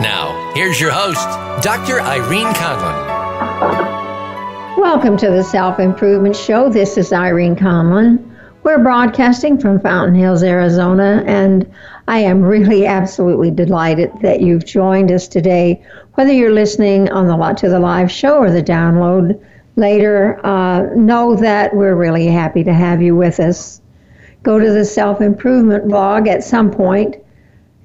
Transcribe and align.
Now, 0.00 0.52
here's 0.54 0.78
your 0.78 0.90
host, 0.90 1.26
Dr. 1.64 2.02
Irene 2.02 2.52
Conlon. 2.52 3.06
Welcome 4.76 5.16
to 5.16 5.30
the 5.30 5.42
Self 5.42 5.80
Improvement 5.80 6.36
Show. 6.36 6.68
This 6.68 6.98
is 6.98 7.14
Irene 7.14 7.56
Conlon. 7.56 8.22
We're 8.62 8.82
broadcasting 8.82 9.58
from 9.58 9.80
Fountain 9.80 10.14
Hills, 10.14 10.42
Arizona, 10.42 11.24
and 11.26 11.72
I 12.08 12.18
am 12.18 12.42
really 12.42 12.84
absolutely 12.84 13.50
delighted 13.50 14.12
that 14.20 14.42
you've 14.42 14.66
joined 14.66 15.10
us 15.10 15.26
today. 15.26 15.82
Whether 16.16 16.32
you're 16.34 16.52
listening 16.52 17.10
on 17.10 17.26
the 17.26 17.36
lot 17.36 17.56
to 17.58 17.70
the 17.70 17.80
live 17.80 18.12
show 18.12 18.36
or 18.36 18.50
the 18.50 18.62
download 18.62 19.42
later, 19.76 20.44
uh, 20.44 20.90
know 20.94 21.36
that 21.36 21.74
we're 21.74 21.96
really 21.96 22.26
happy 22.26 22.62
to 22.64 22.74
have 22.74 23.00
you 23.00 23.16
with 23.16 23.40
us. 23.40 23.80
Go 24.42 24.58
to 24.58 24.70
the 24.72 24.84
self 24.84 25.22
improvement 25.22 25.88
blog 25.88 26.28
at 26.28 26.44
some 26.44 26.70
point. 26.70 27.16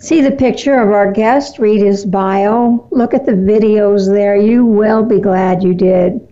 See 0.02 0.22
the 0.22 0.32
picture 0.32 0.82
of 0.82 0.90
our 0.90 1.12
guest, 1.12 1.60
read 1.60 1.80
his 1.80 2.06
bio, 2.06 2.88
look 2.90 3.14
at 3.14 3.28
the 3.28 3.34
videos 3.34 4.08
there. 4.08 4.36
You 4.36 4.66
will 4.66 5.04
be 5.04 5.20
glad 5.20 5.62
you 5.62 5.76
did. 5.76 6.28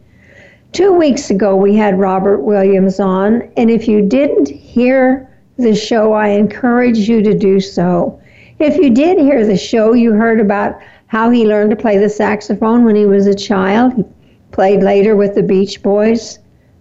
Two 0.72 0.92
weeks 0.94 1.30
ago, 1.30 1.56
we 1.56 1.76
had 1.76 2.00
Robert 2.00 2.40
Williams 2.40 3.00
on, 3.00 3.44
and 3.58 3.70
if 3.70 3.88
you 3.88 4.02
didn't 4.02 4.50
hear 4.50 5.30
the 5.58 5.76
show, 5.76 6.14
I 6.14 6.30
encourage 6.30 6.98
you 6.98 7.22
to 7.22 7.38
do 7.38 7.60
so. 7.60 8.20
If 8.58 8.76
you 8.78 8.90
did 8.90 9.20
hear 9.20 9.46
the 9.46 9.56
show, 9.56 9.94
you 9.94 10.14
heard 10.14 10.40
about 10.40 10.80
how 11.06 11.30
he 11.30 11.46
learned 11.46 11.70
to 11.70 11.76
play 11.76 12.00
the 12.00 12.10
saxophone 12.10 12.86
when 12.86 12.96
he 12.96 13.06
was 13.06 13.28
a 13.28 13.36
child. 13.36 13.94
He 13.94 14.04
played 14.52 14.82
later 14.82 15.16
with 15.16 15.36
the 15.36 15.44
Beach 15.44 15.84
Boys, 15.84 16.39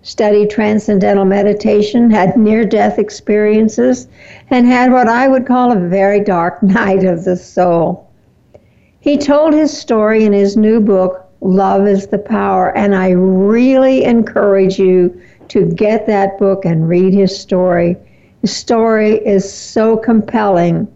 studied 0.09 0.48
transcendental 0.48 1.27
meditation, 1.27 2.11
had 2.11 2.34
near 2.34 2.64
death 2.64 2.98
experiences, 2.98 4.09
and 4.48 4.67
had 4.67 4.91
what 4.91 5.06
I 5.06 5.28
would 5.28 5.47
call 5.47 5.70
a 5.70 5.89
very 5.89 6.25
dark 6.25 6.62
night 6.62 7.05
of 7.05 7.25
the 7.25 7.37
soul. 7.37 8.11
He 9.01 9.19
told 9.19 9.53
his 9.53 9.77
story 9.77 10.25
in 10.25 10.33
his 10.33 10.56
new 10.56 10.81
book, 10.81 11.27
Love 11.42 11.86
is 11.86 12.06
the 12.06 12.19
Power. 12.19 12.75
And 12.75 12.95
I 12.95 13.11
really 13.11 14.05
encourage 14.05 14.79
you 14.79 15.20
to 15.48 15.67
get 15.67 16.06
that 16.06 16.39
book 16.39 16.64
and 16.64 16.89
read 16.89 17.12
his 17.12 17.39
story. 17.39 17.97
His 18.41 18.56
story 18.56 19.14
is 19.27 19.51
so 19.51 19.98
compelling. 19.98 20.89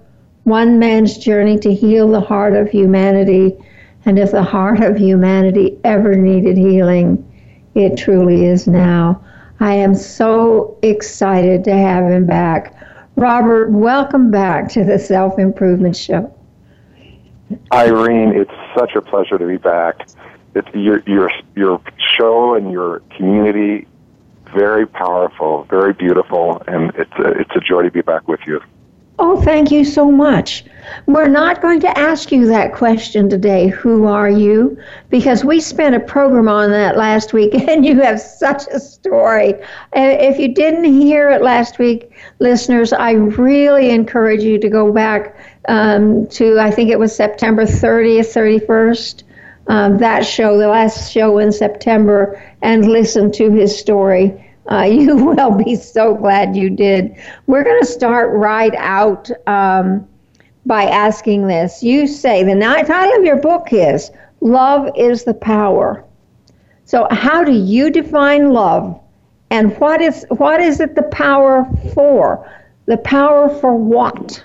One 0.46 0.80
Man's 0.80 1.18
Journey 1.18 1.60
to 1.60 1.74
Heal 1.74 2.08
the 2.08 2.22
Heart 2.22 2.56
of 2.56 2.70
Humanity. 2.70 3.58
And 4.06 4.18
if 4.18 4.32
the 4.32 4.44
heart 4.44 4.80
of 4.80 4.96
humanity 4.96 5.78
ever 5.84 6.16
needed 6.16 6.58
healing, 6.58 7.26
it 7.76 7.98
truly 7.98 8.46
is 8.46 8.66
now. 8.66 9.22
I 9.60 9.74
am 9.74 9.96
so 9.96 10.78
excited 10.82 11.64
to 11.66 11.74
have 11.74 12.06
him 12.10 12.26
back. 12.26 12.76
Robert, 13.16 13.72
welcome 13.72 14.32
back 14.32 14.70
to 14.70 14.84
the 14.84 14.98
Self 14.98 15.38
Improvement 15.38 15.96
Show. 15.96 16.34
Irene, 17.74 18.34
it's 18.36 18.52
such 18.78 18.96
a 18.96 19.02
pleasure 19.02 19.38
to 19.38 19.46
be 19.46 19.58
back 19.58 20.08
it's 20.56 20.68
your 20.74 21.02
your 21.06 21.32
your 21.56 21.82
show 22.18 22.56
and 22.56 22.72
your 22.72 23.02
community 23.16 23.88
very 24.54 24.88
powerful, 24.88 25.66
very 25.70 25.94
beautiful, 25.94 26.62
and 26.68 26.92
it's 26.96 27.14
a, 27.20 27.40
it's 27.40 27.52
a 27.56 27.60
joy 27.60 27.84
to 27.84 27.92
be 27.92 28.02
back 28.02 28.28
with 28.28 28.40
you. 28.48 28.60
Oh, 29.22 29.42
thank 29.42 29.70
you 29.70 29.84
so 29.84 30.10
much. 30.10 30.64
We're 31.06 31.28
not 31.28 31.62
going 31.62 31.82
to 31.82 31.98
ask 31.98 32.32
you 32.32 32.48
that 32.48 32.74
question 32.74 33.30
today, 33.30 33.68
who 33.68 34.06
are 34.06 34.30
you? 34.30 34.78
Because 35.10 35.44
we 35.44 35.60
spent 35.60 35.94
a 35.94 36.00
program 36.00 36.48
on 36.48 36.72
that 36.72 36.96
last 36.96 37.34
week 37.34 37.54
and 37.68 37.86
you 37.86 38.00
have 38.02 38.22
such 38.22 38.64
a 38.72 38.80
story. 38.80 39.56
If 39.94 40.40
you 40.40 40.54
didn't 40.54 40.86
hear 40.86 41.30
it 41.32 41.42
last 41.42 41.80
week, 41.80 42.12
listeners, 42.40 42.94
I 42.94 43.12
really 43.12 43.90
encourage 43.90 44.42
you 44.42 44.58
to 44.58 44.70
go 44.70 44.92
back 44.94 45.36
um, 45.68 46.26
to, 46.30 46.58
I 46.58 46.72
think 46.72 46.90
it 46.90 46.98
was 46.98 47.14
September 47.14 47.66
30th, 47.66 48.66
31st 48.66 49.24
um, 49.70 49.98
that 50.00 50.26
show, 50.26 50.58
the 50.58 50.68
last 50.68 51.12
show 51.12 51.38
in 51.38 51.52
September, 51.52 52.42
and 52.62 52.88
listen 52.88 53.32
to 53.34 53.52
his 53.52 53.78
story. 53.78 54.49
Uh, 54.72 54.84
you 54.92 55.16
will 55.16 55.52
be 55.52 55.76
so 55.76 56.16
glad 56.16 56.56
you 56.56 56.70
did. 56.70 57.16
We're 57.48 57.64
going 57.64 57.80
to 57.82 57.86
start 57.86 58.32
right 58.34 58.74
out 58.76 59.30
um, 59.48 60.08
by 60.66 60.84
asking 60.84 61.48
this. 61.48 61.84
You 61.84 62.08
say 62.08 62.44
the 62.44 62.56
title 62.56 63.18
of 63.18 63.26
your 63.26 63.38
book 63.38 63.68
is 63.72 64.12
Love 64.42 64.90
is 64.96 65.24
the 65.24 65.34
Power. 65.34 66.06
So, 66.86 67.08
how 67.12 67.44
do 67.44 67.52
you 67.52 67.92
define 67.92 68.52
love? 68.52 69.00
And 69.52 69.78
what 69.80 70.02
is, 70.02 70.26
what 70.30 70.60
is 70.62 70.80
it 70.80 70.96
the 70.96 71.04
power 71.04 71.68
for? 71.94 72.52
The 72.86 72.98
power 72.98 73.50
for 73.50 73.76
what, 73.76 74.44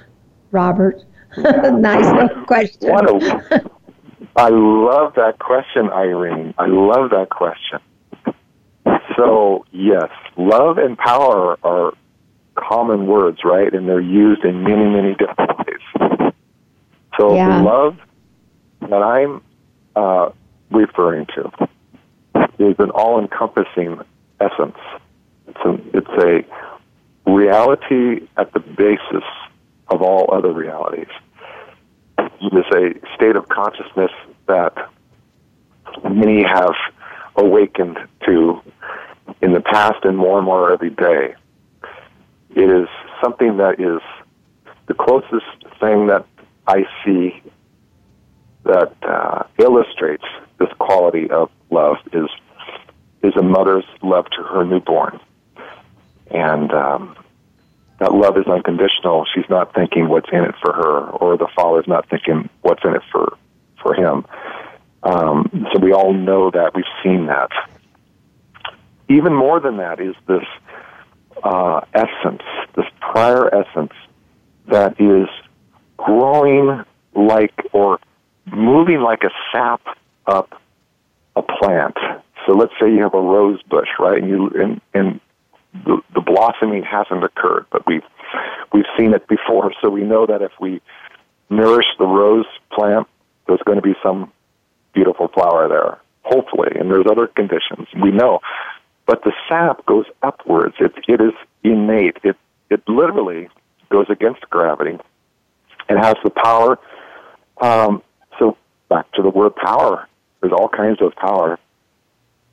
Robert? 0.50 1.04
nice 1.36 2.04
little 2.12 2.44
question. 2.44 2.90
I 4.36 4.48
love 4.48 5.14
that 5.14 5.38
question, 5.38 5.90
Irene. 5.90 6.54
I 6.58 6.66
love 6.66 7.10
that 7.10 7.30
question. 7.30 7.80
So, 9.16 9.64
yes, 9.70 10.10
love 10.36 10.78
and 10.78 10.96
power 10.96 11.58
are 11.62 11.92
common 12.54 13.06
words, 13.06 13.40
right? 13.44 13.72
And 13.72 13.88
they're 13.88 14.00
used 14.00 14.44
in 14.44 14.62
many, 14.62 14.84
many 14.84 15.14
different 15.14 15.58
ways. 15.58 16.32
So, 17.18 17.34
yeah. 17.34 17.62
love 17.62 17.98
that 18.80 19.02
I'm 19.02 19.42
uh, 19.94 20.30
referring 20.70 21.26
to 21.36 21.50
is 22.58 22.76
an 22.78 22.90
all 22.90 23.20
encompassing 23.20 24.00
essence. 24.40 24.76
It's 25.46 25.60
a, 25.64 25.98
it's 25.98 26.46
a 27.26 27.30
reality 27.30 28.26
at 28.36 28.52
the 28.52 28.60
basis 28.60 29.24
of 29.88 30.02
all 30.02 30.32
other 30.32 30.52
realities 30.52 31.08
It 32.18 32.52
is 32.52 32.64
a 32.74 33.14
state 33.14 33.36
of 33.36 33.48
consciousness 33.48 34.10
that 34.46 34.74
many 36.10 36.42
have 36.42 36.74
awakened 37.36 37.98
to 38.26 38.60
in 39.40 39.52
the 39.52 39.60
past 39.60 40.04
and 40.04 40.16
more 40.16 40.38
and 40.38 40.46
more 40.46 40.72
every 40.72 40.90
day. 40.90 41.34
It 42.50 42.70
is 42.70 42.88
something 43.22 43.56
that 43.58 43.80
is 43.80 44.00
the 44.86 44.94
closest 44.94 45.46
thing 45.80 46.06
that 46.06 46.26
I 46.66 46.84
see 47.04 47.42
that 48.64 48.92
uh, 49.02 49.44
illustrates 49.58 50.24
this 50.58 50.68
quality 50.78 51.30
of 51.30 51.50
love 51.70 51.96
is 52.12 52.28
is 53.22 53.34
a 53.36 53.42
mother's 53.42 53.84
love 54.02 54.26
to 54.36 54.42
her 54.42 54.64
newborn, 54.64 55.18
and 56.30 56.70
um, 56.72 57.16
that 57.98 58.12
love 58.12 58.36
is 58.36 58.46
unconditional. 58.46 59.26
She's 59.34 59.48
not 59.48 59.74
thinking 59.74 60.08
what's 60.08 60.28
in 60.30 60.44
it 60.44 60.54
for 60.62 60.72
her, 60.72 61.08
or 61.10 61.36
the 61.38 61.48
father's 61.56 61.88
not 61.88 62.08
thinking 62.08 62.48
what's 62.62 62.84
in 62.84 62.94
it 62.94 63.02
for 63.10 63.36
for 63.82 63.94
him. 63.94 64.26
Um, 65.02 65.66
so 65.72 65.78
we 65.78 65.92
all 65.92 66.12
know 66.12 66.50
that 66.50 66.74
we've 66.74 66.84
seen 67.02 67.26
that. 67.26 67.50
Even 69.08 69.34
more 69.34 69.60
than 69.60 69.76
that 69.78 70.00
is 70.00 70.14
this 70.26 70.44
uh, 71.42 71.80
essence, 71.94 72.42
this 72.74 72.86
prior 73.00 73.54
essence 73.54 73.92
that 74.68 75.00
is 75.00 75.28
growing 75.96 76.84
like 77.14 77.54
or 77.72 77.98
moving 78.46 79.00
like 79.00 79.22
a 79.24 79.30
sap 79.52 79.80
up 80.26 80.60
a 81.36 81.42
plant. 81.42 81.96
So 82.46 82.52
let's 82.52 82.72
say 82.80 82.90
you 82.90 83.02
have 83.02 83.14
a 83.14 83.20
rose 83.20 83.62
bush, 83.62 83.88
right? 83.98 84.18
And 84.18 84.28
you 84.28 84.50
and, 84.50 84.80
and 84.92 85.20
the, 85.84 86.00
the 86.14 86.20
blossoming 86.20 86.82
hasn't 86.82 87.24
occurred, 87.24 87.66
but 87.70 87.86
we've 87.86 88.04
we've 88.72 88.84
seen 88.98 89.14
it 89.14 89.26
before, 89.28 89.72
so 89.80 89.88
we 89.88 90.02
know 90.02 90.26
that 90.26 90.42
if 90.42 90.52
we 90.60 90.80
nourish 91.50 91.86
the 91.98 92.06
rose 92.06 92.46
plant, 92.72 93.06
there's 93.46 93.62
going 93.64 93.76
to 93.76 93.82
be 93.82 93.94
some 94.02 94.32
beautiful 94.92 95.28
flower 95.28 95.68
there, 95.68 95.98
hopefully. 96.22 96.68
And 96.78 96.90
there's 96.90 97.06
other 97.10 97.26
conditions 97.26 97.88
we 98.00 98.10
know, 98.10 98.40
but 99.06 99.22
the 99.24 99.32
sap 99.48 99.84
goes 99.86 100.06
upwards. 100.22 100.74
It 100.80 100.92
it 101.08 101.20
is 101.20 101.34
innate. 101.62 102.18
It 102.22 102.36
it 102.70 102.82
literally 102.88 103.48
goes 103.90 104.06
against 104.08 104.48
gravity. 104.50 104.98
It 105.88 105.98
has 105.98 106.16
the 106.24 106.30
power. 106.30 106.78
Um, 107.60 108.02
so 108.38 108.56
back 108.88 109.10
to 109.12 109.22
the 109.22 109.30
word 109.30 109.54
power. 109.56 110.08
There's 110.40 110.52
all 110.52 110.68
kinds 110.68 111.00
of 111.00 111.14
power, 111.14 111.58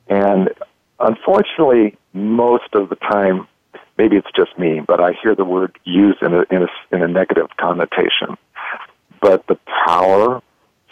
and 0.08 0.50
unfortunately, 0.98 1.96
most 2.12 2.74
of 2.74 2.88
the 2.88 2.96
time, 2.96 3.46
maybe 3.98 4.16
it's 4.16 4.30
just 4.34 4.58
me, 4.58 4.80
but 4.86 5.00
I 5.00 5.12
hear 5.22 5.34
the 5.34 5.44
word 5.44 5.78
used 5.84 6.22
in 6.22 6.32
a, 6.32 6.44
in 6.50 6.62
a, 6.62 6.94
in 6.94 7.02
a 7.02 7.08
negative 7.08 7.48
connotation. 7.58 8.36
But 9.20 9.46
the 9.46 9.58
power 9.86 10.42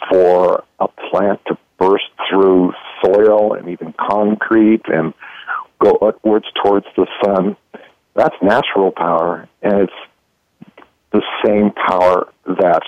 for 0.09 0.63
a 0.79 0.87
plant 0.87 1.41
to 1.47 1.57
burst 1.77 2.05
through 2.29 2.73
soil 3.03 3.53
and 3.53 3.69
even 3.69 3.93
concrete 3.93 4.83
and 4.85 5.13
go 5.81 5.95
upwards 5.95 6.45
towards 6.63 6.85
the 6.95 7.07
sun, 7.23 7.57
that's 8.15 8.35
natural 8.41 8.91
power, 8.91 9.47
and 9.61 9.81
it's 9.81 10.73
the 11.11 11.21
same 11.45 11.71
power 11.71 12.31
that 12.45 12.83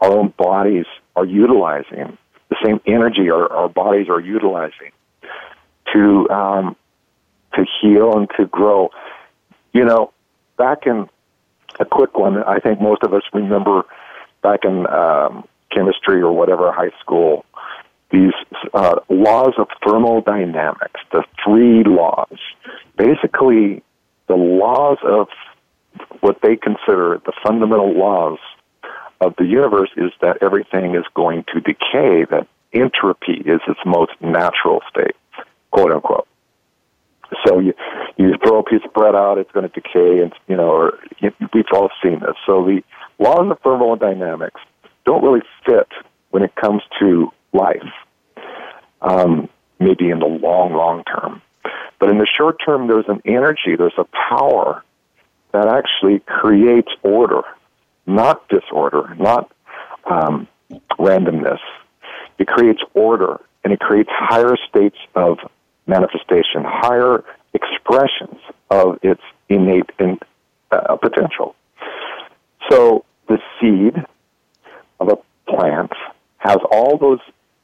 our 0.00 0.12
own 0.12 0.32
bodies 0.36 0.86
are 1.14 1.24
utilizing, 1.24 2.16
the 2.48 2.56
same 2.64 2.80
energy 2.86 3.30
our, 3.30 3.52
our 3.52 3.68
bodies 3.68 4.08
are 4.08 4.20
utilizing 4.20 4.90
to 5.92 6.28
um, 6.30 6.76
to 7.54 7.64
heal 7.80 8.16
and 8.16 8.28
to 8.38 8.46
grow. 8.46 8.90
You 9.72 9.84
know, 9.84 10.12
back 10.56 10.86
in 10.86 11.08
a 11.78 11.84
quick 11.84 12.16
one, 12.16 12.42
I 12.42 12.58
think 12.58 12.80
most 12.80 13.02
of 13.02 13.12
us 13.12 13.22
remember 13.32 13.82
back 14.42 14.60
in 14.64 14.86
um, 14.86 15.46
chemistry 15.70 16.20
or 16.20 16.32
whatever 16.32 16.72
high 16.72 16.92
school 17.00 17.44
these 18.10 18.32
uh, 18.74 18.96
laws 19.08 19.54
of 19.58 19.68
thermodynamics, 19.86 21.00
the 21.12 21.24
three 21.44 21.84
laws. 21.84 22.38
Basically, 22.96 23.82
the 24.26 24.36
laws 24.36 24.98
of 25.04 25.28
what 26.20 26.38
they 26.42 26.56
consider 26.56 27.20
the 27.24 27.32
fundamental 27.44 27.92
laws 27.92 28.38
of 29.20 29.34
the 29.36 29.44
universe 29.44 29.90
is 29.96 30.12
that 30.22 30.38
everything 30.42 30.94
is 30.94 31.04
going 31.14 31.44
to 31.52 31.60
decay, 31.60 32.24
that 32.30 32.46
entropy 32.72 33.42
is 33.44 33.60
its 33.68 33.80
most 33.84 34.12
natural 34.20 34.80
state 34.88 35.16
quote 35.70 35.92
unquote. 35.92 36.26
So 37.46 37.60
you 37.60 37.74
you 38.16 38.34
throw 38.42 38.58
a 38.58 38.64
piece 38.64 38.82
of 38.84 38.92
bread 38.92 39.14
out, 39.14 39.38
it's 39.38 39.50
going 39.52 39.68
to 39.68 39.80
decay, 39.80 40.22
and 40.22 40.32
you 40.48 40.56
know, 40.56 40.70
or 40.70 40.98
we've 41.54 41.64
all 41.72 41.90
seen 42.02 42.20
this. 42.20 42.34
So 42.44 42.64
the 42.64 42.82
laws 43.18 43.50
of 43.50 43.58
thermodynamics 43.60 44.60
don't 45.04 45.22
really 45.22 45.42
fit 45.64 45.88
when 46.30 46.42
it 46.42 46.54
comes 46.56 46.82
to 46.98 47.32
life. 47.52 47.90
Um, 49.02 49.48
maybe 49.78 50.10
in 50.10 50.18
the 50.18 50.26
long, 50.26 50.74
long 50.74 51.04
term, 51.04 51.40
but 51.98 52.10
in 52.10 52.18
the 52.18 52.26
short 52.26 52.56
term, 52.64 52.86
there's 52.86 53.08
an 53.08 53.22
energy, 53.24 53.76
there's 53.76 53.98
a 53.98 54.06
power 54.28 54.82
that 55.52 55.68
actually 55.68 56.20
creates 56.20 56.90
order, 57.02 57.42
not 58.06 58.48
disorder, 58.48 59.14
not 59.18 59.50
um, 60.10 60.48
randomness. 60.98 61.58
It 62.38 62.46
creates 62.46 62.80
order 62.94 63.40
and 63.64 63.72
it 63.72 63.80
creates 63.80 64.08
higher 64.12 64.56
states 64.68 64.96
of 65.14 65.38
manifestation, 65.86 66.64
higher 66.64 67.24
expressions 67.52 68.40
of 68.70 68.98
its 69.02 69.22
innate 69.48 69.90
in, 69.98 70.18
uh, 70.70 70.96
potential. 70.96 71.54
So 72.70 73.04
the 73.28 73.38
seed 73.60 73.94
of 75.00 75.08
a 75.08 75.16
plant 75.50 75.92
has 76.38 76.58
all 76.70 76.96
those 76.96 77.18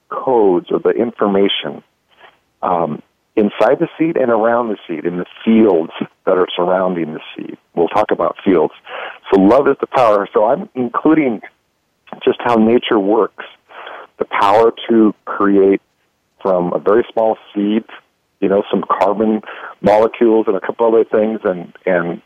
codes 0.09 0.69
or 0.71 0.79
the 0.79 0.91
information 0.91 1.83
um, 2.63 3.03
inside 3.37 3.79
the 3.79 3.89
seed 3.99 4.17
and 4.17 4.31
around 4.31 4.69
the 4.69 4.77
seed 4.87 5.05
in 5.05 5.19
the 5.19 5.27
fields 5.45 5.93
that 6.25 6.39
are 6.39 6.49
surrounding 6.55 7.15
the 7.15 7.21
seed. 7.37 7.57
We'll 7.75 7.89
talk 7.89 8.11
about 8.11 8.37
fields. 8.45 8.75
So 9.33 9.41
love 9.41 9.69
is 9.69 9.77
the 9.81 9.87
power. 9.87 10.29
So 10.33 10.47
I'm 10.47 10.69
including 10.75 11.43
just 12.25 12.39
how 12.41 12.57
nature 12.57 12.99
works, 12.99 13.45
the 14.19 14.25
power 14.25 14.73
to 14.89 15.15
create 15.25 15.83
from 16.41 16.73
a 16.73 16.79
very 16.79 17.05
small 17.13 17.37
seed 17.55 17.85
you 18.41 18.49
know, 18.49 18.63
some 18.71 18.83
carbon 18.83 19.43
molecules 19.81 20.47
and 20.47 20.57
a 20.57 20.61
couple 20.61 20.87
other 20.87 21.05
things, 21.05 21.41
and 21.45 21.73
and 21.87 22.23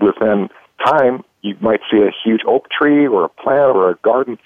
within 0.00 0.48
time, 0.84 1.24
you 1.42 1.56
might 1.60 1.80
see 1.90 1.98
a 1.98 2.10
huge 2.24 2.40
oak 2.46 2.68
tree 2.70 3.06
or 3.06 3.24
a 3.24 3.28
plant 3.28 3.76
or 3.76 3.90
a 3.90 3.96
garden. 3.96 4.38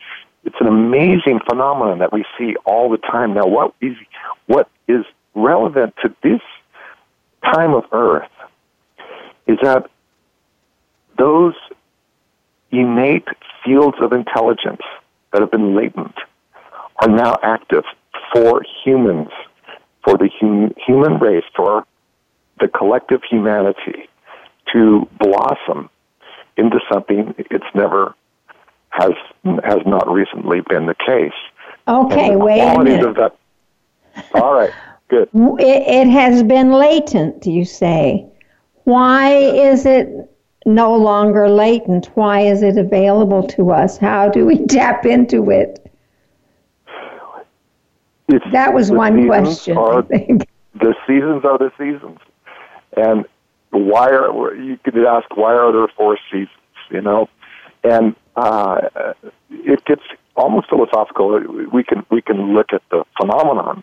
It's 0.45 0.57
an 0.61 0.67
amazing 0.67 1.41
phenomenon 1.49 1.99
that 1.99 2.13
we 2.13 2.25
see 2.39 2.57
all 2.65 2.91
the 2.91 2.99
time. 2.99 3.35
Now, 3.35 3.47
what 3.47 3.75
is 3.81 3.97
what 4.47 4.69
is 4.89 5.05
relevant 5.35 5.95
to 6.03 6.15
this 6.23 6.41
time 7.45 7.75
of 7.75 7.85
Earth 7.93 8.29
is 9.47 9.59
that 9.63 9.89
those 11.19 11.55
innate 12.71 13.29
fields 13.65 13.97
of 14.01 14.13
intelligence 14.13 14.83
that 15.33 15.41
have 15.41 15.51
been 15.51 15.75
latent 15.75 16.15
are 16.97 17.09
now 17.09 17.37
active 17.43 17.85
for 18.33 18.65
humans 18.85 19.29
for 20.05 20.17
the 20.17 20.29
hum- 20.41 20.75
human 20.85 21.19
race, 21.19 21.45
for 21.55 21.87
the 22.61 22.69
collective 22.69 23.21
humanity 23.29 24.09
to 24.73 25.09
blossom 25.19 25.89
into 26.57 26.79
something 26.93 27.35
it's 27.39 27.65
never 27.75 28.15
has 28.93 29.13
has 29.65 29.81
not 29.87 30.09
recently 30.09 30.61
been 30.69 30.87
the 30.87 30.95
case. 30.95 31.33
Okay, 31.89 32.37
wait 32.37 32.61
a 32.61 32.83
minute. 32.83 33.17
That, 33.17 33.37
all 34.35 34.55
right, 34.55 34.73
good. 35.09 35.29
It, 35.59 36.07
it 36.07 36.09
has 36.09 36.43
been 36.43 36.73
latent, 36.73 37.47
you 37.47 37.65
say. 37.65 38.27
Why 38.85 39.35
is 39.35 39.87
it 39.87 40.09
no 40.67 40.95
longer 40.95 41.49
latent? 41.49 42.07
Why 42.15 42.41
is 42.41 42.63
it 42.63 42.77
available 42.77 43.47
to 43.49 43.71
us? 43.71 43.97
How 43.97 44.29
do 44.29 44.45
we 44.47 44.67
tap 44.67 45.07
into 45.07 45.51
it? 45.51 45.79
It's, 48.29 48.45
that 48.53 48.73
was 48.73 48.91
one 48.91 49.27
question. 49.27 49.77
Are. 49.77 50.07
The 50.75 50.95
seasons 51.07 51.45
are 51.45 51.59
the 51.59 51.71
seasons, 51.79 52.19
and 52.97 53.27
why 53.71 54.09
are 54.09 54.55
you 54.55 54.79
could 54.83 54.97
ask 55.05 55.37
why 55.37 55.53
are 55.53 55.71
there 55.71 55.87
four 55.95 56.19
seasons? 56.31 56.49
You 56.91 57.03
know, 57.03 57.29
and 57.85 58.15
uh, 58.37 58.89
it 59.51 59.85
gets 59.85 60.03
almost 60.37 60.69
philosophical. 60.69 61.41
We 61.73 61.85
can 61.85 62.05
we 62.11 62.23
can 62.23 62.55
look 62.55 62.73
at 62.73 62.83
the 62.91 63.05
phenomenon. 63.21 63.83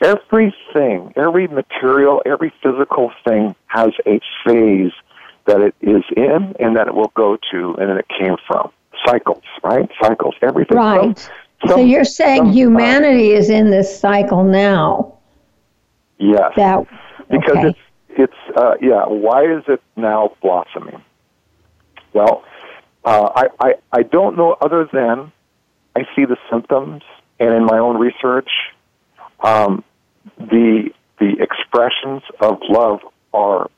Everything, 0.00 1.12
every 1.16 1.48
material, 1.48 2.22
every 2.24 2.52
physical 2.62 3.10
thing 3.26 3.54
has 3.66 3.90
a 4.06 4.20
phase 4.44 4.92
that 5.46 5.60
it 5.60 5.74
is 5.80 6.04
in 6.16 6.54
and 6.60 6.76
that 6.76 6.86
it 6.86 6.94
will 6.94 7.12
go 7.14 7.36
to 7.50 7.74
and 7.78 7.90
then 7.90 7.98
it 7.98 8.06
came 8.08 8.36
from. 8.46 8.70
Cycles, 9.06 9.42
right? 9.62 9.88
Cycles. 10.00 10.34
Everything. 10.42 10.76
Right. 10.76 11.18
Some, 11.66 11.68
so 11.68 11.84
you're 11.84 12.04
saying 12.04 12.44
some, 12.44 12.52
humanity 12.52 13.34
uh, 13.34 13.38
is 13.38 13.50
in 13.50 13.70
this 13.70 13.98
cycle 13.98 14.44
now? 14.44 15.18
Yes. 16.18 16.52
That, 16.56 16.78
okay. 16.78 16.88
Because 17.30 17.64
it's 17.64 17.78
it's 18.10 18.56
uh, 18.56 18.74
yeah. 18.80 19.06
Why 19.06 19.44
is 19.44 19.64
it 19.68 19.82
now 19.96 20.32
blossoming? 20.42 21.00
Well, 22.12 22.44
uh, 23.08 23.32
I, 23.34 23.66
I 23.68 23.74
I 23.90 24.02
don't 24.02 24.36
know 24.36 24.56
other 24.60 24.88
than 24.92 25.32
I 25.96 26.02
see 26.14 26.24
the 26.26 26.36
symptoms, 26.50 27.02
and 27.40 27.54
in 27.54 27.64
my 27.64 27.78
own 27.78 27.96
research, 27.98 28.50
um, 29.40 29.82
the 30.36 30.90
the 31.18 31.36
expressions 31.40 32.22
of 32.40 32.58
love 32.68 33.00
are 33.32 33.70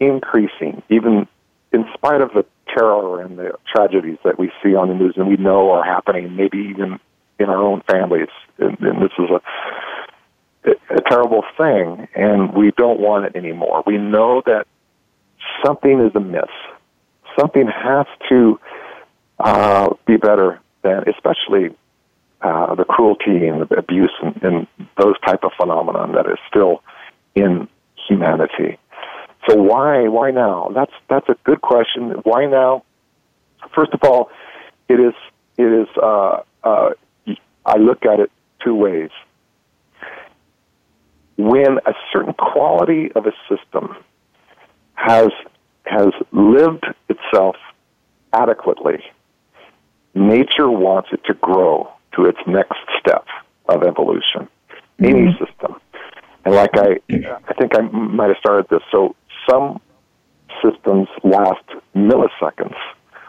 increasing, 0.00 0.82
even 0.88 1.28
in 1.72 1.84
spite 1.94 2.22
of 2.22 2.30
the 2.32 2.46
terror 2.74 3.20
and 3.20 3.38
the 3.38 3.52
tragedies 3.74 4.18
that 4.24 4.38
we 4.38 4.50
see 4.62 4.74
on 4.74 4.88
the 4.88 4.94
news 4.94 5.14
and 5.16 5.28
we 5.28 5.36
know 5.36 5.70
are 5.70 5.84
happening, 5.84 6.34
maybe 6.34 6.58
even 6.70 6.98
in 7.38 7.50
our 7.50 7.62
own 7.62 7.82
families. 7.90 8.28
And, 8.58 8.78
and 8.80 9.02
this 9.02 9.12
is 9.18 9.28
a 9.30 9.40
a 10.90 11.00
terrible 11.10 11.42
thing, 11.58 12.08
and 12.14 12.54
we 12.54 12.72
don't 12.76 13.00
want 13.00 13.26
it 13.26 13.36
anymore. 13.36 13.82
We 13.86 13.98
know 13.98 14.42
that 14.46 14.66
something 15.64 16.00
is 16.00 16.12
amiss. 16.14 16.50
Something 17.38 17.68
has 17.68 18.06
to 18.28 18.58
uh, 19.40 19.94
be 20.06 20.16
better 20.16 20.60
than, 20.82 21.04
especially 21.08 21.76
uh, 22.40 22.74
the 22.74 22.84
cruelty 22.84 23.46
and 23.46 23.68
the 23.68 23.76
abuse 23.76 24.12
and, 24.22 24.42
and 24.42 24.66
those 24.96 25.18
type 25.26 25.44
of 25.44 25.50
phenomenon 25.56 26.12
that 26.12 26.26
is 26.26 26.38
still 26.48 26.82
in 27.34 27.68
humanity. 28.08 28.78
So 29.48 29.56
why 29.56 30.08
why 30.08 30.30
now? 30.30 30.70
That's 30.74 30.92
that's 31.08 31.28
a 31.28 31.36
good 31.44 31.60
question. 31.60 32.10
Why 32.24 32.46
now? 32.46 32.84
First 33.74 33.92
of 33.92 34.00
all, 34.02 34.30
it 34.88 35.00
is 35.00 35.14
it 35.56 35.62
is. 35.64 35.88
Uh, 36.00 36.42
uh, 36.62 36.90
I 37.64 37.76
look 37.76 38.04
at 38.04 38.20
it 38.20 38.30
two 38.64 38.74
ways. 38.74 39.10
When 41.36 41.78
a 41.86 41.92
certain 42.12 42.34
quality 42.34 43.12
of 43.12 43.26
a 43.26 43.32
system 43.48 43.96
has 44.94 45.30
has 45.84 46.08
lived 46.32 46.84
itself 47.08 47.56
adequately, 48.32 49.02
nature 50.18 50.70
wants 50.70 51.08
it 51.12 51.20
to 51.26 51.34
grow 51.34 51.92
to 52.14 52.26
its 52.26 52.38
next 52.46 52.78
step 52.98 53.26
of 53.68 53.82
evolution. 53.82 54.48
Mm-hmm. 55.00 55.04
Any 55.04 55.32
system. 55.32 55.80
And 56.44 56.54
like 56.54 56.70
I, 56.74 56.98
I 57.48 57.54
think 57.54 57.76
I 57.76 57.82
might 57.82 58.28
have 58.28 58.38
started 58.38 58.66
this. 58.70 58.82
So 58.90 59.14
some 59.48 59.80
systems 60.62 61.08
last 61.22 61.64
milliseconds. 61.94 62.76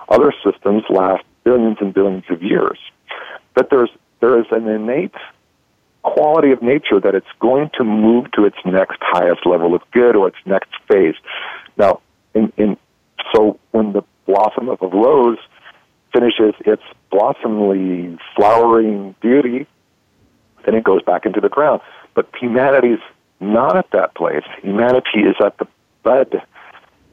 Other 0.10 0.34
systems 0.44 0.84
last 0.90 1.24
billions 1.44 1.78
and 1.82 1.94
billions 1.94 2.24
of 2.30 2.42
years. 2.42 2.80
But 3.54 3.70
there's 3.70 3.90
there 4.22 4.40
is 4.40 4.46
an 4.52 4.68
innate 4.68 5.14
quality 6.04 6.52
of 6.52 6.62
nature 6.62 7.00
that 7.00 7.16
it's 7.16 7.28
going 7.40 7.70
to 7.78 7.84
move 7.84 8.32
to 8.32 8.46
its 8.46 8.58
next 8.66 8.98
highest 9.02 9.46
level 9.46 9.76
of 9.76 9.82
good 9.92 10.16
or 10.16 10.28
its 10.28 10.38
next 10.46 10.72
phase. 10.88 11.16
Now, 11.78 12.02
in, 12.34 12.52
in 12.58 12.78
so 13.34 13.60
when 13.72 13.94
the 13.94 14.04
blossom 14.26 14.70
of 14.70 14.82
a 14.82 14.88
rose 14.88 15.38
finishes 16.14 16.54
its 16.66 16.84
blossomly 17.12 18.18
flowering 18.36 19.16
beauty, 19.22 19.68
then 20.66 20.76
it 20.76 20.84
goes 20.84 21.02
back 21.04 21.26
into 21.26 21.40
the 21.40 21.50
ground. 21.50 21.82
But 22.14 22.30
humanity's 22.40 23.00
not 23.40 23.78
at 23.78 23.90
that 23.92 24.16
place. 24.16 24.44
Humanity 24.62 25.20
is 25.20 25.36
at 25.44 25.58
the 25.58 25.68
bud 26.04 26.42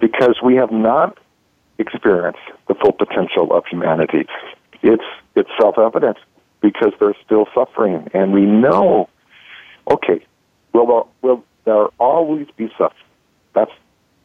because 0.00 0.36
we 0.42 0.56
have 0.56 0.72
not 0.72 1.18
experienced 1.78 2.40
the 2.68 2.74
full 2.74 2.92
potential 2.92 3.52
of 3.52 3.64
humanity. 3.66 4.26
It's 4.82 5.04
it's 5.34 5.50
self 5.60 5.78
evident 5.78 6.18
because 6.60 6.92
there's 6.98 7.16
still 7.24 7.46
suffering, 7.54 8.08
and 8.14 8.32
we 8.32 8.42
know. 8.42 9.08
Okay, 9.90 10.24
will 10.72 11.08
will 11.22 11.44
there 11.64 11.86
always 11.98 12.46
be 12.56 12.68
suffering? 12.78 13.04
That's 13.54 13.70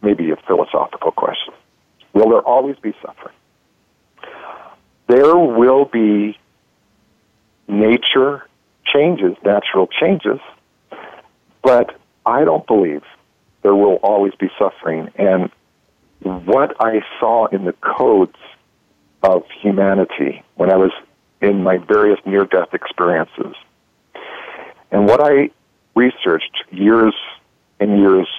maybe 0.02 0.32
a 0.32 0.36
philosophical 0.48 1.12
question. 1.12 1.54
Will 2.14 2.30
there 2.30 2.42
always 2.42 2.78
be 2.78 2.94
suffering? 3.02 3.36
There 5.12 5.36
will 5.36 5.84
be 5.84 6.40
nature 7.68 8.48
changes, 8.86 9.36
natural 9.44 9.88
changes, 9.88 10.40
but 11.62 12.00
I 12.26 12.46
don't 12.46 12.66
believe 12.66 13.04
there 13.62 13.76
will 13.76 13.96
always 13.96 14.34
be 14.36 14.50
suffering. 14.58 15.10
And 15.18 15.52
what 16.22 16.78
I 16.80 17.02
saw 17.20 17.48
in 17.48 17.66
the 17.66 17.74
codes 17.74 18.38
of 19.22 19.44
humanity 19.62 20.44
when 20.56 20.72
I 20.72 20.78
was 20.78 20.92
in 21.42 21.62
my 21.62 21.76
various 21.76 22.20
near 22.26 22.46
death 22.46 22.74
experiences, 22.74 23.56
and 24.92 25.10
what 25.10 25.20
I 25.22 25.50
researched 25.94 26.64
years 26.70 27.16
and 27.82 28.00
years 28.00 28.30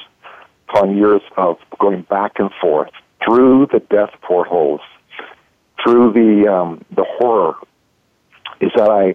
upon 0.71 0.97
years 0.97 1.21
of 1.37 1.59
going 1.79 2.01
back 2.01 2.39
and 2.39 2.49
forth 2.63 2.93
through 3.23 3.67
the 3.71 3.81
death 3.81 4.15
portholes, 4.23 4.81
through 5.83 6.13
the 6.13 6.53
um, 6.53 6.85
the 6.95 7.05
horror, 7.19 7.55
is 8.61 8.71
that 8.77 8.89
I 8.91 9.15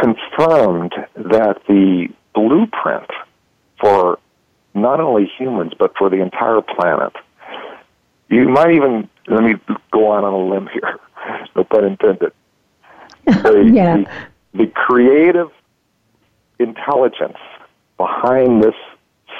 confirmed 0.00 0.92
that 1.14 1.60
the 1.66 2.08
blueprint 2.34 3.10
for 3.80 4.18
not 4.74 5.00
only 5.00 5.30
humans 5.38 5.72
but 5.78 5.96
for 5.96 6.10
the 6.10 6.20
entire 6.20 6.60
planet. 6.60 7.12
You 8.28 8.48
might 8.48 8.72
even 8.72 9.08
let 9.28 9.42
me 9.42 9.54
go 9.92 10.10
on 10.10 10.24
on 10.24 10.32
a 10.32 10.54
limb 10.54 10.68
here, 10.72 10.98
no 11.56 11.64
pun 11.64 11.84
intended. 11.84 12.32
The, 13.26 13.68
yeah. 13.74 13.96
the, 13.96 14.06
the 14.54 14.66
creative 14.68 15.50
intelligence 16.60 17.38
behind 17.96 18.62
this 18.62 18.74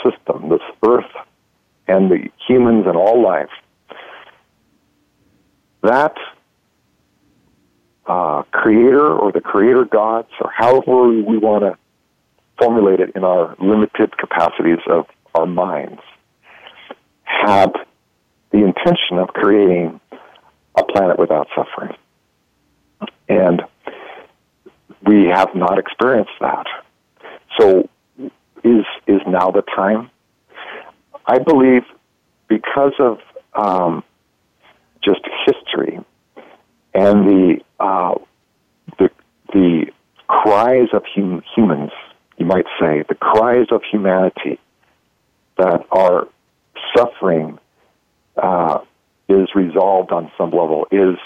system, 0.02 0.48
this 0.48 0.60
earth, 0.84 1.10
and 1.86 2.10
the 2.10 2.28
humans 2.48 2.86
and 2.88 2.96
all 2.96 3.22
life, 3.22 3.50
that 5.86 6.16
uh, 8.06 8.42
creator 8.52 9.12
or 9.12 9.32
the 9.32 9.40
creator 9.40 9.84
gods, 9.84 10.28
or 10.40 10.50
however 10.50 11.08
we 11.08 11.38
want 11.38 11.62
to 11.64 11.76
formulate 12.58 13.00
it 13.00 13.12
in 13.14 13.24
our 13.24 13.56
limited 13.58 14.16
capacities 14.16 14.78
of 14.88 15.06
our 15.34 15.46
minds, 15.46 16.00
had 17.24 17.72
the 18.52 18.58
intention 18.58 19.18
of 19.18 19.28
creating 19.28 20.00
a 20.76 20.84
planet 20.84 21.18
without 21.18 21.48
suffering. 21.54 21.96
And 23.28 23.62
we 25.04 25.26
have 25.26 25.54
not 25.54 25.78
experienced 25.78 26.32
that. 26.40 26.66
So 27.58 27.88
is 28.64 28.84
is 29.06 29.20
now 29.26 29.50
the 29.50 29.62
time? 29.74 30.10
I 31.26 31.38
believe 31.38 31.82
because 32.48 32.92
of 32.98 33.18
um, 33.54 34.04
just 35.04 35.20
history. 35.46 36.00
And 36.94 37.26
the 37.26 37.60
uh, 37.78 38.14
the 38.98 39.10
the 39.52 39.86
cries 40.28 40.88
of 40.92 41.04
hum- 41.14 41.42
humans, 41.54 41.90
you 42.38 42.46
might 42.46 42.66
say, 42.80 43.04
the 43.08 43.14
cries 43.14 43.66
of 43.70 43.82
humanity 43.90 44.58
that 45.56 45.86
are 45.90 46.28
suffering 46.96 47.58
uh, 48.36 48.80
is 49.28 49.48
resolved 49.54 50.12
on 50.12 50.30
some 50.36 50.50
level 50.50 50.86
is 50.90 51.16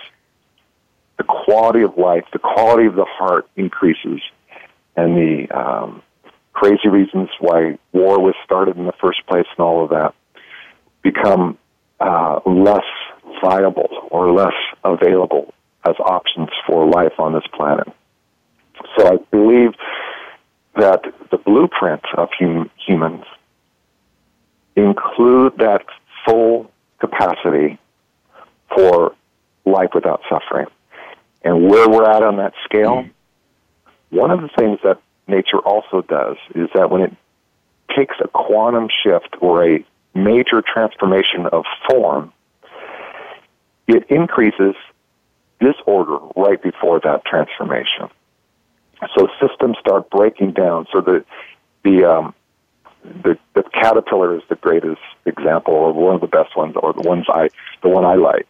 the 1.18 1.24
quality 1.24 1.82
of 1.82 1.96
life, 1.98 2.24
the 2.32 2.38
quality 2.38 2.86
of 2.86 2.94
the 2.94 3.04
heart 3.04 3.46
increases, 3.56 4.20
and 4.96 5.16
the 5.16 5.48
um, 5.50 6.02
crazy 6.52 6.88
reasons 6.88 7.28
why 7.40 7.78
war 7.92 8.20
was 8.20 8.34
started 8.44 8.76
in 8.76 8.86
the 8.86 8.94
first 9.00 9.26
place 9.26 9.46
and 9.56 9.64
all 9.64 9.84
of 9.84 9.90
that 9.90 10.14
become 11.02 11.58
uh, 12.00 12.40
less 12.46 12.84
viable 13.42 13.88
or 14.10 14.32
less 14.32 14.54
available 14.84 15.52
as 15.86 15.94
options 15.98 16.48
for 16.66 16.86
life 16.88 17.18
on 17.18 17.32
this 17.32 17.46
planet. 17.54 17.88
So 18.96 19.06
I 19.06 19.16
believe 19.30 19.72
that 20.76 21.02
the 21.30 21.38
blueprint 21.38 22.02
of 22.16 22.28
hum- 22.38 22.70
humans 22.86 23.24
include 24.76 25.58
that 25.58 25.84
full 26.26 26.70
capacity 27.00 27.78
for 28.74 29.14
life 29.64 29.90
without 29.94 30.22
suffering. 30.28 30.66
And 31.42 31.68
where 31.68 31.88
we're 31.88 32.08
at 32.08 32.22
on 32.22 32.36
that 32.36 32.52
scale, 32.64 33.06
one 34.10 34.30
of 34.30 34.40
the 34.40 34.50
things 34.58 34.78
that 34.84 35.00
nature 35.26 35.58
also 35.58 36.02
does 36.02 36.36
is 36.54 36.68
that 36.74 36.90
when 36.90 37.02
it 37.02 37.12
takes 37.96 38.16
a 38.22 38.28
quantum 38.28 38.88
shift 39.02 39.36
or 39.40 39.66
a 39.66 39.84
major 40.14 40.62
transformation 40.62 41.46
of 41.50 41.64
form, 41.88 42.32
it 43.96 44.10
increases 44.10 44.74
disorder 45.60 46.18
right 46.36 46.62
before 46.62 47.00
that 47.00 47.24
transformation. 47.24 48.08
So 49.16 49.28
systems 49.40 49.76
start 49.78 50.10
breaking 50.10 50.52
down. 50.52 50.86
So 50.92 51.00
the 51.00 51.24
the 51.82 52.04
um, 52.04 52.34
the, 53.02 53.38
the 53.54 53.62
caterpillar 53.72 54.36
is 54.36 54.42
the 54.48 54.56
greatest 54.56 55.00
example, 55.24 55.74
or 55.74 55.92
one 55.92 56.14
of 56.14 56.20
the 56.20 56.26
best 56.26 56.54
ones, 56.56 56.76
or 56.76 56.92
the 56.92 57.08
ones 57.08 57.26
I 57.28 57.48
the 57.82 57.88
one 57.88 58.04
I 58.04 58.14
like, 58.14 58.48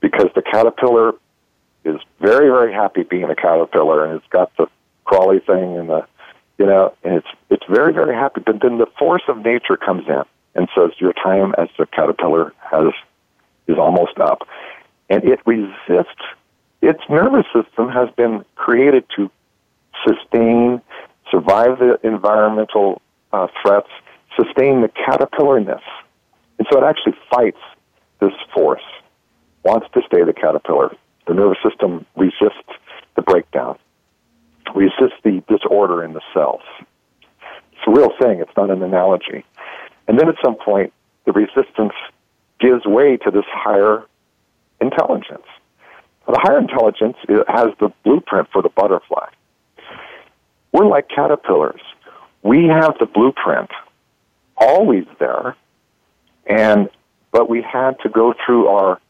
because 0.00 0.28
the 0.34 0.42
caterpillar 0.42 1.12
is 1.84 2.00
very 2.20 2.48
very 2.48 2.72
happy 2.72 3.02
being 3.02 3.24
a 3.24 3.36
caterpillar, 3.36 4.04
and 4.04 4.16
it's 4.16 4.28
got 4.28 4.54
the 4.56 4.66
crawly 5.04 5.40
thing 5.40 5.76
and 5.76 5.90
the 5.90 6.06
you 6.58 6.64
know, 6.64 6.94
and 7.04 7.16
it's 7.16 7.28
it's 7.50 7.64
very 7.68 7.92
very 7.92 8.14
happy. 8.14 8.40
But 8.44 8.62
then 8.62 8.78
the 8.78 8.86
force 8.98 9.22
of 9.28 9.44
nature 9.44 9.76
comes 9.76 10.08
in 10.08 10.22
and 10.54 10.68
says 10.74 10.92
your 10.98 11.12
time 11.12 11.54
as 11.58 11.68
a 11.78 11.86
caterpillar 11.86 12.54
has 12.60 12.92
is 13.68 13.76
almost 13.78 14.18
up, 14.18 14.46
and 15.08 15.24
it 15.24 15.40
resists. 15.46 16.22
Its 16.82 17.00
nervous 17.08 17.46
system 17.54 17.88
has 17.88 18.08
been 18.16 18.44
created 18.54 19.04
to 19.16 19.30
sustain, 20.06 20.80
survive 21.30 21.78
the 21.78 21.98
environmental 22.02 23.00
uh, 23.32 23.48
threats 23.62 23.88
sustain 24.36 24.82
the 24.82 24.88
caterpillarness. 24.88 25.82
And 26.58 26.66
so 26.70 26.78
it 26.78 26.84
actually 26.84 27.14
fights 27.30 27.60
this 28.20 28.32
force, 28.54 28.82
wants 29.64 29.86
to 29.94 30.02
stay 30.06 30.22
the 30.24 30.32
caterpillar. 30.32 30.94
The 31.26 31.34
nervous 31.34 31.58
system 31.68 32.06
resists 32.16 32.72
the 33.16 33.22
breakdown, 33.22 33.78
resists 34.74 35.18
the 35.24 35.42
disorder 35.48 36.04
in 36.04 36.12
the 36.12 36.22
cells. 36.32 36.62
It's 37.72 37.82
a 37.86 37.90
real 37.90 38.10
thing, 38.20 38.40
it's 38.40 38.56
not 38.56 38.70
an 38.70 38.82
analogy. 38.82 39.44
And 40.08 40.18
then 40.18 40.28
at 40.28 40.36
some 40.44 40.54
point, 40.54 40.92
the 41.24 41.32
resistance 41.32 41.92
gives 42.60 42.84
way 42.84 43.16
to 43.18 43.30
this 43.30 43.44
higher 43.48 44.04
intelligence. 44.80 45.46
The 46.26 46.38
higher 46.42 46.58
intelligence 46.58 47.16
has 47.48 47.68
the 47.78 47.92
blueprint 48.04 48.48
for 48.52 48.62
the 48.62 48.68
butterfly. 48.68 49.28
We're 50.72 50.86
like 50.86 51.08
caterpillars. 51.08 51.80
We 52.42 52.66
have 52.66 52.96
the 52.98 53.06
blueprint 53.06 53.70
always 54.56 55.04
there, 55.18 55.56
and 56.46 56.88
but 57.32 57.48
we 57.48 57.62
had 57.62 57.98
to 58.00 58.08
go 58.08 58.34
through 58.44 58.68
our 58.68 59.00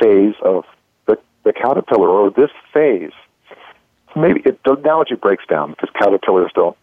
phase 0.00 0.34
of 0.42 0.64
the, 1.06 1.18
the 1.44 1.52
caterpillar 1.52 2.08
or 2.08 2.30
this 2.30 2.50
phase. 2.72 3.12
Maybe 4.14 4.40
it, 4.44 4.62
the 4.64 4.72
analogy 4.72 5.14
breaks 5.14 5.44
down 5.48 5.70
because 5.72 5.90
caterpillars 6.00 6.50
don't 6.54 6.76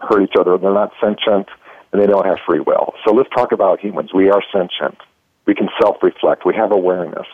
hurt 0.00 0.22
each 0.22 0.36
other. 0.38 0.56
They're 0.56 0.72
not 0.72 0.92
sentient 1.00 1.48
and 1.92 2.02
they 2.02 2.06
don't 2.06 2.26
have 2.26 2.38
free 2.46 2.60
will. 2.60 2.94
So 3.04 3.12
let's 3.12 3.28
talk 3.30 3.52
about 3.52 3.80
humans. 3.80 4.12
We 4.12 4.30
are 4.30 4.42
sentient. 4.52 4.98
We 5.46 5.54
can 5.54 5.68
self 5.80 6.02
reflect. 6.02 6.44
We 6.44 6.54
have 6.54 6.72
awareness. 6.72 7.26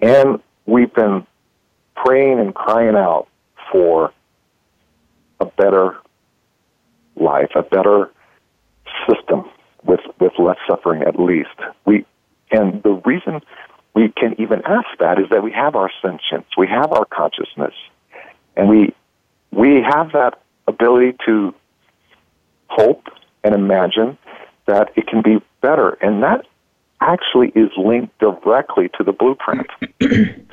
And 0.00 0.40
we've 0.66 0.92
been 0.92 1.26
praying 1.94 2.40
and 2.40 2.54
crying 2.54 2.96
out 2.96 3.28
for 3.70 4.12
a 5.40 5.44
better 5.46 5.96
life, 7.16 7.50
a 7.54 7.62
better 7.62 8.10
system 9.08 9.44
with, 9.84 10.00
with 10.20 10.32
less 10.38 10.58
suffering 10.68 11.02
at 11.02 11.18
least. 11.18 11.48
We, 11.84 12.04
and 12.50 12.82
the 12.82 13.00
reason 13.04 13.40
we 13.94 14.12
can 14.16 14.34
even 14.40 14.62
ask 14.64 14.86
that 14.98 15.18
is 15.18 15.28
that 15.30 15.42
we 15.42 15.52
have 15.52 15.76
our 15.76 15.90
sentience, 16.00 16.46
we 16.56 16.66
have 16.68 16.92
our 16.92 17.04
consciousness, 17.04 17.74
and 18.56 18.68
we, 18.68 18.94
we 19.50 19.82
have 19.82 20.12
that 20.12 20.40
ability 20.66 21.16
to 21.26 21.54
hope 22.68 23.08
and 23.44 23.54
imagine 23.54 24.16
that 24.66 24.90
it 24.96 25.06
can 25.06 25.22
be 25.22 25.42
better. 25.60 25.90
And 26.00 26.22
that 26.22 26.46
actually 27.02 27.48
is 27.54 27.70
linked 27.76 28.18
directly 28.18 28.88
to 28.96 29.04
the 29.04 29.12
blueprint. 29.12 29.66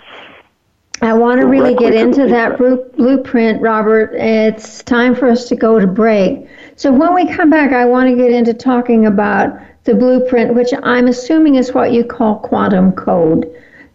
I 1.02 1.14
want 1.14 1.40
to 1.40 1.48
really 1.48 1.76
get 1.76 1.94
into 1.94 2.28
that 2.28 2.58
blueprint, 2.58 3.62
Robert. 3.62 4.14
It's 4.16 4.84
time 4.84 5.16
for 5.16 5.30
us 5.30 5.48
to 5.48 5.56
go 5.56 5.80
to 5.80 5.88
break. 5.88 6.46
So 6.76 6.92
when 6.92 7.14
we 7.14 7.26
come 7.34 7.50
back, 7.50 7.72
I 7.72 7.86
want 7.86 8.10
to 8.10 8.16
get 8.16 8.32
into 8.32 8.54
talking 8.54 9.06
about 9.06 9.58
the 9.86 9.96
blueprint, 9.96 10.56
which 10.56 10.74
I'm 10.84 11.08
assuming 11.08 11.56
is 11.56 11.74
what 11.74 11.94
you 11.94 12.04
call 12.04 12.40
quantum 12.40 12.92
code. 12.92 13.50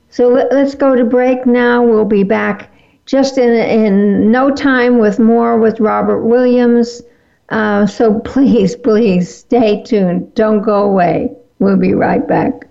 So 0.08 0.28
let, 0.28 0.50
us 0.52 0.74
go 0.74 0.94
to 0.94 1.04
break 1.04 1.44
now. 1.44 1.82
We'll 1.82 2.06
be 2.06 2.22
back 2.22 2.70
just 3.04 3.36
in, 3.36 3.50
in 3.52 4.30
no 4.30 4.50
time 4.50 4.98
with 4.98 5.18
more 5.18 5.58
with 5.58 5.80
Robert 5.80 6.22
Williams. 6.22 7.02
Uh, 7.50 7.86
so 7.86 8.18
please, 8.24 8.76
please 8.76 9.34
stay 9.34 9.82
tuned. 9.82 10.34
Don't 10.34 10.62
go 10.62 10.84
away. 10.84 11.36
We'll 11.58 11.76
be 11.76 11.94
right 11.94 12.26
back. 12.26 12.68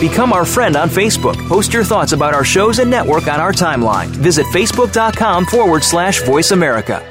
Become 0.00 0.34
our 0.34 0.44
friend 0.44 0.76
on 0.76 0.90
Facebook. 0.90 1.34
Post 1.48 1.72
your 1.72 1.82
thoughts 1.82 2.12
about 2.12 2.34
our 2.34 2.44
shows 2.44 2.78
and 2.78 2.90
network 2.90 3.26
on 3.26 3.40
our 3.40 3.52
timeline. 3.52 4.08
Visit 4.08 4.44
facebook.com 4.46 5.46
forward 5.46 5.82
slash 5.82 6.22
voice 6.22 6.50
America. 6.50 7.02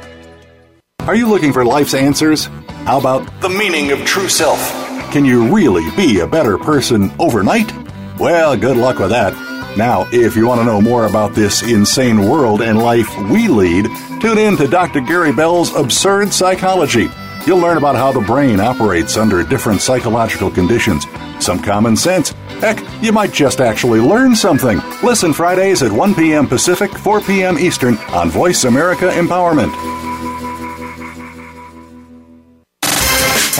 Are 0.99 1.15
you 1.15 1.27
looking 1.27 1.51
for 1.51 1.65
life's 1.65 1.95
answers? 1.95 2.45
How 2.85 2.99
about 2.99 3.41
the 3.41 3.49
meaning 3.49 3.91
of 3.91 4.05
true 4.05 4.29
self? 4.29 4.59
Can 5.11 5.25
you 5.25 5.53
really 5.53 5.89
be 5.95 6.19
a 6.19 6.27
better 6.27 6.57
person 6.57 7.11
overnight? 7.19 7.82
Well, 8.23 8.55
good 8.55 8.77
luck 8.77 8.99
with 8.99 9.09
that. 9.09 9.33
Now, 9.77 10.07
if 10.13 10.37
you 10.37 10.47
want 10.47 10.61
to 10.61 10.63
know 10.63 10.79
more 10.79 11.07
about 11.07 11.35
this 11.35 11.61
insane 11.61 12.29
world 12.29 12.61
and 12.61 12.79
life 12.79 13.13
we 13.29 13.49
lead, 13.49 13.83
tune 14.21 14.37
in 14.37 14.55
to 14.55 14.65
Dr. 14.65 15.01
Gary 15.01 15.33
Bell's 15.33 15.75
Absurd 15.75 16.31
Psychology. 16.31 17.09
You'll 17.45 17.57
learn 17.57 17.75
about 17.75 17.97
how 17.97 18.13
the 18.13 18.21
brain 18.21 18.61
operates 18.61 19.17
under 19.17 19.43
different 19.43 19.81
psychological 19.81 20.49
conditions, 20.49 21.05
some 21.41 21.61
common 21.61 21.97
sense. 21.97 22.29
Heck, 22.61 22.79
you 23.03 23.11
might 23.11 23.33
just 23.33 23.59
actually 23.59 23.99
learn 23.99 24.37
something. 24.37 24.79
Listen 25.03 25.33
Fridays 25.33 25.83
at 25.83 25.91
1 25.91 26.15
p.m. 26.15 26.47
Pacific, 26.47 26.91
4 26.91 27.19
p.m. 27.19 27.59
Eastern 27.59 27.97
on 28.13 28.29
Voice 28.29 28.63
America 28.63 29.09
Empowerment. 29.09 30.02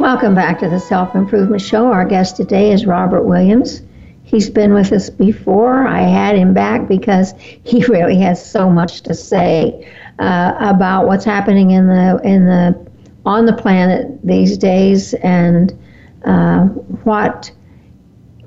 Welcome 0.00 0.36
back 0.36 0.60
to 0.60 0.68
the 0.68 0.78
Self 0.78 1.16
Improvement 1.16 1.60
Show. 1.60 1.86
Our 1.86 2.04
guest 2.04 2.36
today 2.36 2.70
is 2.70 2.86
Robert 2.86 3.24
Williams. 3.24 3.82
He's 4.22 4.48
been 4.48 4.72
with 4.72 4.92
us 4.92 5.10
before. 5.10 5.88
I 5.88 6.02
had 6.02 6.36
him 6.36 6.54
back 6.54 6.86
because 6.86 7.34
he 7.38 7.84
really 7.88 8.16
has 8.20 8.48
so 8.48 8.70
much 8.70 9.00
to 9.02 9.14
say 9.14 9.92
uh, 10.20 10.54
about 10.60 11.08
what's 11.08 11.24
happening 11.24 11.72
in 11.72 11.88
the 11.88 12.20
in 12.22 12.46
the 12.46 12.88
on 13.26 13.46
the 13.46 13.52
planet 13.52 14.06
these 14.22 14.56
days 14.56 15.14
and 15.14 15.76
uh, 16.24 16.66
what 17.02 17.50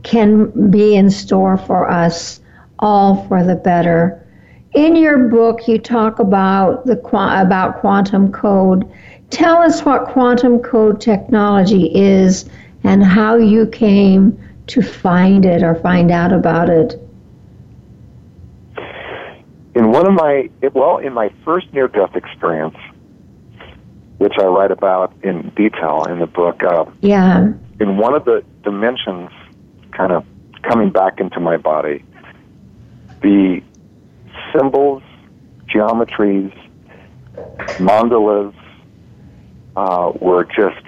can 0.04 0.72
be 0.72 0.96
in 0.96 1.10
store 1.10 1.58
for 1.58 1.92
us 1.92 2.40
all 2.80 3.28
for 3.28 3.44
the 3.44 3.56
better. 3.56 4.26
In 4.74 4.96
your 4.96 5.28
book, 5.28 5.68
you 5.68 5.80
talk 5.80 6.20
about 6.20 6.86
the 6.86 6.98
about 6.98 7.82
quantum 7.82 8.32
code 8.32 8.90
Tell 9.32 9.58
us 9.58 9.84
what 9.84 10.08
quantum 10.08 10.60
code 10.60 11.00
technology 11.00 11.89
is 11.96 12.50
and 12.84 13.04
how 13.04 13.38
you 13.38 13.65
came 13.67 14.38
to 14.67 14.82
find 14.82 15.46
it 15.46 15.63
or 15.63 15.76
find 15.76 16.12
out 16.12 16.34
about 16.34 16.70
it. 16.70 17.02
In 19.74 19.91
one 19.91 20.06
of 20.06 20.13
my, 20.13 20.50
well, 20.74 20.98
in 20.98 21.13
my 21.13 21.32
first 21.46 21.74
near 21.74 21.88
death 21.88 22.15
experience, 22.15 22.76
which 24.17 24.34
I 24.38 24.44
write 24.44 24.72
about 24.72 25.13
in 25.24 25.50
detail 25.56 26.04
in 26.10 26.20
the 26.20 26.28
book, 26.28 26.62
uh, 26.62 26.86
yeah. 27.00 27.54
in 27.80 27.98
one 27.98 28.13
of 28.13 28.26
the 28.26 28.44
dimensions 28.63 29.32
kind 29.91 30.12
of 30.12 30.26
coming 30.62 30.91
back 30.91 31.20
into 31.20 31.39
my 31.39 31.56
body, 31.56 32.04
the 33.22 33.62
symbols, 34.54 35.04
geometries, 35.74 36.54
mandalas, 37.80 38.54
uh, 39.76 40.12
were 40.20 40.46
just 40.46 40.86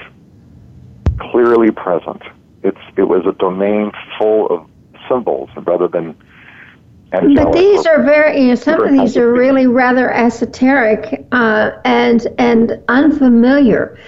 clearly 1.19 1.71
present. 1.71 2.21
It's 2.63 2.79
it 2.97 3.03
was 3.03 3.25
a 3.25 3.33
domain 3.33 3.91
full 4.17 4.47
of 4.47 4.69
symbols 5.09 5.49
rather 5.55 5.87
than. 5.87 6.15
But 7.11 7.53
these 7.53 7.85
are 7.85 8.01
very, 8.01 8.41
you 8.41 8.47
know, 8.47 8.55
some 8.55 8.81
of 8.81 8.91
these 8.91 9.15
are 9.17 9.31
really 9.31 9.67
rather 9.67 10.11
esoteric 10.11 11.27
uh, 11.31 11.71
and 11.85 12.25
and 12.39 12.81
unfamiliar. 12.87 13.99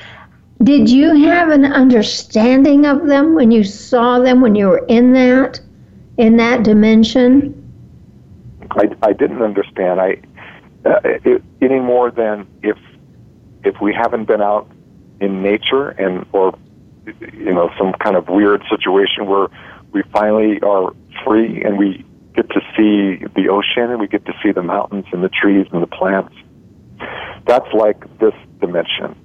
Did 0.63 0.89
you 0.89 1.13
have 1.25 1.49
an 1.49 1.65
understanding 1.65 2.87
of 2.87 3.05
them 3.05 3.35
when 3.35 3.51
you 3.51 3.63
saw 3.63 4.19
them 4.19 4.41
when 4.41 4.55
you 4.55 4.69
were 4.69 4.85
in 4.87 5.13
that 5.13 5.59
in 6.17 6.37
that 6.37 6.63
dimension? 6.63 7.61
I, 8.71 8.89
I 9.03 9.13
didn't 9.13 9.43
understand. 9.43 10.01
I 10.01 10.17
uh, 10.85 10.99
it, 11.03 11.43
any 11.61 11.79
more 11.79 12.09
than 12.09 12.47
if 12.63 12.77
if 13.65 13.81
we 13.81 13.93
haven't 13.93 14.25
been 14.25 14.41
out 14.41 14.69
in 15.19 15.41
nature 15.41 15.89
and 15.89 16.25
or 16.33 16.57
you 17.33 17.53
know 17.53 17.69
some 17.77 17.93
kind 17.93 18.15
of 18.15 18.27
weird 18.29 18.63
situation 18.69 19.25
where 19.27 19.47
we 19.91 20.03
finally 20.11 20.59
are 20.61 20.93
free 21.23 21.63
and 21.63 21.77
we 21.77 22.05
get 22.35 22.49
to 22.49 22.59
see 22.75 23.25
the 23.35 23.47
ocean 23.49 23.91
and 23.91 23.99
we 23.99 24.07
get 24.07 24.25
to 24.25 24.33
see 24.43 24.51
the 24.51 24.61
mountains 24.61 25.05
and 25.11 25.23
the 25.23 25.29
trees 25.29 25.67
and 25.71 25.81
the 25.81 25.87
plants. 25.87 26.35
That's 27.45 27.71
like 27.73 28.19
this 28.19 28.33
dimension. 28.59 29.15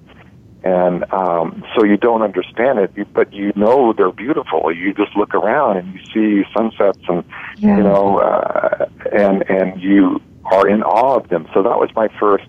And 0.63 1.11
um, 1.13 1.65
so 1.75 1.85
you 1.85 1.97
don't 1.97 2.23
understand 2.23 2.79
it, 2.79 3.13
but 3.15 3.33
you 3.33 3.53
know 3.57 3.95
they're 3.95 4.13
beautiful. 4.13 4.71
You 4.71 4.93
just 4.93 5.17
look 5.17 5.35
around 5.35 5.79
and 5.79 5.95
you 5.95 6.01
see 6.13 6.49
sunsets, 6.55 6.99
and 7.09 7.25
yeah. 7.57 7.79
you 7.79 7.83
know, 7.83 8.19
uh, 8.19 8.87
and 9.11 9.43
and 9.49 9.81
you 9.81 10.21
are 10.45 10.69
in 10.69 10.83
awe 10.83 11.17
of 11.17 11.31
them. 11.31 11.49
So 11.55 11.63
that 11.63 11.79
was 11.79 11.89
my 11.97 12.09
first 12.21 12.45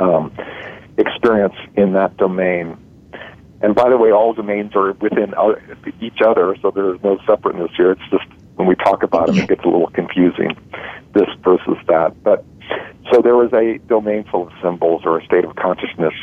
um, 0.00 0.32
experience 0.98 1.54
in 1.76 1.92
that 1.92 2.16
domain. 2.16 2.76
And 3.62 3.74
by 3.74 3.88
the 3.88 3.96
way, 3.96 4.12
all 4.12 4.34
domains 4.34 4.74
are 4.74 4.92
within 4.92 5.34
each 6.00 6.20
other, 6.24 6.56
so 6.60 6.70
there's 6.70 7.02
no 7.02 7.18
separateness 7.26 7.70
here. 7.76 7.92
It's 7.92 8.10
just 8.10 8.26
when 8.56 8.66
we 8.68 8.74
talk 8.74 9.02
about 9.02 9.28
it, 9.28 9.36
it 9.36 9.48
gets 9.48 9.64
a 9.64 9.68
little 9.68 9.88
confusing, 9.88 10.56
this 11.12 11.28
versus 11.42 11.78
that. 11.88 12.22
But 12.22 12.44
so 13.12 13.22
there 13.22 13.36
was 13.36 13.52
a 13.52 13.78
domain 13.86 14.24
full 14.24 14.48
of 14.48 14.52
symbols 14.62 15.02
or 15.04 15.18
a 15.18 15.24
state 15.24 15.44
of 15.44 15.56
consciousness 15.56 16.14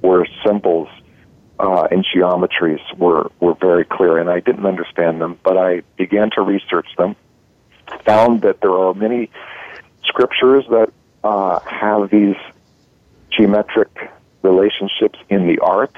where 0.00 0.26
symbols 0.44 0.88
uh, 1.58 1.88
and 1.90 2.04
geometries 2.14 2.80
were, 2.98 3.30
were 3.40 3.54
very 3.54 3.84
clear, 3.84 4.18
and 4.18 4.28
I 4.28 4.40
didn't 4.40 4.66
understand 4.66 5.20
them, 5.20 5.38
but 5.42 5.56
I 5.56 5.82
began 5.96 6.30
to 6.32 6.42
research 6.42 6.88
them, 6.98 7.16
found 8.04 8.42
that 8.42 8.60
there 8.60 8.72
are 8.72 8.94
many 8.94 9.30
scriptures 10.04 10.64
that 10.70 10.92
uh, 11.24 11.60
have 11.60 12.10
these 12.10 12.36
geometric 13.30 13.88
relationships 14.46 15.18
in 15.28 15.46
the 15.46 15.58
art, 15.60 15.94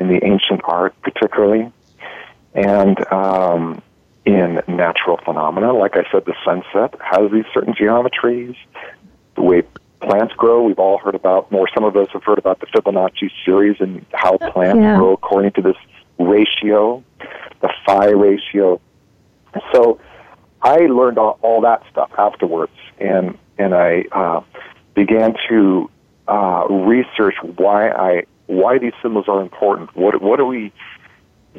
in 0.00 0.08
the 0.08 0.24
ancient 0.24 0.60
art 0.64 0.94
particularly, 1.02 1.70
and 2.54 3.12
um, 3.12 3.82
in 4.24 4.60
natural 4.66 5.18
phenomena. 5.24 5.72
Like 5.72 5.96
I 5.96 6.04
said, 6.10 6.24
the 6.24 6.34
sunset 6.44 6.94
has 7.00 7.30
these 7.30 7.44
certain 7.54 7.74
geometries. 7.74 8.56
The 9.34 9.42
way 9.42 9.62
plants 10.00 10.34
grow, 10.34 10.62
we've 10.62 10.78
all 10.78 10.98
heard 10.98 11.14
about, 11.14 11.50
more 11.50 11.68
some 11.74 11.84
of 11.84 11.96
us 11.96 12.08
have 12.12 12.24
heard 12.24 12.38
about 12.38 12.60
the 12.60 12.66
Fibonacci 12.66 13.30
series 13.44 13.76
and 13.80 14.04
how 14.12 14.36
plants 14.38 14.80
yeah. 14.80 14.96
grow 14.96 15.12
according 15.12 15.52
to 15.52 15.62
this 15.62 15.76
ratio, 16.18 17.02
the 17.60 17.72
phi 17.86 18.10
ratio. 18.10 18.80
So 19.72 20.00
I 20.62 20.78
learned 20.78 21.18
all, 21.18 21.38
all 21.42 21.60
that 21.62 21.82
stuff 21.90 22.10
afterwards, 22.18 22.72
and 22.98 23.38
and 23.58 23.74
I 23.74 24.04
uh, 24.12 24.40
began 24.94 25.34
to 25.48 25.90
uh, 26.28 26.66
research 26.68 27.34
why 27.56 27.90
I 27.90 28.22
why 28.46 28.78
these 28.78 28.92
symbols 29.02 29.26
are 29.28 29.40
important. 29.40 29.96
What 29.96 30.20
what 30.22 30.36
do 30.36 30.46
we? 30.46 30.72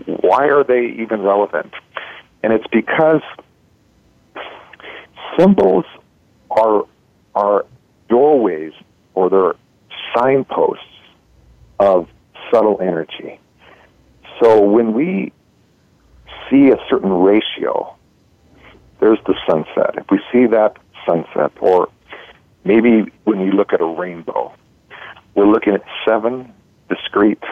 Why 0.06 0.48
are 0.50 0.64
they 0.64 0.86
even 1.02 1.22
relevant? 1.22 1.74
And 2.44 2.54
it's 2.54 2.68
because 2.72 3.22
symbols 5.38 5.86
are 6.52 6.84
are 7.36 7.66
doorways 8.10 8.74
or 9.14 9.30
they're 9.30 9.56
signposts 10.16 10.84
of 11.80 12.08
subtle 12.52 12.80
energy. 12.82 13.40
So 14.42 14.62
when 14.62 14.94
we 14.94 15.32
see 16.50 16.70
a 16.70 16.78
certain 16.90 17.12
ratio, 17.12 17.96
there's 19.00 19.20
the 19.26 19.36
sunset. 19.48 19.96
If 19.98 20.10
we 20.10 20.20
see 20.32 20.48
that 20.48 20.78
sunset, 21.06 21.52
or 21.60 21.90
maybe 22.64 23.12
when 23.24 23.40
you 23.42 23.52
look 23.52 23.74
at 23.74 23.82
a 23.82 23.86
rainbow, 23.86 24.54
we're 25.36 25.48
looking 25.48 25.74
at 25.74 25.84
seven 26.08 26.54
discrete 26.90 27.44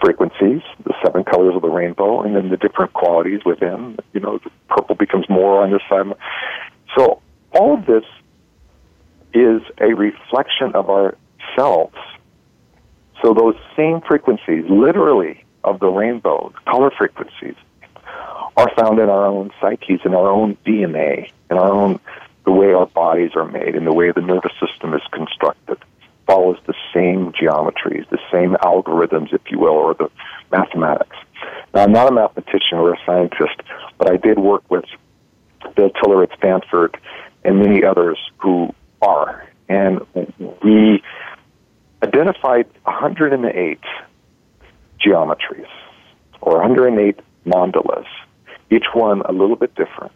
frequencies, 0.00 0.62
the 0.84 0.94
seven 1.04 1.24
colors 1.24 1.54
of 1.54 1.62
the 1.62 1.68
rainbow, 1.68 2.20
and 2.22 2.36
then 2.36 2.48
the 2.48 2.56
different 2.56 2.92
qualities 2.92 3.40
within. 3.44 3.98
You 4.12 4.20
know, 4.20 4.40
purple 4.68 4.94
becomes 4.94 5.28
more 5.28 5.62
on 5.62 5.70
this 5.70 5.82
side. 5.88 6.06
So 6.96 7.22
all 7.52 7.74
of 7.74 7.86
this 7.86 8.04
is 9.32 9.62
a 9.80 9.94
reflection 9.94 10.74
of 10.74 10.90
ourselves. 10.90 11.96
So 13.22 13.34
those 13.34 13.56
same 13.76 14.00
frequencies, 14.02 14.64
literally 14.68 15.44
of 15.64 15.80
the 15.80 15.88
rainbow, 15.88 16.52
color 16.66 16.90
frequencies, 16.96 17.54
are 18.56 18.70
found 18.76 18.98
in 18.98 19.08
our 19.08 19.26
own 19.26 19.50
psyches, 19.60 20.00
in 20.04 20.14
our 20.14 20.28
own 20.28 20.56
DNA, 20.66 21.30
in 21.50 21.58
our 21.58 21.70
own 21.70 22.00
the 22.46 22.52
way 22.52 22.72
our 22.72 22.86
bodies 22.86 23.32
are 23.34 23.44
made, 23.44 23.74
and 23.74 23.86
the 23.86 23.92
way 23.92 24.12
the 24.12 24.22
nervous 24.22 24.52
system 24.64 24.94
is 24.94 25.02
constructed 25.12 25.78
follows 26.26 26.58
the 26.66 26.74
same 26.94 27.32
geometries, 27.32 28.08
the 28.10 28.18
same 28.32 28.54
algorithms, 28.62 29.32
if 29.32 29.42
you 29.50 29.58
will, 29.58 29.74
or 29.74 29.94
the 29.94 30.08
mathematics. 30.50 31.16
Now, 31.74 31.82
I'm 31.82 31.92
not 31.92 32.08
a 32.08 32.14
mathematician 32.14 32.78
or 32.78 32.94
a 32.94 32.98
scientist, 33.04 33.60
but 33.98 34.10
I 34.10 34.16
did 34.16 34.38
work 34.38 34.62
with 34.70 34.84
Bill 35.76 35.90
Tiller 35.90 36.22
at 36.22 36.30
Stanford 36.38 36.96
and 37.44 37.58
many 37.58 37.84
others 37.84 38.18
who 38.38 38.74
are. 39.02 39.46
And 39.68 40.00
we 40.62 41.02
identified 42.02 42.66
108 42.84 43.80
geometries 45.04 45.66
or 46.40 46.58
108 46.58 47.20
mandalas, 47.44 48.06
each 48.70 48.86
one 48.94 49.22
a 49.22 49.32
little 49.32 49.56
bit 49.56 49.74
different. 49.74 50.12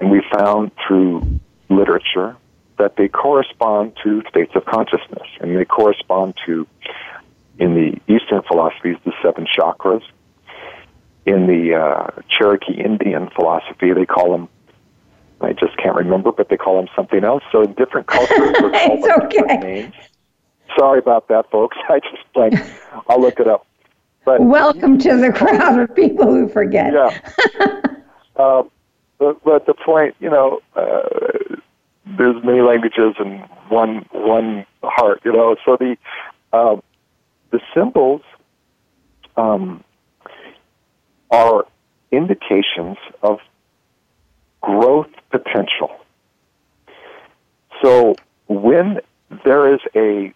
And 0.00 0.10
we 0.10 0.22
found 0.32 0.70
through 0.86 1.40
literature 1.68 2.36
that 2.78 2.96
they 2.96 3.08
correspond 3.08 3.96
to 4.04 4.22
states 4.28 4.52
of 4.54 4.64
consciousness, 4.64 5.26
and 5.40 5.56
they 5.56 5.64
correspond 5.64 6.34
to, 6.46 6.66
in 7.58 7.74
the 7.74 8.00
Eastern 8.12 8.42
philosophies, 8.42 8.96
the 9.04 9.12
seven 9.22 9.46
chakras. 9.46 10.02
In 11.26 11.46
the 11.46 11.74
uh, 11.74 12.22
Cherokee 12.28 12.80
Indian 12.80 13.28
philosophy, 13.34 13.92
they 13.92 14.06
call 14.06 14.30
them, 14.30 14.48
I 15.40 15.52
just 15.52 15.76
can't 15.76 15.96
remember, 15.96 16.32
but 16.32 16.48
they 16.48 16.56
call 16.56 16.76
them 16.76 16.88
something 16.96 17.22
else. 17.22 17.42
So 17.52 17.62
in 17.62 17.74
different 17.74 18.06
cultures, 18.06 18.30
it's 18.38 19.06
okay. 19.06 19.28
different 19.28 19.62
names. 19.62 19.94
Sorry 20.78 21.00
about 21.00 21.28
that, 21.28 21.50
folks. 21.50 21.76
I 21.88 21.98
just 22.00 22.24
like, 22.34 22.54
I'll 23.08 23.20
look 23.20 23.40
it 23.40 23.48
up. 23.48 23.66
But 24.24 24.42
Welcome 24.42 24.98
to 24.98 25.16
the 25.16 25.32
crowd 25.32 25.80
of 25.80 25.94
people 25.94 26.26
who 26.26 26.48
forget. 26.48 26.92
Yeah. 26.92 27.80
uh, 28.36 28.62
but, 29.18 29.42
but 29.44 29.66
the 29.66 29.74
point, 29.74 30.14
you 30.20 30.30
know, 30.30 30.60
uh, 30.76 31.56
there's 32.16 32.42
many 32.44 32.60
languages 32.60 33.14
and 33.18 33.42
one 33.68 34.06
one 34.12 34.64
heart, 34.82 35.20
you 35.24 35.32
know. 35.32 35.56
So 35.64 35.76
the 35.76 35.96
uh, 36.52 36.76
the 37.50 37.60
symbols 37.74 38.22
um, 39.36 39.84
are 41.30 41.66
indications 42.10 42.96
of 43.22 43.38
growth 44.60 45.10
potential. 45.30 45.90
So 47.82 48.14
when 48.48 49.00
there 49.44 49.74
is 49.74 49.80
a 49.94 50.32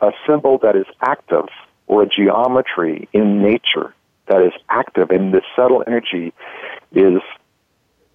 a 0.00 0.12
symbol 0.26 0.58
that 0.58 0.76
is 0.76 0.86
active 1.00 1.46
or 1.86 2.02
a 2.02 2.08
geometry 2.08 3.08
in 3.12 3.42
nature 3.42 3.94
that 4.26 4.42
is 4.42 4.52
active 4.68 5.10
and 5.10 5.32
the 5.32 5.42
subtle 5.54 5.82
energy 5.86 6.32
is 6.92 7.20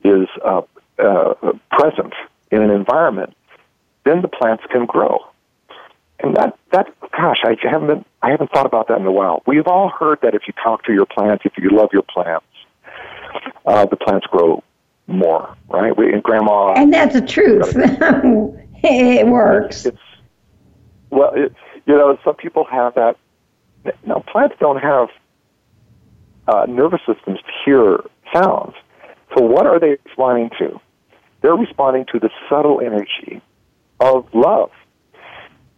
is 0.08 0.28
uh, 0.44 0.62
uh, 1.00 1.34
present 1.72 2.14
in 2.52 2.62
an 2.62 2.72
environment, 2.72 3.36
then 4.06 4.22
the 4.22 4.28
plants 4.28 4.64
can 4.72 4.86
grow. 4.86 5.20
And 6.20 6.36
that, 6.36 6.58
that, 6.72 6.88
gosh, 7.12 7.42
I 7.44 7.56
haven't 7.62 7.88
been, 7.88 8.06
I 8.22 8.32
haven't 8.32 8.52
thought 8.52 8.66
about 8.66 8.88
that 8.88 9.00
in 9.00 9.06
a 9.06 9.12
while. 9.12 9.44
We've 9.46 9.68
all 9.68 9.90
heard 9.90 10.20
that 10.24 10.34
if 10.34 10.44
you 10.48 10.54
talk 10.64 10.84
to 10.86 10.94
your 10.94 11.06
plants, 11.06 11.44
if 11.46 11.54
you 11.58 11.70
love 11.70 11.90
your 11.94 12.02
plants, 12.02 12.46
uh, 13.66 13.86
the 13.86 13.98
plants 13.98 14.26
grow 14.28 14.64
more, 15.06 15.56
right? 15.70 15.96
We, 15.96 16.12
and 16.12 16.24
grandma. 16.24 16.74
And 16.74 16.92
that's 16.92 17.14
the 17.14 17.22
truth. 17.22 17.74
it 18.84 19.28
works. 19.28 19.86
It's, 19.86 19.98
well, 21.12 21.32
it, 21.36 21.54
you 21.86 21.96
know, 21.96 22.18
some 22.24 22.36
people 22.36 22.66
have 22.66 22.96
that. 22.96 23.18
Now, 24.06 24.20
plants 24.20 24.56
don't 24.60 24.82
have 24.82 25.10
uh, 26.48 26.66
nervous 26.68 27.02
systems 27.06 27.40
to 27.40 27.52
hear 27.64 28.00
sounds. 28.34 28.74
So, 29.36 29.44
what 29.44 29.66
are 29.66 29.80
they 29.80 29.98
responding 30.06 30.50
to? 30.60 30.80
They're 31.42 31.56
responding 31.56 32.06
to 32.12 32.20
the 32.20 32.30
subtle 32.50 32.82
energy 32.82 33.42
of 34.00 34.28
love. 34.34 34.72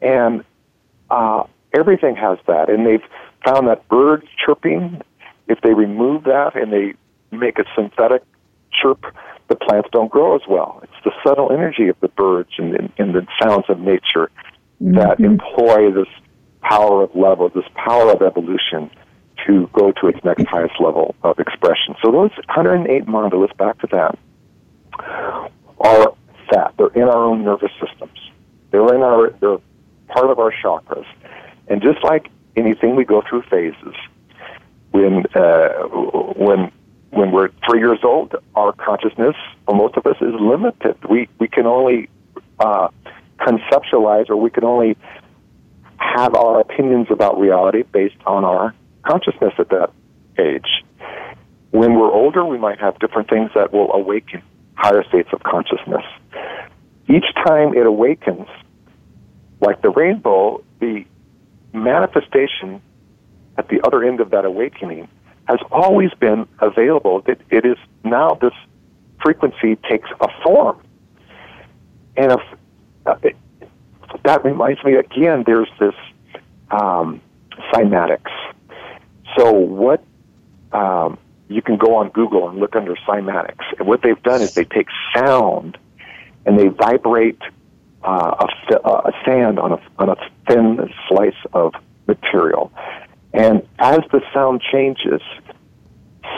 And 0.02 0.44
uh, 1.10 1.44
everything 1.74 2.16
has 2.16 2.38
that. 2.48 2.70
And 2.70 2.86
they've 2.86 3.04
found 3.46 3.68
that 3.68 3.88
birds 3.88 4.26
chirping, 4.46 5.02
if 5.48 5.60
they 5.62 5.74
remove 5.74 6.24
that 6.26 6.56
and 6.56 6.72
they 6.72 6.94
make 7.36 7.60
a 7.60 7.66
synthetic 7.76 8.24
chirp, 8.72 9.04
the 9.48 9.56
plants 9.56 9.90
don't 9.92 10.12
grow 10.12 10.36
as 10.36 10.42
well. 10.48 10.80
It's 10.84 11.04
the 11.04 11.12
subtle 11.26 11.52
energy 11.52 11.88
of 11.88 12.00
the 12.02 12.08
birds 12.08 12.52
and, 12.58 12.76
and, 12.76 12.92
and 12.98 13.16
the 13.16 13.28
sounds 13.42 13.66
of 13.68 13.80
nature 13.80 14.30
that 14.82 15.18
mm-hmm. 15.18 15.26
employ 15.26 15.92
this 15.92 16.08
power 16.62 17.04
of 17.04 17.16
love 17.16 17.40
or 17.40 17.50
this 17.50 17.66
power 17.74 18.12
of 18.12 18.22
evolution 18.22 18.92
to 19.48 19.70
go 19.74 19.92
to 19.92 20.08
its 20.08 20.24
next 20.24 20.46
highest 20.48 20.80
level 20.80 21.16
of 21.24 21.40
expression. 21.40 21.96
So 22.02 22.12
those 22.12 22.32
108 22.48 23.06
mandalas, 23.06 23.56
back 23.58 23.80
to 23.80 23.88
that, 23.88 24.20
are 25.80 26.14
that. 26.52 26.74
They're 26.78 26.88
in 26.88 27.04
our 27.04 27.24
own 27.26 27.44
nervous 27.44 27.72
systems. 27.80 28.18
They're 28.72 28.94
in 28.94 29.02
our, 29.02 29.32
they're 29.40 29.58
part 30.08 30.30
of 30.30 30.40
our 30.40 30.52
chakras. 30.52 31.06
And 31.68 31.82
just 31.82 32.04
like 32.04 32.30
anything, 32.56 32.96
we 32.96 33.06
go 33.06 33.24
through 33.28 33.44
phases. 33.44 33.96
When, 34.92 35.26
uh, 35.36 35.70
when, 36.36 36.72
when 37.12 37.32
we're 37.32 37.50
three 37.70 37.80
years 37.80 38.00
old, 38.04 38.36
our 38.56 38.74
consciousness, 38.74 39.36
for 39.66 39.76
most 39.76 39.96
of 39.98 40.06
us, 40.06 40.18
is 40.22 40.34
limited. 40.40 40.98
We, 41.08 41.30
we 41.40 41.48
can 41.48 41.68
only 41.68 42.10
uh, 42.60 42.90
conceptualize 43.40 44.30
or 44.30 44.36
we 44.36 44.50
can 44.50 44.64
only 44.64 44.98
have 45.98 46.34
our 46.36 46.60
opinions 46.60 47.08
about 47.10 47.40
reality 47.40 47.84
based 47.84 48.18
on 48.26 48.44
our 48.44 48.74
consciousness 49.10 49.54
at 49.58 49.70
that 49.70 49.92
age. 50.38 50.84
When 51.72 51.96
we're 51.96 52.12
older, 52.12 52.46
we 52.46 52.58
might 52.58 52.80
have 52.80 53.00
different 53.00 53.30
things 53.30 53.52
that 53.56 53.74
will 53.74 53.92
awaken 53.94 54.42
higher 54.76 55.04
states 55.04 55.30
of 55.34 55.44
consciousness. 55.44 56.06
Each 57.08 57.26
time 57.46 57.74
it 57.74 57.86
awakens, 57.86 58.48
like 59.60 59.82
the 59.82 59.90
rainbow, 59.90 60.64
the 60.80 61.06
manifestation 61.74 62.82
at 63.58 63.68
the 63.68 63.82
other 63.86 64.04
end 64.04 64.22
of 64.22 64.30
that 64.32 64.46
awakening 64.46 65.08
has 65.48 65.60
always 65.72 66.12
been 66.20 66.48
available. 66.60 67.24
It, 67.28 67.42
it 67.50 67.66
is 67.66 67.78
now 68.04 68.36
this 68.36 68.54
frequency 69.24 69.76
takes 69.90 70.10
a 70.22 70.28
form. 70.44 70.80
And 72.16 72.32
if, 72.32 72.42
uh, 73.06 73.16
it, 73.24 73.36
that 74.24 74.46
reminds 74.46 74.84
me 74.84 74.96
again, 74.96 75.44
there's 75.46 75.70
this 75.80 75.96
um, 76.72 77.22
cymatics. 77.74 78.32
So 79.38 79.52
what 79.52 80.04
um, 80.72 81.18
you 81.48 81.62
can 81.62 81.78
go 81.78 81.96
on 81.96 82.10
Google 82.10 82.50
and 82.50 82.60
look 82.60 82.76
under 82.76 82.96
cymatics, 83.08 83.64
and 83.78 83.88
what 83.88 84.02
they've 84.02 84.22
done 84.24 84.42
is 84.42 84.54
they 84.54 84.66
take 84.66 84.88
sound 85.16 85.78
and 86.46 86.58
they 86.58 86.68
vibrate 86.68 87.42
uh, 88.04 88.48
a, 88.72 88.90
a 88.90 89.12
sand 89.26 89.60
on 89.60 89.74
a 89.74 89.82
on 89.98 90.10
a 90.10 90.16
thin 90.48 90.90
slice 91.08 91.34
of 91.54 91.74
material, 92.08 92.72
and 93.34 93.68
as 93.78 94.00
the 94.12 94.22
sound 94.34 94.62
changes, 94.62 95.22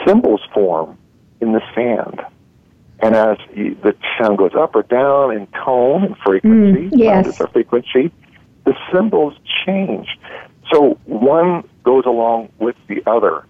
symbols 0.06 0.40
form 0.52 0.98
in 1.40 1.52
the 1.52 1.62
sand. 1.74 2.20
And 3.00 3.16
as 3.16 3.36
the 3.56 3.96
sound 4.16 4.38
goes 4.38 4.52
up 4.56 4.76
or 4.76 4.84
down 4.84 5.32
in 5.36 5.48
tone 5.48 6.04
and 6.04 6.16
frequency, 6.18 6.88
mm, 6.88 6.90
yes. 6.92 7.24
sound 7.24 7.26
is 7.26 7.40
a 7.40 7.48
frequency, 7.48 8.12
the 8.64 8.74
symbols 8.92 9.34
change. 9.66 10.06
So 10.70 10.98
one 11.06 11.68
goes 11.82 12.04
along 12.06 12.50
with 12.58 12.76
the 12.88 13.02
other. 13.06 13.44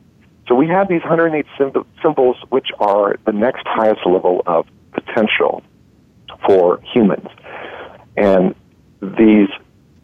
So 0.48 0.54
we 0.54 0.68
have 0.68 0.88
these 0.88 1.02
108 1.02 1.46
symbols, 2.02 2.36
which 2.48 2.68
are 2.78 3.16
the 3.24 3.32
next 3.32 3.66
highest 3.66 4.00
level 4.06 4.42
of 4.46 4.66
potential 4.92 5.62
for 6.46 6.80
humans. 6.92 7.28
And 8.16 8.54
these 9.00 9.48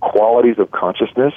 qualities 0.01 0.59
of 0.59 0.71
consciousness 0.71 1.35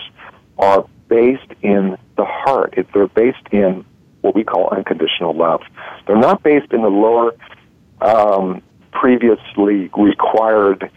are 0.58 0.86
based 1.08 1.52
in 1.62 1.98
the 2.16 2.26
heart. 2.26 2.76
They're 2.94 3.08
based 3.08 3.48
in 3.52 3.86
what 4.22 4.36
we 4.36 4.44
call 4.44 4.70
unconditional 4.70 5.36
love. 5.36 5.62
They're 6.06 6.20
not 6.20 6.44
based 6.44 6.72
in 6.72 6.82
the 6.82 6.90
lower, 6.90 7.36
um, 8.02 8.62
previously 8.92 9.90
required 9.98 10.92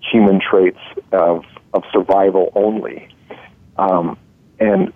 human 0.00 0.40
traits 0.40 0.78
of, 1.12 1.44
of 1.74 1.84
survival 1.92 2.50
only. 2.54 3.08
Um, 3.76 4.18
and 4.62 4.92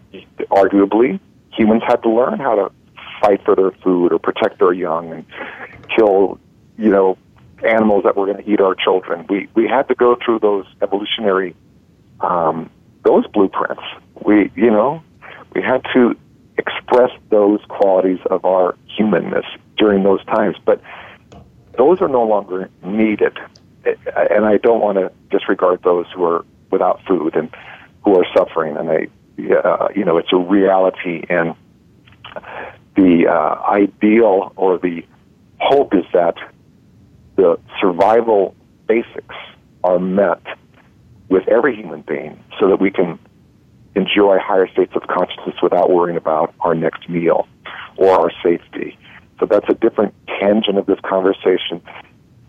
arguably, 0.50 1.18
humans 1.52 1.82
had 1.86 2.02
to 2.02 2.10
learn 2.10 2.38
how 2.38 2.54
to 2.54 2.72
fight 3.20 3.44
for 3.44 3.56
their 3.56 3.72
food 3.82 4.12
or 4.12 4.18
protect 4.18 4.58
their 4.58 4.72
young 4.72 5.12
and 5.12 5.24
kill, 5.94 6.38
you 6.78 6.90
know, 6.90 7.18
animals 7.66 8.04
that 8.04 8.16
were 8.16 8.26
going 8.26 8.42
to 8.42 8.50
eat 8.50 8.60
our 8.60 8.74
children. 8.74 9.26
We 9.28 9.48
we 9.54 9.66
had 9.66 9.88
to 9.88 9.94
go 9.94 10.16
through 10.24 10.40
those 10.40 10.66
evolutionary 10.82 11.56
um, 12.20 12.70
those 13.02 13.26
blueprints. 13.28 13.82
We 14.24 14.52
you 14.54 14.70
know 14.70 15.02
we 15.54 15.62
had 15.62 15.82
to 15.94 16.16
express 16.58 17.10
those 17.30 17.60
qualities 17.68 18.20
of 18.30 18.44
our 18.44 18.76
humanness 18.86 19.46
during 19.76 20.04
those 20.04 20.24
times, 20.26 20.56
but 20.64 20.80
those 21.76 22.00
are 22.00 22.08
no 22.08 22.22
longer 22.22 22.70
needed. 22.84 23.36
And 23.84 24.44
I 24.44 24.56
don't 24.58 24.80
want 24.80 24.98
to 24.98 25.12
disregard 25.30 25.82
those 25.82 26.06
who 26.14 26.24
are 26.24 26.44
without 26.70 27.00
food 27.06 27.36
and 27.36 27.54
who 28.04 28.18
are 28.18 28.26
suffering. 28.36 28.76
And 28.76 28.90
I 28.90 29.08
uh, 29.38 29.88
you 29.94 30.04
know, 30.04 30.16
it's 30.18 30.32
a 30.32 30.36
reality, 30.36 31.24
and 31.28 31.54
the 32.96 33.26
uh, 33.28 33.62
ideal 33.68 34.52
or 34.56 34.78
the 34.78 35.04
hope 35.58 35.94
is 35.94 36.04
that 36.12 36.36
the 37.36 37.58
survival 37.80 38.54
basics 38.86 39.34
are 39.84 39.98
met 39.98 40.42
with 41.28 41.46
every 41.48 41.76
human 41.76 42.02
being 42.02 42.42
so 42.58 42.68
that 42.68 42.80
we 42.80 42.90
can 42.90 43.18
enjoy 43.94 44.38
higher 44.38 44.68
states 44.68 44.92
of 44.94 45.02
consciousness 45.08 45.56
without 45.62 45.90
worrying 45.90 46.16
about 46.16 46.54
our 46.60 46.74
next 46.74 47.08
meal 47.08 47.48
or 47.96 48.10
our 48.10 48.30
safety. 48.42 48.96
So 49.40 49.46
that's 49.46 49.68
a 49.68 49.74
different 49.74 50.14
tangent 50.40 50.78
of 50.78 50.86
this 50.86 50.98
conversation. 51.00 51.82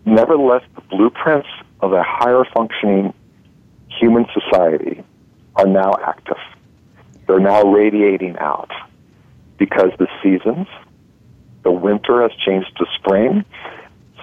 Nevertheless, 0.05 0.63
the 0.75 0.81
blueprints 0.81 1.47
of 1.81 1.93
a 1.93 2.03
higher 2.03 2.43
functioning 2.53 3.13
human 3.89 4.25
society 4.33 5.03
are 5.55 5.67
now 5.67 5.95
active. 6.05 6.37
They're 7.27 7.39
now 7.39 7.63
radiating 7.63 8.37
out. 8.37 8.71
Because 9.57 9.91
the 9.97 10.07
seasons, 10.21 10.67
the 11.63 11.71
winter 11.71 12.21
has 12.21 12.31
changed 12.33 12.77
to 12.77 12.85
spring, 12.95 13.43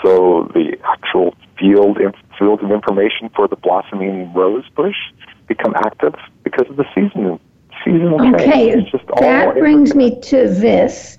so 0.02 0.50
the 0.54 0.76
actual 0.84 1.34
field 1.58 1.98
fields 2.38 2.62
of 2.62 2.70
information 2.70 3.30
for 3.34 3.48
the 3.48 3.56
blossoming 3.56 4.32
rose 4.32 4.68
bush 4.76 4.96
become 5.46 5.74
active 5.76 6.14
because 6.42 6.68
of 6.68 6.76
the 6.76 6.84
season 6.94 7.38
seasonal 7.84 8.34
okay, 8.34 8.74
that 9.20 9.54
brings 9.54 9.94
me 9.94 10.20
to 10.20 10.48
this. 10.48 11.18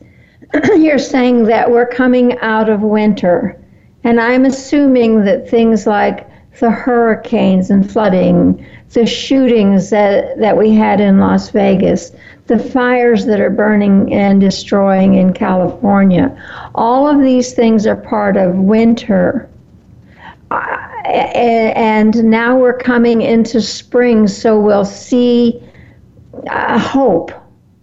You're 0.76 1.00
saying 1.00 1.44
that 1.46 1.70
we're 1.70 1.88
coming 1.88 2.38
out 2.40 2.70
of 2.70 2.82
winter, 2.82 3.62
and 4.04 4.20
I'm 4.20 4.46
assuming 4.46 5.26
that 5.26 5.50
things 5.50 5.86
like 5.86 6.28
the 6.60 6.72
hurricanes 6.72 7.70
and 7.70 7.90
flooding, 7.90 8.66
the 8.92 9.06
shootings 9.06 9.90
that, 9.90 10.40
that 10.40 10.58
we 10.58 10.72
had 10.74 11.02
in 11.02 11.20
Las 11.20 11.50
Vegas, 11.50 12.12
the 12.48 12.60
fires 12.60 13.26
that 13.26 13.40
are 13.40 13.50
burning 13.50 14.14
and 14.14 14.40
destroying 14.40 15.16
in 15.16 15.34
California. 15.34 16.36
All 16.76 17.08
of 17.08 17.22
these 17.22 17.54
things 17.54 17.86
are 17.86 17.96
part 17.96 18.38
of 18.38 18.56
winter. 18.56 19.50
Uh, 20.52 20.78
and 21.06 22.24
now 22.24 22.58
we're 22.58 22.78
coming 22.78 23.22
into 23.22 23.62
spring, 23.62 24.28
so 24.28 24.60
we'll 24.60 24.86
see 24.86 25.62
uh, 26.50 26.80
hope. 26.80 27.32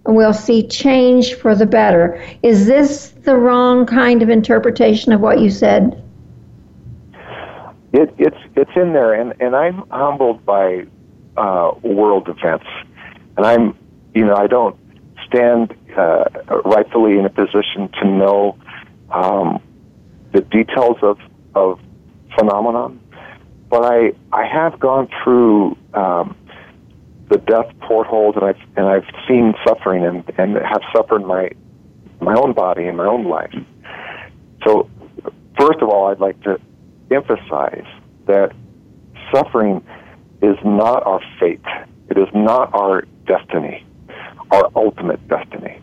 We'll 0.07 0.33
see 0.35 0.67
change 0.67 1.35
for 1.35 1.55
the 1.55 1.67
better. 1.67 2.21
Is 2.43 2.67
this 2.67 3.11
the 3.23 3.37
wrong 3.37 3.87
kind 3.87 4.23
of 4.23 4.31
interpretation 4.31 5.13
of 5.13 5.21
what 5.21 5.41
you 5.41 5.51
said? 5.51 6.02
It, 7.93 8.15
it's 8.19 8.37
it's 8.57 8.71
in 8.75 8.95
there, 8.95 9.13
and, 9.13 9.35
and 9.41 9.55
I'm 9.55 9.85
humbled 9.91 10.45
by 10.47 10.87
uh, 11.37 11.73
world 11.83 12.29
events, 12.29 12.67
and 13.37 13.45
I'm 13.45 13.77
you 14.15 14.25
know 14.25 14.35
I 14.35 14.47
don't 14.47 14.77
stand 15.27 15.75
uh, 15.97 16.25
rightfully 16.65 17.19
in 17.19 17.27
a 17.27 17.31
position 17.31 17.91
to 18.01 18.07
know 18.07 18.57
um, 19.11 19.63
the 20.33 20.41
details 20.41 20.97
of 21.03 21.19
of 21.55 21.81
phenomenon, 22.39 22.99
but 23.69 23.85
I 23.85 24.13
I 24.33 24.47
have 24.47 24.81
gone 24.81 25.09
through 25.23 25.77
um, 25.93 26.35
the 27.29 27.37
death 27.37 27.71
portholes, 27.81 28.37
and 28.37 28.45
I've 28.45 28.61
and 28.77 28.87
I've 28.87 29.07
seen 29.29 29.53
suffering, 29.67 30.05
and 30.05 30.25
and 30.39 30.57
have 30.57 30.81
suffered 30.97 31.27
my 31.27 31.51
my 32.23 32.35
own 32.35 32.55
body 32.55 32.87
and 32.87 32.97
my 32.97 33.07
own 33.07 33.25
life. 33.25 33.55
So, 34.65 34.89
first 35.59 35.81
of 35.83 35.91
all, 35.91 36.07
I'd 36.07 36.21
like 36.21 36.41
to 36.45 36.59
emphasize 37.11 37.87
that 38.27 38.53
suffering 39.33 39.85
is 40.43 40.57
not 40.65 41.07
our 41.07 41.21
fate. 41.39 41.61
It 42.09 42.19
is 42.19 42.29
not 42.35 42.75
our 42.75 43.03
destiny, 43.27 43.85
our 44.51 44.71
ultimate 44.75 45.27
destiny. 45.29 45.81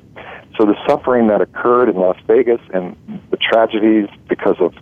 So 0.57 0.65
the 0.65 0.75
suffering 0.87 1.27
that 1.27 1.41
occurred 1.41 1.89
in 1.89 1.95
Las 1.95 2.17
Vegas 2.27 2.59
and 2.73 2.95
the 3.31 3.37
tragedies 3.37 4.09
because 4.27 4.57
of 4.59 4.73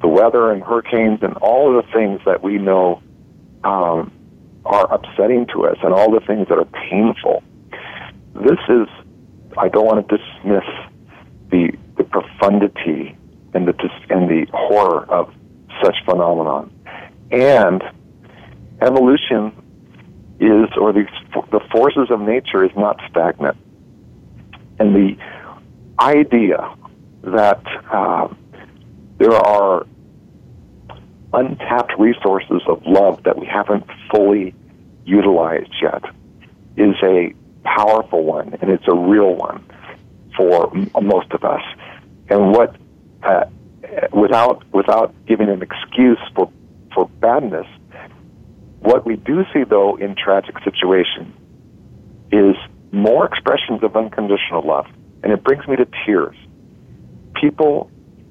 the 0.00 0.08
weather 0.08 0.50
and 0.50 0.62
hurricanes 0.62 1.22
and 1.22 1.34
all 1.36 1.76
of 1.76 1.84
the 1.84 1.92
things 1.92 2.20
that 2.24 2.42
we 2.42 2.56
know 2.56 3.02
um, 3.64 4.10
are 4.64 4.92
upsetting 4.92 5.46
to 5.52 5.66
us 5.66 5.76
and 5.82 5.92
all 5.92 6.10
the 6.10 6.24
things 6.26 6.48
that 6.48 6.58
are 6.58 6.64
painful. 6.88 7.42
This 8.34 8.58
is, 8.68 8.88
I 9.56 9.68
don't 9.68 9.84
want 9.84 10.08
to 10.08 10.16
dismiss 10.16 10.64
the, 11.50 11.72
the 11.96 12.04
profundity 12.04 13.16
and 13.54 13.66
the, 13.66 13.74
and 14.10 14.28
the 14.28 14.46
horror 14.52 15.04
of 15.10 15.32
such 15.82 15.96
phenomenon. 16.04 16.70
And 17.30 17.82
evolution 18.80 19.52
is, 20.40 20.68
or 20.80 20.92
the, 20.92 21.06
the 21.50 21.60
forces 21.72 22.10
of 22.10 22.20
nature 22.20 22.64
is 22.64 22.70
not 22.76 23.00
stagnant. 23.10 23.56
And 24.78 24.94
the 24.94 25.16
idea 26.00 26.74
that 27.22 27.62
uh, 27.92 28.28
there 29.18 29.34
are 29.34 29.86
untapped 31.32 31.92
resources 31.98 32.62
of 32.66 32.82
love 32.86 33.22
that 33.24 33.38
we 33.38 33.46
haven't 33.46 33.84
fully 34.10 34.54
utilized 35.04 35.74
yet 35.82 36.04
is 36.76 36.94
a 37.02 37.34
powerful 37.64 38.24
one, 38.24 38.56
and 38.60 38.70
it's 38.70 38.86
a 38.86 38.94
real 38.94 39.34
one 39.34 39.64
for 40.36 40.72
most 41.02 41.32
of 41.32 41.44
us. 41.44 41.62
And 42.30 42.52
what, 42.52 42.76
uh, 43.22 43.44
without 44.12 44.64
without 44.72 45.14
giving 45.26 45.48
an 45.48 45.62
excuse 45.62 46.18
for 46.34 46.50
for 46.94 47.08
badness, 47.20 47.66
what 48.80 49.04
we 49.04 49.16
do 49.16 49.44
see 49.52 49.64
though 49.64 49.96
in 49.96 50.14
tragic 50.16 50.56
situations 50.64 51.34
is 52.32 52.56
more 52.92 53.26
expressions 53.26 53.82
of 53.82 53.96
unconditional 53.96 54.66
love, 54.66 54.86
and 55.22 55.32
it 55.32 55.42
brings 55.42 55.66
me 55.66 55.76
to 55.76 55.86
tears. 56.04 56.36
People 57.34 57.90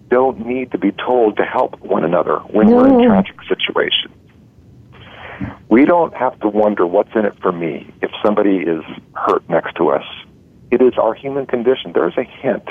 don't 0.10 0.46
need 0.46 0.72
to 0.72 0.78
be 0.78 0.92
told 0.92 1.38
to 1.38 1.44
help 1.44 1.80
one 1.82 2.04
another 2.04 2.38
when 2.50 2.68
no. 2.68 2.78
we're 2.78 2.88
in 2.88 3.08
tragic 3.08 3.36
situations. 3.48 4.14
We 5.70 5.86
don't 5.86 6.16
have 6.16 6.40
to 6.40 6.48
wonder 6.48 6.88
what's 6.88 7.12
in 7.14 7.26
it 7.26 7.40
for 7.42 7.52
me 7.52 7.94
if 8.02 8.10
somebody 8.24 8.58
is 8.58 8.84
hurt 9.14 9.48
next 9.50 9.76
to 9.76 9.90
us. 9.90 10.04
It 10.72 10.82
is 10.82 10.94
our 10.98 11.14
human 11.14 11.46
condition. 11.46 11.94
There 11.94 12.08
is 12.08 12.18
a 12.18 12.24
hint 12.24 12.68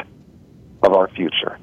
of 0.83 0.93
our 0.93 1.09
future. 1.09 1.59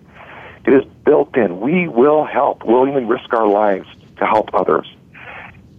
It 0.66 0.74
is 0.74 0.84
built 1.06 1.36
in. 1.36 1.60
We 1.60 1.88
will 1.88 2.26
help. 2.26 2.64
We'll 2.66 2.88
even 2.88 3.08
risk 3.08 3.34
our 3.34 3.48
lives 3.48 3.88
to 4.18 4.26
help 4.26 4.54
others. 4.54 4.88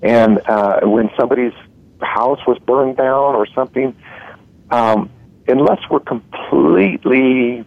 And 0.03 0.41
uh, 0.47 0.81
when 0.83 1.11
somebody's 1.19 1.55
house 2.01 2.41
was 2.47 2.59
burned 2.59 2.97
down 2.97 3.35
or 3.35 3.47
something, 3.55 3.97
um, 4.71 5.11
unless 5.49 5.81
we're 5.91 6.01
completely 6.01 7.65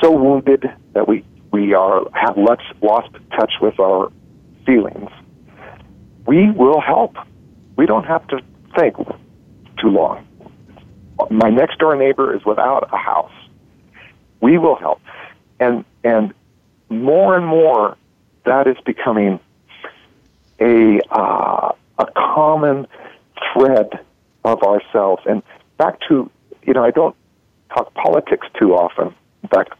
so 0.00 0.10
wounded 0.10 0.64
that 0.94 1.06
we 1.06 1.24
we 1.52 1.74
are 1.74 2.02
have 2.14 2.36
lost, 2.36 2.62
lost 2.80 3.08
touch 3.36 3.52
with 3.60 3.78
our 3.80 4.12
feelings, 4.64 5.10
we 6.26 6.50
will 6.50 6.80
help. 6.80 7.16
We 7.76 7.86
don't 7.86 8.04
have 8.04 8.26
to 8.28 8.40
think 8.78 8.96
too 9.80 9.88
long. 9.88 10.26
My 11.30 11.50
next 11.50 11.78
door 11.78 11.96
neighbor 11.96 12.34
is 12.34 12.44
without 12.44 12.88
a 12.92 12.96
house. 12.96 13.32
We 14.40 14.58
will 14.58 14.76
help, 14.76 15.00
and 15.60 15.84
and 16.02 16.34
more 16.88 17.36
and 17.36 17.46
more 17.46 17.96
that 18.44 18.66
is 18.66 18.76
becoming 18.84 19.38
a 20.58 21.00
uh, 21.10 21.72
a 21.98 22.06
common 22.16 22.86
thread 23.52 24.00
of 24.44 24.62
ourselves. 24.62 25.22
And 25.26 25.42
back 25.78 25.98
to 26.08 26.30
you 26.62 26.72
know, 26.72 26.84
I 26.84 26.90
don't 26.90 27.16
talk 27.74 27.94
politics 27.94 28.46
too 28.58 28.74
often. 28.74 29.14
In 29.42 29.48
fact, 29.48 29.74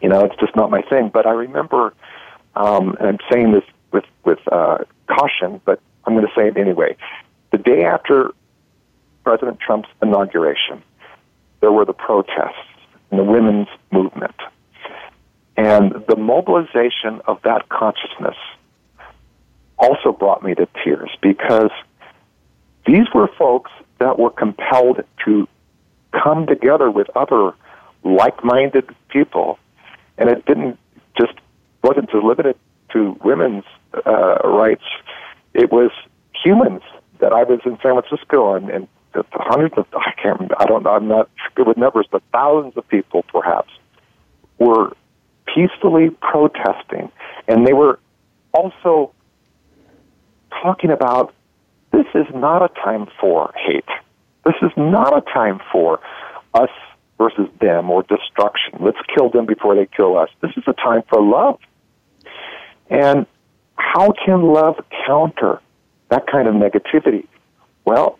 you 0.00 0.08
know, 0.08 0.24
it's 0.24 0.36
just 0.36 0.54
not 0.56 0.70
my 0.70 0.82
thing. 0.82 1.10
But 1.12 1.26
I 1.26 1.32
remember, 1.32 1.94
um, 2.54 2.96
and 2.98 3.08
I'm 3.08 3.18
saying 3.30 3.52
this 3.52 3.64
with 3.92 4.04
with 4.24 4.38
uh, 4.50 4.78
caution, 5.08 5.60
but 5.64 5.80
I'm 6.04 6.14
going 6.14 6.26
to 6.26 6.32
say 6.34 6.48
it 6.48 6.56
anyway. 6.56 6.96
The 7.50 7.58
day 7.58 7.84
after 7.84 8.32
President 9.24 9.60
Trump's 9.60 9.88
inauguration, 10.02 10.82
there 11.60 11.72
were 11.72 11.84
the 11.84 11.92
protests 11.92 12.56
and 13.10 13.20
the 13.20 13.24
women's 13.24 13.68
movement, 13.90 14.34
and 15.62 15.92
the 16.08 16.16
mobilization 16.16 17.20
of 17.26 17.40
that 17.42 17.68
consciousness 17.68 18.36
also 19.78 20.12
brought 20.12 20.42
me 20.42 20.54
to 20.54 20.66
tears 20.82 21.10
because 21.20 21.70
these 22.86 23.06
were 23.14 23.28
folks 23.38 23.70
that 23.98 24.18
were 24.18 24.30
compelled 24.30 25.04
to 25.24 25.48
come 26.12 26.46
together 26.46 26.90
with 26.90 27.08
other 27.16 27.54
like-minded 28.02 28.90
people, 29.08 29.58
and 30.18 30.28
it 30.28 30.44
didn't 30.46 30.78
just 31.18 31.34
wasn't 31.82 32.12
limited 32.12 32.56
to 32.92 33.16
women's 33.24 33.64
uh, 34.06 34.38
rights. 34.44 34.84
It 35.54 35.70
was 35.70 35.90
humans 36.44 36.82
that 37.20 37.32
I 37.32 37.44
was 37.44 37.60
in 37.64 37.78
San 37.82 38.00
Francisco 38.00 38.54
and, 38.54 38.68
and 38.68 38.88
the 39.14 39.24
hundreds 39.32 39.74
of 39.76 39.86
I 39.94 40.12
can't 40.20 40.50
I 40.58 40.66
don't 40.66 40.82
know 40.82 40.90
I'm 40.90 41.06
not 41.06 41.30
good 41.54 41.68
with 41.68 41.76
numbers, 41.76 42.06
but 42.10 42.22
thousands 42.32 42.76
of 42.76 42.88
people 42.88 43.22
perhaps 43.22 43.70
were 44.58 44.92
peacefully 45.46 46.10
protesting, 46.20 47.10
and 47.48 47.66
they 47.66 47.72
were 47.72 47.98
also 48.52 49.12
talking 50.62 50.90
about 50.90 51.34
this 51.92 52.06
is 52.14 52.26
not 52.34 52.62
a 52.62 52.68
time 52.82 53.06
for 53.20 53.52
hate. 53.56 53.84
This 54.44 54.54
is 54.62 54.70
not 54.76 55.16
a 55.16 55.20
time 55.20 55.60
for 55.70 56.00
us 56.54 56.70
versus 57.18 57.48
them 57.60 57.90
or 57.90 58.02
destruction. 58.02 58.78
Let's 58.80 58.98
kill 59.14 59.30
them 59.30 59.46
before 59.46 59.74
they 59.74 59.86
kill 59.86 60.16
us. 60.16 60.28
This 60.40 60.52
is 60.56 60.64
a 60.66 60.72
time 60.72 61.02
for 61.08 61.22
love. 61.22 61.60
And 62.90 63.26
how 63.76 64.12
can 64.24 64.42
love 64.42 64.76
counter 65.06 65.60
that 66.08 66.26
kind 66.26 66.48
of 66.48 66.54
negativity? 66.54 67.26
Well, 67.84 68.18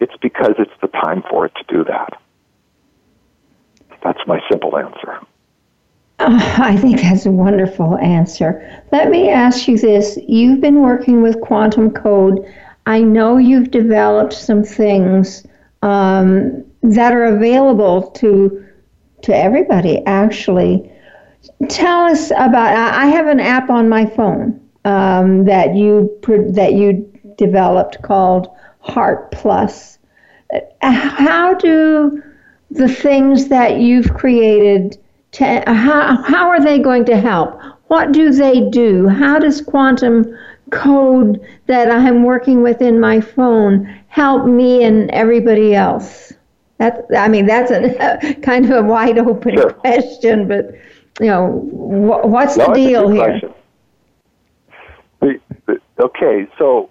it's 0.00 0.14
because 0.20 0.54
it's 0.58 0.72
the 0.80 0.88
time 0.88 1.22
for 1.30 1.46
it 1.46 1.52
to 1.56 1.64
do 1.74 1.84
that. 1.84 2.20
That's 4.02 4.20
my 4.26 4.40
simple 4.50 4.76
answer. 4.76 5.20
Uh, 6.18 6.56
I 6.58 6.76
think 6.76 7.00
that's 7.00 7.26
a 7.26 7.30
wonderful 7.30 7.96
answer. 7.98 8.82
Let 8.92 9.10
me 9.10 9.30
ask 9.30 9.68
you 9.68 9.78
this. 9.78 10.18
You've 10.26 10.60
been 10.60 10.80
working 10.82 11.22
with 11.22 11.40
quantum 11.40 11.90
code. 11.90 12.44
I 12.86 13.00
know 13.02 13.36
you've 13.36 13.70
developed 13.70 14.32
some 14.32 14.64
things 14.64 15.46
um, 15.82 16.64
that 16.82 17.12
are 17.12 17.24
available 17.24 18.10
to 18.12 18.64
to 19.22 19.36
everybody, 19.36 20.00
actually. 20.06 20.90
Tell 21.68 22.04
us 22.04 22.30
about. 22.30 22.76
I 22.76 23.06
have 23.06 23.26
an 23.26 23.40
app 23.40 23.68
on 23.68 23.88
my 23.88 24.06
phone 24.06 24.60
um, 24.84 25.44
that 25.44 25.74
you 25.74 26.10
that 26.52 26.72
you 26.74 27.10
developed 27.36 28.02
called 28.02 28.48
Heart 28.80 29.32
Plus. 29.32 29.98
How 30.80 31.54
do 31.54 32.22
the 32.70 32.88
things 32.88 33.48
that 33.48 33.78
you've 33.78 34.14
created 34.14 34.98
to, 35.32 35.44
uh, 35.68 35.74
how, 35.74 36.22
how 36.22 36.48
are 36.48 36.62
they 36.62 36.78
going 36.78 37.04
to 37.06 37.16
help? 37.18 37.60
What 37.88 38.12
do 38.12 38.30
they 38.30 38.68
do? 38.70 39.08
How 39.08 39.38
does 39.38 39.60
quantum 39.60 40.36
code 40.70 41.40
that 41.66 41.90
I'm 41.90 42.22
working 42.22 42.62
with 42.62 42.82
in 42.82 43.00
my 43.00 43.20
phone 43.20 43.86
help 44.08 44.46
me 44.46 44.84
and 44.84 45.10
everybody 45.10 45.74
else? 45.74 46.32
That 46.78 47.06
I 47.16 47.28
mean, 47.28 47.46
that's 47.46 47.70
a 47.70 48.34
kind 48.42 48.64
of 48.66 48.70
a 48.70 48.82
wide 48.82 49.18
open 49.18 49.56
sure. 49.56 49.72
question, 49.72 50.46
but 50.46 50.72
you 51.20 51.26
know, 51.26 51.48
wh- 51.50 52.26
what's 52.26 52.56
no, 52.56 52.66
the 52.66 52.74
deal 52.74 53.08
here? 53.08 53.40
The, 55.20 55.40
the, 55.66 55.80
okay, 55.98 56.46
so 56.58 56.90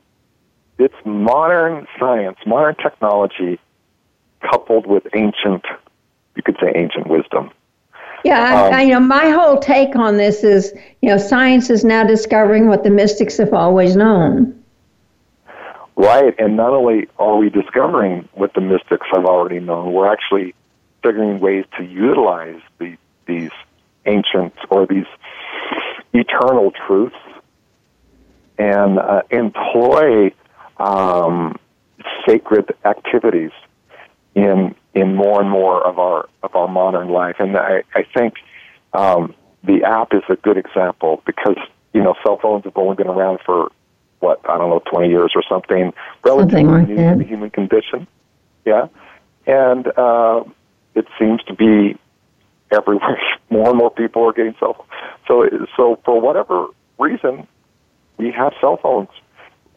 it's 0.77 0.95
modern 1.05 1.87
science, 1.97 2.37
modern 2.45 2.75
technology, 2.75 3.59
coupled 4.41 4.85
with 4.85 5.03
ancient, 5.15 5.63
you 6.35 6.43
could 6.43 6.57
say, 6.61 6.71
ancient 6.75 7.07
wisdom. 7.07 7.51
Yeah, 8.23 8.41
I, 8.41 8.67
um, 8.67 8.73
I, 8.73 8.81
you 8.83 8.93
know, 8.93 8.99
my 8.99 9.29
whole 9.29 9.59
take 9.59 9.95
on 9.95 10.17
this 10.17 10.43
is, 10.43 10.73
you 11.01 11.09
know, 11.09 11.17
science 11.17 11.69
is 11.69 11.83
now 11.83 12.03
discovering 12.03 12.67
what 12.67 12.83
the 12.83 12.89
mystics 12.89 13.37
have 13.37 13.53
always 13.53 13.95
known. 13.95 14.63
Right, 15.95 16.35
and 16.37 16.55
not 16.55 16.73
only 16.73 17.07
are 17.17 17.37
we 17.37 17.49
discovering 17.49 18.27
what 18.33 18.53
the 18.53 18.61
mystics 18.61 19.07
have 19.13 19.25
already 19.25 19.59
known, 19.59 19.93
we're 19.93 20.11
actually 20.11 20.53
figuring 21.03 21.39
ways 21.39 21.65
to 21.77 21.83
utilize 21.83 22.61
the, 22.79 22.97
these 23.25 23.51
ancient 24.05 24.53
or 24.69 24.85
these 24.85 25.07
eternal 26.13 26.71
truths 26.71 27.15
and 28.57 28.99
uh, 28.99 29.21
employ 29.29 30.31
um, 30.77 31.55
sacred 32.27 32.73
activities 32.85 33.51
in 34.35 34.75
in 34.93 35.15
more 35.15 35.41
and 35.41 35.49
more 35.49 35.85
of 35.85 35.99
our 35.99 36.29
of 36.43 36.55
our 36.55 36.67
And 37.39 37.57
I, 37.57 37.83
I 37.93 38.03
think 38.15 38.35
um, 38.93 39.33
the 39.63 39.83
app 39.83 40.13
is 40.13 40.23
a 40.29 40.35
good 40.35 40.57
example 40.57 41.21
because 41.25 41.57
you 41.93 42.03
know 42.03 42.15
cell 42.23 42.39
phones 42.41 42.63
have 42.65 42.77
only 42.77 42.95
been 42.95 43.07
around 43.07 43.39
for 43.45 43.71
what 44.19 44.39
I 44.49 44.57
don't 44.57 44.69
know 44.69 44.81
twenty 44.91 45.09
years 45.09 45.33
or 45.35 45.43
something, 45.47 45.93
relatively 46.23 46.63
something 46.63 46.67
like 46.67 46.87
new 46.87 46.95
that. 46.95 47.13
to 47.13 47.17
the 47.19 47.25
human 47.25 47.49
condition. 47.49 48.07
Yeah, 48.65 48.87
and 49.45 49.87
uh, 49.97 50.43
it 50.95 51.07
seems 51.19 51.43
to 51.43 51.53
be 51.53 51.97
everywhere. 52.71 53.19
more 53.49 53.69
and 53.69 53.77
more 53.77 53.91
people 53.91 54.27
are 54.27 54.33
getting 54.33 54.55
cell. 54.59 54.73
Phones. 54.73 54.89
So 55.27 55.67
so 55.75 55.99
for 56.05 56.19
whatever 56.19 56.67
reason, 56.97 57.47
we 58.17 58.31
have 58.31 58.53
cell 58.59 58.77
phones 58.81 59.09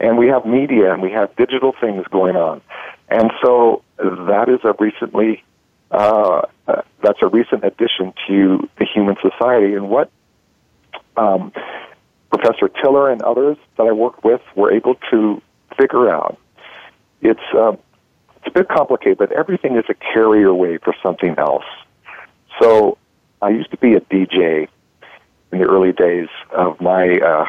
and 0.01 0.17
we 0.17 0.29
have 0.29 0.47
media 0.47 0.93
and 0.93 1.03
we 1.03 1.13
have 1.13 1.35
digital 1.37 1.75
things 1.79 2.05
going 2.11 2.35
on. 2.35 2.63
And 3.09 3.31
so 3.45 3.83
that 3.99 4.49
is 4.49 4.61
a 4.65 4.75
recently 4.79 5.45
uh, 5.91 6.43
that's 7.03 7.19
a 7.23 7.29
recent 7.29 7.65
addition 7.65 8.13
to 8.29 8.69
the 8.79 8.87
human 8.87 9.17
society. 9.21 9.75
And 9.75 9.89
what 9.89 10.11
um, 11.17 11.53
Professor 12.31 12.69
Tiller 12.69 13.11
and 13.11 13.23
others 13.23 13.57
that 13.77 13.87
I 13.87 13.93
worked 13.93 14.25
with 14.25 14.41
were 14.55 14.73
able 14.73 14.95
to 15.11 15.43
figure 15.79 16.09
out. 16.09 16.39
It's 17.21 17.41
uh, 17.55 17.73
it's 18.37 18.47
a 18.47 18.51
bit 18.51 18.69
complicated, 18.69 19.19
but 19.19 19.33
everything 19.33 19.77
is 19.77 19.85
a 19.89 19.95
carrier 19.95 20.55
wave 20.55 20.81
for 20.83 20.95
something 21.03 21.35
else. 21.37 21.65
So 22.61 22.97
I 23.43 23.51
used 23.51 23.71
to 23.73 23.77
be 23.77 23.95
a 23.95 24.01
DJ 24.01 24.69
in 25.53 25.59
the 25.59 25.65
early 25.65 25.93
days 25.93 26.29
of 26.53 26.81
my 26.81 27.19
uh, 27.19 27.45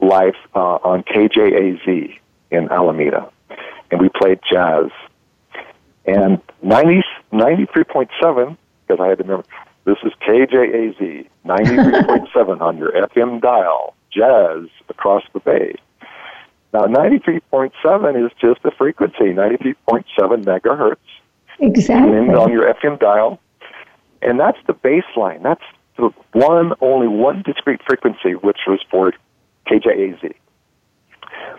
life 0.00 0.36
uh, 0.54 0.78
on 0.82 1.02
KJAZ 1.04 2.18
in 2.50 2.70
Alameda, 2.70 3.30
and 3.90 4.00
we 4.00 4.08
played 4.08 4.40
jazz. 4.50 4.90
And 6.04 6.42
90, 6.62 7.02
93.7, 7.32 8.56
because 8.86 9.00
I 9.00 9.08
had 9.08 9.18
to 9.18 9.24
remember, 9.24 9.44
this 9.84 9.96
is 10.04 10.12
KJAZ, 10.26 11.26
93.7 11.46 12.60
on 12.60 12.78
your 12.78 12.92
FM 12.92 13.40
dial, 13.40 13.94
jazz 14.12 14.68
across 14.88 15.22
the 15.32 15.40
bay. 15.40 15.74
Now, 16.72 16.86
93.7 16.86 18.24
is 18.24 18.32
just 18.40 18.64
a 18.64 18.70
frequency, 18.70 19.34
93.7 19.34 20.04
megahertz. 20.44 20.96
Exactly. 21.58 22.16
And 22.16 22.34
on 22.34 22.50
your 22.50 22.72
FM 22.74 22.98
dial. 22.98 23.38
And 24.22 24.40
that's 24.40 24.58
the 24.66 24.72
baseline. 24.72 25.42
That's 25.42 25.62
the 25.96 26.10
one, 26.32 26.72
only 26.80 27.08
one 27.08 27.42
discrete 27.42 27.80
frequency, 27.86 28.32
which 28.34 28.58
was 28.66 28.80
for 28.90 29.12
KJAZ. 29.68 30.34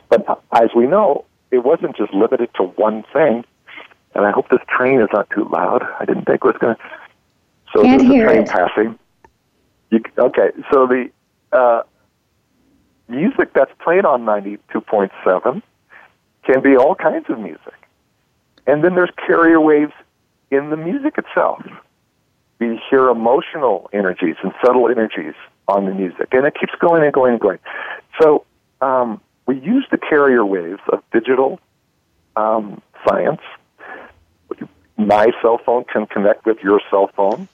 But 0.09 0.41
as 0.51 0.69
we 0.75 0.87
know, 0.87 1.25
it 1.51 1.63
wasn't 1.63 1.95
just 1.95 2.13
limited 2.13 2.49
to 2.55 2.63
one 2.63 3.03
thing. 3.13 3.45
And 4.15 4.25
I 4.25 4.31
hope 4.31 4.49
this 4.49 4.61
train 4.67 5.01
is 5.01 5.09
not 5.13 5.29
too 5.29 5.47
loud. 5.51 5.83
I 5.99 6.05
didn't 6.05 6.25
think 6.25 6.41
it 6.43 6.45
was 6.45 6.57
going 6.59 6.75
to. 6.75 6.81
So 7.75 7.83
Can't 7.83 8.01
there's 8.01 8.11
hear 8.11 8.27
a 8.27 8.31
train 8.31 8.43
it. 8.43 8.49
passing. 8.49 8.99
You, 9.89 10.01
okay, 10.17 10.51
so 10.71 10.87
the 10.87 11.09
uh, 11.51 11.83
music 13.07 13.53
that's 13.53 13.71
played 13.83 14.05
on 14.05 14.23
92.7 14.23 15.61
can 16.43 16.61
be 16.61 16.75
all 16.75 16.95
kinds 16.95 17.25
of 17.29 17.39
music. 17.39 17.73
And 18.67 18.83
then 18.83 18.95
there's 18.95 19.11
carrier 19.25 19.59
waves 19.59 19.93
in 20.51 20.69
the 20.69 20.77
music 20.77 21.17
itself. 21.17 21.63
We 22.59 22.79
hear 22.89 23.09
emotional 23.09 23.89
energies 23.93 24.35
and 24.43 24.53
subtle 24.63 24.89
energies 24.89 25.33
on 25.67 25.85
the 25.85 25.93
music, 25.93 26.29
and 26.31 26.45
it 26.45 26.53
keeps 26.59 26.73
going 26.79 27.03
and 27.03 27.11
going 27.11 27.33
and 27.33 27.41
going. 27.41 27.59
So 28.21 28.45
um, 28.81 29.19
we 29.47 29.59
use 29.59 29.85
the 29.91 29.97
carrier 29.97 30.45
waves 30.45 30.81
of 30.91 31.03
digital 31.11 31.59
um, 32.35 32.81
science. 33.07 33.41
My 34.97 35.27
cell 35.41 35.59
phone 35.65 35.85
can 35.85 36.05
connect 36.05 36.45
with 36.45 36.57
your 36.63 36.81
cell 36.89 37.09
phone. 37.15 37.47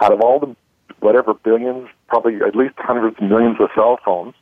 Out 0.00 0.12
of 0.12 0.20
all 0.20 0.38
the 0.38 0.56
whatever 1.00 1.34
billions, 1.34 1.88
probably 2.08 2.36
at 2.36 2.54
least 2.54 2.74
hundreds 2.78 3.16
of 3.18 3.28
millions 3.28 3.56
of 3.60 3.70
cell 3.74 3.98
phones, 4.04 4.34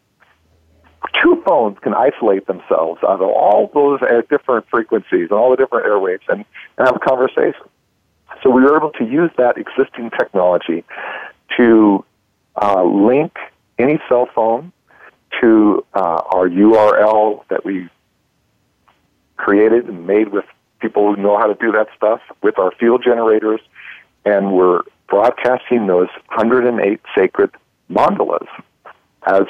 two 1.23 1.43
phones 1.47 1.79
can 1.81 1.95
isolate 1.95 2.47
themselves 2.47 3.01
out 3.03 3.21
of 3.21 3.29
all 3.29 3.71
those 3.75 4.01
different 4.29 4.67
frequencies 4.69 5.29
and 5.31 5.33
all 5.33 5.51
the 5.51 5.57
different 5.57 5.87
airwaves 5.87 6.29
and, 6.29 6.45
and 6.77 6.87
have 6.87 6.97
a 6.97 6.99
conversation. 6.99 7.67
So 8.43 8.51
we 8.51 8.63
were 8.63 8.77
able 8.77 8.91
to 8.93 9.05
use 9.05 9.31
that 9.37 9.57
existing 9.57 10.11
technology 10.11 10.85
to 11.57 12.05
uh, 12.61 12.85
link 12.85 13.37
any 13.79 13.99
cell 14.09 14.29
phone 14.35 14.73
to 15.41 15.85
uh, 15.95 16.23
our 16.33 16.49
URL 16.49 17.47
that 17.49 17.65
we 17.65 17.89
created 19.37 19.87
and 19.87 20.07
made 20.07 20.29
with 20.29 20.45
people 20.81 21.15
who 21.15 21.21
know 21.21 21.39
how 21.39 21.47
to 21.47 21.55
do 21.55 21.73
that 21.73 21.89
stuff 21.97 22.21
with 22.43 22.59
our 22.59 22.73
field 22.73 23.03
generators, 23.05 23.61
and 24.25 24.53
we're 24.53 24.83
broadcasting 25.09 25.87
those 25.87 26.09
108 26.35 27.01
sacred 27.17 27.51
mandalas 27.91 28.47
as 29.27 29.45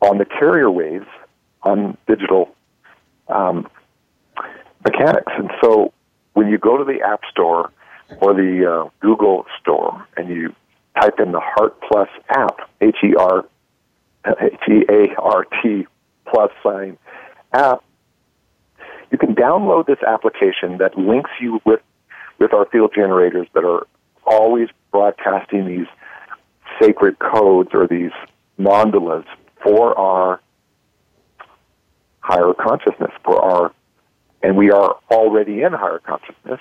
on 0.00 0.18
the 0.18 0.24
carrier 0.24 0.70
waves 0.70 1.06
on 1.62 1.96
digital 2.06 2.54
um, 3.28 3.68
mechanics. 4.84 5.32
And 5.36 5.50
so 5.62 5.92
when 6.34 6.48
you 6.48 6.58
go 6.58 6.76
to 6.76 6.84
the 6.84 7.00
App 7.02 7.20
Store 7.30 7.72
or 8.20 8.34
the 8.34 8.70
uh, 8.70 8.90
Google 9.00 9.46
Store 9.60 10.06
and 10.16 10.28
you 10.28 10.54
type 11.00 11.18
in 11.18 11.32
the 11.32 11.40
Heart 11.40 11.80
Plus 11.80 12.08
app, 12.28 12.70
H 12.80 12.96
E 13.02 13.14
R 13.18 13.44
H 14.26 14.54
E 14.68 14.84
A 14.88 15.14
R 15.20 15.44
T 15.62 15.86
plus 16.26 16.50
sign 16.62 16.98
app, 17.52 17.82
you 19.10 19.18
can 19.18 19.34
download 19.34 19.86
this 19.86 20.02
application 20.06 20.78
that 20.78 20.96
links 20.96 21.30
you 21.40 21.60
with 21.64 21.80
with 22.38 22.52
our 22.52 22.66
field 22.66 22.92
generators 22.94 23.46
that 23.54 23.64
are 23.64 23.86
always 24.26 24.68
broadcasting 24.90 25.66
these 25.66 25.86
sacred 26.80 27.18
codes 27.18 27.70
or 27.72 27.86
these 27.86 28.10
mandalas 28.58 29.24
for 29.62 29.98
our 29.98 30.40
higher 32.20 32.52
consciousness, 32.54 33.12
for 33.24 33.40
our, 33.40 33.72
and 34.42 34.56
we 34.56 34.70
are 34.70 34.96
already 35.10 35.62
in 35.62 35.72
higher 35.72 36.00
consciousness, 36.00 36.60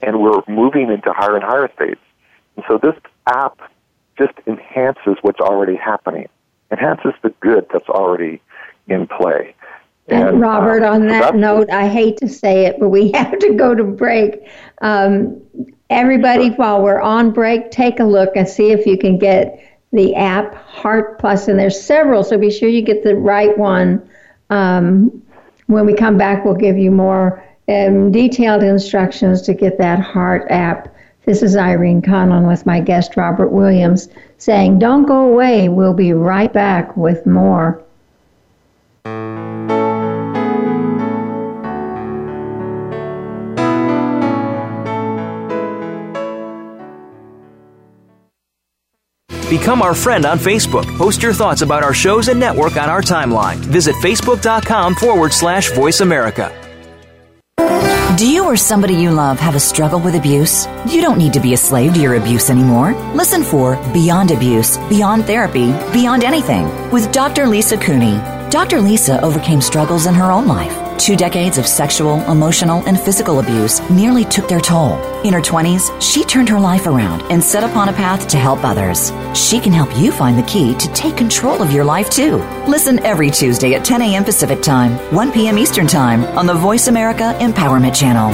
and 0.00 0.20
we're 0.20 0.42
moving 0.48 0.90
into 0.90 1.12
higher 1.12 1.34
and 1.34 1.44
higher 1.44 1.70
states. 1.74 2.00
And 2.56 2.64
so 2.68 2.78
this 2.78 2.94
app 3.26 3.58
just 4.16 4.32
enhances 4.46 5.16
what's 5.22 5.40
already 5.40 5.76
happening, 5.76 6.28
enhances 6.70 7.12
the 7.22 7.30
good 7.40 7.66
that's 7.72 7.88
already 7.88 8.40
in 8.86 9.06
play. 9.06 9.54
And, 10.08 10.40
Robert, 10.40 10.82
uh, 10.82 10.92
on 10.92 11.06
that 11.08 11.36
note, 11.36 11.70
I 11.70 11.88
hate 11.88 12.16
to 12.18 12.28
say 12.28 12.66
it, 12.66 12.80
but 12.80 12.88
we 12.88 13.12
have 13.14 13.38
to 13.38 13.54
go 13.54 13.74
to 13.74 13.84
break. 13.84 14.48
Um, 14.80 15.40
everybody, 15.90 16.50
while 16.50 16.82
we're 16.82 17.00
on 17.00 17.32
break, 17.32 17.70
take 17.70 18.00
a 18.00 18.04
look 18.04 18.36
and 18.36 18.48
see 18.48 18.72
if 18.72 18.86
you 18.86 18.98
can 18.98 19.18
get 19.18 19.58
the 19.92 20.14
app 20.14 20.54
Heart 20.54 21.18
Plus, 21.18 21.48
and 21.48 21.58
there's 21.58 21.80
several, 21.80 22.24
so 22.24 22.38
be 22.38 22.50
sure 22.50 22.68
you 22.68 22.82
get 22.82 23.04
the 23.04 23.14
right 23.14 23.56
one. 23.56 24.08
Um, 24.50 25.22
when 25.66 25.86
we 25.86 25.94
come 25.94 26.18
back, 26.18 26.44
we'll 26.44 26.54
give 26.54 26.78
you 26.78 26.90
more 26.90 27.44
um, 27.68 28.10
detailed 28.10 28.62
instructions 28.62 29.42
to 29.42 29.54
get 29.54 29.78
that 29.78 30.00
Heart 30.00 30.46
app. 30.50 30.94
This 31.24 31.42
is 31.42 31.56
Irene 31.56 32.02
Conlon 32.02 32.48
with 32.48 32.66
my 32.66 32.80
guest 32.80 33.16
Robert 33.16 33.50
Williams 33.50 34.08
saying, 34.38 34.80
Don't 34.80 35.06
go 35.06 35.28
away. 35.28 35.68
We'll 35.68 35.94
be 35.94 36.12
right 36.12 36.52
back 36.52 36.96
with 36.96 37.24
more. 37.26 37.84
Become 49.52 49.82
our 49.82 49.92
friend 49.94 50.24
on 50.24 50.38
Facebook. 50.38 50.86
Post 50.96 51.22
your 51.22 51.34
thoughts 51.34 51.60
about 51.60 51.82
our 51.82 51.92
shows 51.92 52.28
and 52.28 52.40
network 52.40 52.78
on 52.78 52.88
our 52.88 53.02
timeline. 53.02 53.56
Visit 53.56 53.94
facebook.com 53.96 54.94
forward 54.94 55.30
slash 55.30 55.70
voice 55.72 56.00
America. 56.00 56.50
Do 58.16 58.26
you 58.26 58.44
or 58.44 58.56
somebody 58.56 58.94
you 58.94 59.10
love 59.10 59.38
have 59.40 59.54
a 59.54 59.60
struggle 59.60 60.00
with 60.00 60.14
abuse? 60.14 60.66
You 60.88 61.02
don't 61.02 61.18
need 61.18 61.34
to 61.34 61.40
be 61.40 61.52
a 61.52 61.58
slave 61.58 61.92
to 61.92 62.00
your 62.00 62.14
abuse 62.14 62.48
anymore. 62.48 62.94
Listen 63.12 63.42
for 63.42 63.76
Beyond 63.92 64.30
Abuse, 64.30 64.78
Beyond 64.88 65.26
Therapy, 65.26 65.72
Beyond 65.92 66.24
Anything 66.24 66.64
with 66.90 67.12
Dr. 67.12 67.46
Lisa 67.46 67.76
Cooney. 67.76 68.16
Dr. 68.50 68.80
Lisa 68.80 69.20
overcame 69.20 69.60
struggles 69.60 70.06
in 70.06 70.14
her 70.14 70.32
own 70.32 70.46
life. 70.46 70.91
Two 71.02 71.16
decades 71.16 71.58
of 71.58 71.66
sexual, 71.66 72.20
emotional, 72.30 72.80
and 72.86 72.96
physical 72.96 73.40
abuse 73.40 73.80
nearly 73.90 74.24
took 74.24 74.46
their 74.46 74.60
toll. 74.60 75.02
In 75.24 75.32
her 75.34 75.40
20s, 75.40 76.00
she 76.00 76.22
turned 76.22 76.48
her 76.48 76.60
life 76.60 76.86
around 76.86 77.22
and 77.22 77.42
set 77.42 77.64
upon 77.64 77.88
a 77.88 77.92
path 77.92 78.28
to 78.28 78.36
help 78.36 78.62
others. 78.62 79.10
She 79.34 79.58
can 79.58 79.72
help 79.72 79.90
you 79.98 80.12
find 80.12 80.38
the 80.38 80.44
key 80.44 80.76
to 80.76 80.92
take 80.92 81.16
control 81.16 81.60
of 81.60 81.72
your 81.72 81.84
life 81.84 82.08
too. 82.08 82.36
Listen 82.68 83.00
every 83.00 83.32
Tuesday 83.32 83.74
at 83.74 83.84
10 83.84 84.00
a.m. 84.00 84.22
Pacific 84.22 84.62
Time, 84.62 84.92
1 85.12 85.32
p.m. 85.32 85.58
Eastern 85.58 85.88
Time 85.88 86.22
on 86.38 86.46
the 86.46 86.54
Voice 86.54 86.86
America 86.86 87.36
Empowerment 87.40 87.96
Channel. 87.96 88.30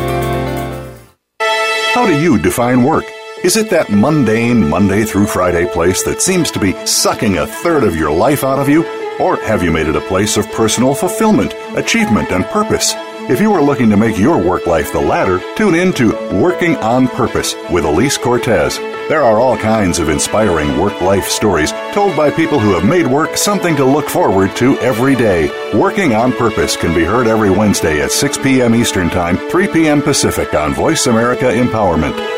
How 1.94 2.04
do 2.04 2.20
you 2.20 2.38
define 2.38 2.82
work? 2.82 3.06
Is 3.44 3.56
it 3.56 3.70
that 3.70 3.88
mundane 3.88 4.68
Monday 4.68 5.04
through 5.04 5.28
Friday 5.28 5.66
place 5.66 6.02
that 6.02 6.20
seems 6.20 6.50
to 6.50 6.58
be 6.58 6.74
sucking 6.84 7.38
a 7.38 7.46
third 7.46 7.84
of 7.84 7.96
your 7.96 8.10
life 8.10 8.44
out 8.44 8.58
of 8.58 8.68
you? 8.68 8.97
Or 9.20 9.36
have 9.42 9.62
you 9.62 9.70
made 9.70 9.88
it 9.88 9.96
a 9.96 10.00
place 10.00 10.36
of 10.36 10.50
personal 10.52 10.94
fulfillment, 10.94 11.54
achievement, 11.76 12.30
and 12.30 12.44
purpose? 12.46 12.94
If 13.30 13.42
you 13.42 13.52
are 13.52 13.60
looking 13.60 13.90
to 13.90 13.96
make 13.96 14.16
your 14.16 14.38
work 14.38 14.66
life 14.66 14.90
the 14.90 15.00
latter, 15.00 15.38
tune 15.54 15.74
in 15.74 15.92
to 15.94 16.12
Working 16.40 16.76
on 16.76 17.08
Purpose 17.08 17.54
with 17.70 17.84
Elise 17.84 18.16
Cortes. 18.16 18.78
There 19.08 19.22
are 19.22 19.38
all 19.38 19.56
kinds 19.56 19.98
of 19.98 20.08
inspiring 20.08 20.78
work 20.78 21.00
life 21.02 21.28
stories 21.28 21.72
told 21.92 22.16
by 22.16 22.30
people 22.30 22.58
who 22.58 22.72
have 22.72 22.88
made 22.88 23.06
work 23.06 23.36
something 23.36 23.76
to 23.76 23.84
look 23.84 24.08
forward 24.08 24.56
to 24.56 24.78
every 24.78 25.14
day. 25.14 25.50
Working 25.74 26.14
on 26.14 26.32
Purpose 26.32 26.76
can 26.76 26.94
be 26.94 27.04
heard 27.04 27.26
every 27.26 27.50
Wednesday 27.50 28.00
at 28.00 28.12
6 28.12 28.38
p.m. 28.38 28.74
Eastern 28.74 29.10
Time, 29.10 29.36
3 29.50 29.68
p.m. 29.68 30.00
Pacific 30.00 30.54
on 30.54 30.72
Voice 30.72 31.06
America 31.06 31.46
Empowerment. 31.46 32.37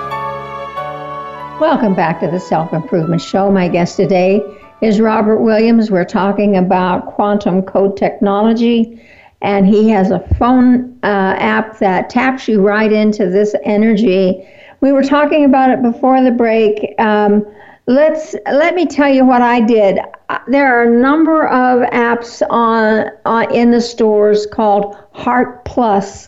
Welcome 1.61 1.93
back 1.93 2.19
to 2.21 2.27
the 2.27 2.39
Self 2.39 2.73
Improvement 2.73 3.21
Show. 3.21 3.51
My 3.51 3.67
guest 3.67 3.95
today 3.95 4.41
is 4.81 4.99
Robert 4.99 5.41
Williams. 5.41 5.91
We're 5.91 6.05
talking 6.05 6.57
about 6.57 7.13
quantum 7.13 7.61
code 7.61 7.95
technology, 7.97 8.99
and 9.43 9.67
he 9.67 9.87
has 9.89 10.09
a 10.09 10.21
phone 10.39 10.97
uh, 11.03 11.35
app 11.37 11.77
that 11.77 12.09
taps 12.09 12.47
you 12.47 12.63
right 12.63 12.91
into 12.91 13.29
this 13.29 13.53
energy. 13.63 14.43
We 14.79 14.91
were 14.91 15.03
talking 15.03 15.45
about 15.45 15.69
it 15.69 15.83
before 15.83 16.23
the 16.23 16.31
break. 16.31 16.99
Um, 16.99 17.45
let's 17.85 18.35
let 18.51 18.73
me 18.73 18.87
tell 18.87 19.09
you 19.09 19.23
what 19.23 19.43
I 19.43 19.61
did. 19.61 19.99
Uh, 20.29 20.39
there 20.47 20.75
are 20.75 20.91
a 20.91 20.99
number 20.99 21.47
of 21.47 21.87
apps 21.91 22.41
on, 22.49 23.11
on 23.23 23.45
uh, 23.45 23.49
in 23.51 23.69
the 23.69 23.81
stores 23.81 24.47
called 24.47 24.97
Heart 25.11 25.63
Plus 25.65 26.27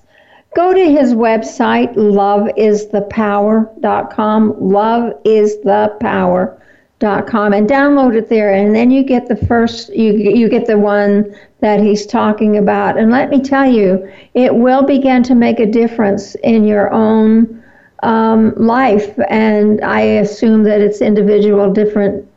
Go 0.56 0.74
to 0.74 0.92
his 0.92 1.14
website, 1.16 1.96
loveisthepower.com, 1.96 4.54
loveisthepower.com, 4.54 7.54
and 7.54 7.68
download 7.68 8.16
it 8.16 8.30
there. 8.30 8.54
And 8.54 8.76
then 8.76 8.92
you 8.92 9.04
get 9.04 9.28
the 9.28 9.36
first, 9.36 9.92
you, 9.96 10.14
you 10.14 10.48
get 10.50 10.68
the 10.68 10.78
one 10.78 11.36
that 11.62 11.80
he's 11.80 12.06
talking 12.06 12.58
about. 12.58 13.00
And 13.00 13.10
let 13.10 13.32
me 13.32 13.42
tell 13.42 13.66
you, 13.66 14.08
it 14.36 14.54
will 14.54 14.84
begin 14.84 15.24
to 15.24 15.34
make 15.34 15.60
a 15.60 15.66
difference 15.66 16.36
in 16.44 16.66
your 16.66 16.94
own 16.94 17.64
um, 18.04 18.54
life. 18.56 19.18
And 19.30 19.84
I 19.84 20.02
assume 20.02 20.62
that 20.64 20.82
it's 20.82 21.02
individual, 21.02 21.74
different, 21.74 22.30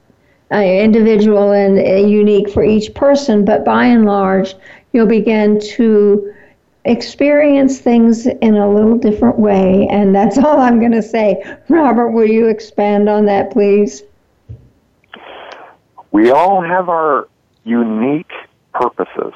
uh, 0.53 0.57
individual 0.57 1.53
and 1.53 1.79
uh, 1.79 2.07
unique 2.07 2.49
for 2.49 2.65
each 2.65 2.95
person. 2.95 3.45
But 3.45 3.63
by 3.63 3.85
and 3.85 4.07
large, 4.07 4.55
you'll 4.93 5.07
begin 5.07 5.61
to 5.61 6.33
experience 6.87 7.79
things 7.79 8.27
in 8.27 8.57
a 8.57 8.73
little 8.73 8.97
different 8.97 9.39
way. 9.39 9.87
And 9.91 10.15
that's 10.15 10.39
all 10.45 10.61
I'm 10.61 10.79
going 10.79 10.93
to 10.93 11.03
say. 11.03 11.43
Robert, 11.69 12.11
will 12.11 12.29
you 12.29 12.49
expand 12.49 13.09
on 13.09 13.27
that, 13.27 13.51
please? 13.53 14.03
We 16.13 16.31
all 16.31 16.63
have 16.63 16.89
our 16.89 17.29
unique 17.65 18.33
purposes, 18.73 19.35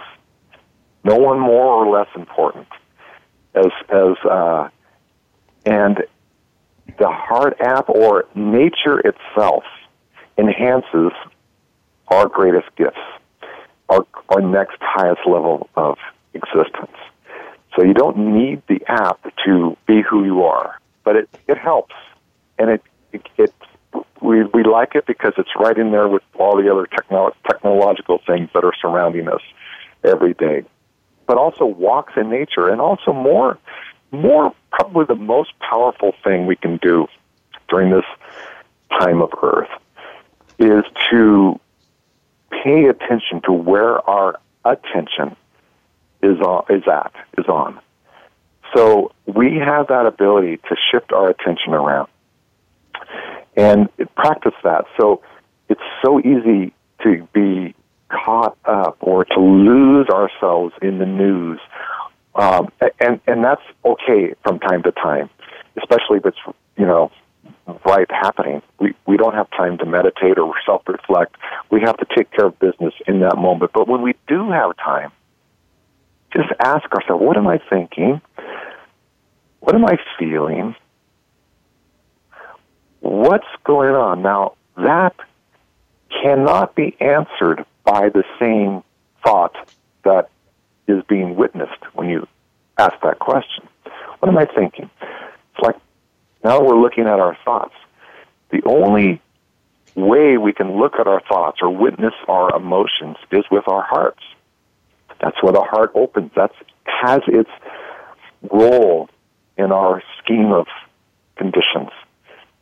no 1.05 1.17
one 1.17 1.39
more 1.39 1.85
or 1.85 1.91
less 1.91 2.09
important. 2.15 2.69
As, 3.55 3.67
as, 3.91 4.17
uh, 4.25 4.69
and 5.67 5.99
the 6.99 7.09
heart 7.09 7.57
app 7.61 7.89
or 7.89 8.27
nature 8.35 9.01
itself 9.01 9.65
enhances 10.39 11.13
our 12.09 12.29
greatest 12.29 12.69
gifts, 12.77 12.99
our, 13.89 14.07
our 14.29 14.41
next 14.41 14.79
highest 14.81 15.21
level 15.27 15.69
of 15.77 15.99
existence. 16.35 16.97
So 17.77 17.85
you 17.85 17.95
don't 17.95 18.19
need 18.19 18.63
the 18.67 18.81
app 18.89 19.21
to 19.45 19.77
be 19.87 20.03
who 20.03 20.25
you 20.25 20.43
are, 20.43 20.79
but 21.05 21.17
it, 21.17 21.29
it 21.47 21.59
helps. 21.59 21.95
And 22.59 22.71
it, 22.71 22.83
it, 23.13 23.29
it 23.39 23.55
we, 24.21 24.45
we 24.45 24.65
like 24.65 24.95
it 24.95 25.07
because 25.07 25.33
it's 25.39 25.51
right 25.59 25.77
in 25.77 25.93
there 25.93 26.09
with 26.09 26.23
all 26.39 26.57
the 26.57 26.71
other 26.71 26.87
technolo- 26.87 27.35
technological 27.49 28.21
things 28.27 28.51
that 28.55 28.65
are 28.65 28.75
surrounding 28.81 29.29
us 29.29 29.41
every 30.05 30.35
day. 30.35 30.65
But 31.27 31.39
also 31.39 31.65
walks 31.65 32.15
in 32.17 32.29
nature 32.29 32.69
and 32.69 32.81
also 32.81 33.13
more, 33.13 33.59
more 34.11 34.53
probably 34.71 35.05
the 35.07 35.15
most 35.15 35.53
powerful 35.61 36.13
thing 36.25 36.47
we 36.47 36.57
can 36.57 36.77
do 36.79 37.07
during 37.69 37.91
this 37.91 38.05
time 38.99 39.23
of 39.23 39.31
Earth 39.43 39.71
is 40.59 40.85
to 41.11 41.59
pay 42.51 42.87
attention 42.87 43.41
to 43.43 43.53
where 43.53 44.09
our 44.09 44.41
attention 44.65 45.37
is 46.23 46.39
on, 46.41 46.65
is 46.71 46.83
at 46.87 47.13
is 47.39 47.47
on. 47.47 47.81
So 48.75 49.13
we 49.27 49.59
have 49.59 49.89
that 49.89 50.07
ability 50.07 50.59
to 50.69 50.77
shift 50.91 51.13
our 51.13 51.29
attention 51.29 51.75
around 51.75 52.09
and 53.57 53.89
practice 54.15 54.55
that. 54.63 54.85
So 54.99 55.23
it's 55.69 55.81
so 56.05 56.21
easy 56.21 56.73
to 57.03 57.27
be 57.33 57.75
caught 58.09 58.57
up 58.65 58.97
or 59.01 59.25
to 59.25 59.41
lose 59.41 60.09
ourselves 60.09 60.75
in 60.83 60.99
the 60.99 61.07
news, 61.07 61.61
um, 62.35 62.71
and 63.01 63.21
and 63.27 63.45
that's 63.45 63.63
okay 63.85 64.35
from 64.43 64.59
time 64.59 64.83
to 64.83 64.93
time, 64.93 65.31
especially 65.77 66.19
if 66.19 66.27
it's 66.27 66.57
you 66.77 66.87
know 66.87 67.11
right 67.85 68.11
happening. 68.11 68.63
We 68.79 68.95
we 69.07 69.17
don't 69.17 69.35
have 69.35 69.51
time 69.51 69.79
to 69.79 69.87
meditate 69.87 70.39
or 70.39 70.55
self 70.67 70.83
reflect. 70.89 71.37
We 71.71 71.81
have 71.83 71.97
to 71.99 72.07
take 72.17 72.31
care 72.33 72.47
of 72.47 72.59
business 72.59 72.95
in 73.07 73.21
that 73.21 73.37
moment. 73.37 73.73
But 73.73 73.89
when 73.89 74.03
we 74.03 74.15
do 74.27 74.51
have 74.51 74.77
time, 74.77 75.13
just 76.33 76.49
ask 76.61 76.91
ourselves, 76.93 77.23
what 77.23 77.37
am 77.37 77.47
I 77.47 77.61
thinking? 77.71 78.21
What 79.61 79.75
am 79.75 79.85
I 79.85 79.99
feeling? 80.19 80.75
What's 83.01 83.47
going 83.65 83.95
on? 83.95 84.23
Now, 84.23 84.55
that 84.77 85.15
cannot 86.23 86.75
be 86.75 86.97
answered 87.01 87.65
by 87.85 88.09
the 88.09 88.25
same 88.39 88.83
thought 89.25 89.55
that 90.05 90.31
is 90.87 91.03
being 91.09 91.37
witnessed 91.37 91.83
when 91.95 92.09
you 92.09 92.27
ask 92.79 92.95
that 93.03 93.19
question. 93.19 93.69
What 94.19 94.29
am 94.29 94.39
I 94.39 94.47
thinking? 94.47 94.91
It's 95.01 95.63
like 95.63 95.77
now 96.45 96.63
we're 96.63 96.81
looking 96.81 97.05
at 97.05 97.21
our 97.21 97.37
thoughts. 97.45 97.75
The 98.51 98.63
only 98.65 99.21
way 99.95 100.37
we 100.37 100.53
can 100.53 100.79
look 100.79 100.95
at 100.99 101.07
our 101.07 101.21
thoughts 101.21 101.59
or 101.63 101.71
witness 101.71 102.15
our 102.29 102.55
emotions 102.55 103.17
is 103.31 103.45
with 103.51 103.67
our 103.69 103.83
hearts. 103.83 104.23
That's 105.21 105.43
where 105.43 105.53
the 105.53 105.61
heart 105.61 105.93
opens. 105.95 106.31
That 106.35 106.53
has 106.85 107.21
its 107.27 107.51
role 108.51 109.09
in 109.57 109.73
our 109.73 110.03
scheme 110.23 110.53
of 110.53 110.67
conditions. 111.37 111.91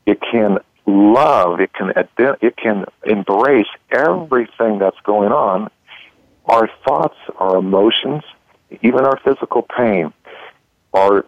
It 0.06 0.20
can 0.20 0.58
love. 0.86 1.60
It 1.60 1.72
can 1.72 1.92
it 2.40 2.56
can 2.56 2.84
embrace 3.04 3.68
everything 3.90 4.78
that's 4.78 4.98
going 5.04 5.32
on. 5.32 5.70
Our 6.46 6.68
thoughts, 6.86 7.16
our 7.36 7.58
emotions, 7.58 8.22
even 8.82 9.04
our 9.04 9.18
physical 9.22 9.62
pain, 9.62 10.12
are 10.94 11.26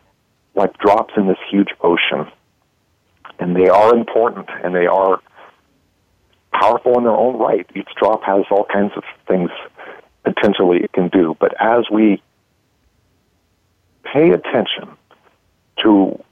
like 0.54 0.76
drops 0.78 1.14
in 1.16 1.26
this 1.26 1.38
huge 1.50 1.68
ocean, 1.82 2.26
and 3.38 3.54
they 3.54 3.68
are 3.68 3.94
important 3.94 4.48
and 4.64 4.74
they 4.74 4.86
are 4.86 5.20
powerful 6.52 6.98
in 6.98 7.04
their 7.04 7.16
own 7.16 7.38
right. 7.38 7.66
Each 7.74 7.88
drop 7.96 8.22
has 8.24 8.44
all 8.50 8.64
kinds 8.64 8.92
of 8.96 9.04
things 9.28 9.50
potentially 10.24 10.78
it 10.78 10.92
can 10.92 11.08
do. 11.08 11.36
But 11.38 11.54
as 11.60 11.84
we 11.90 12.22
pay 14.04 14.30
attention 14.30 14.96
to 15.82 16.22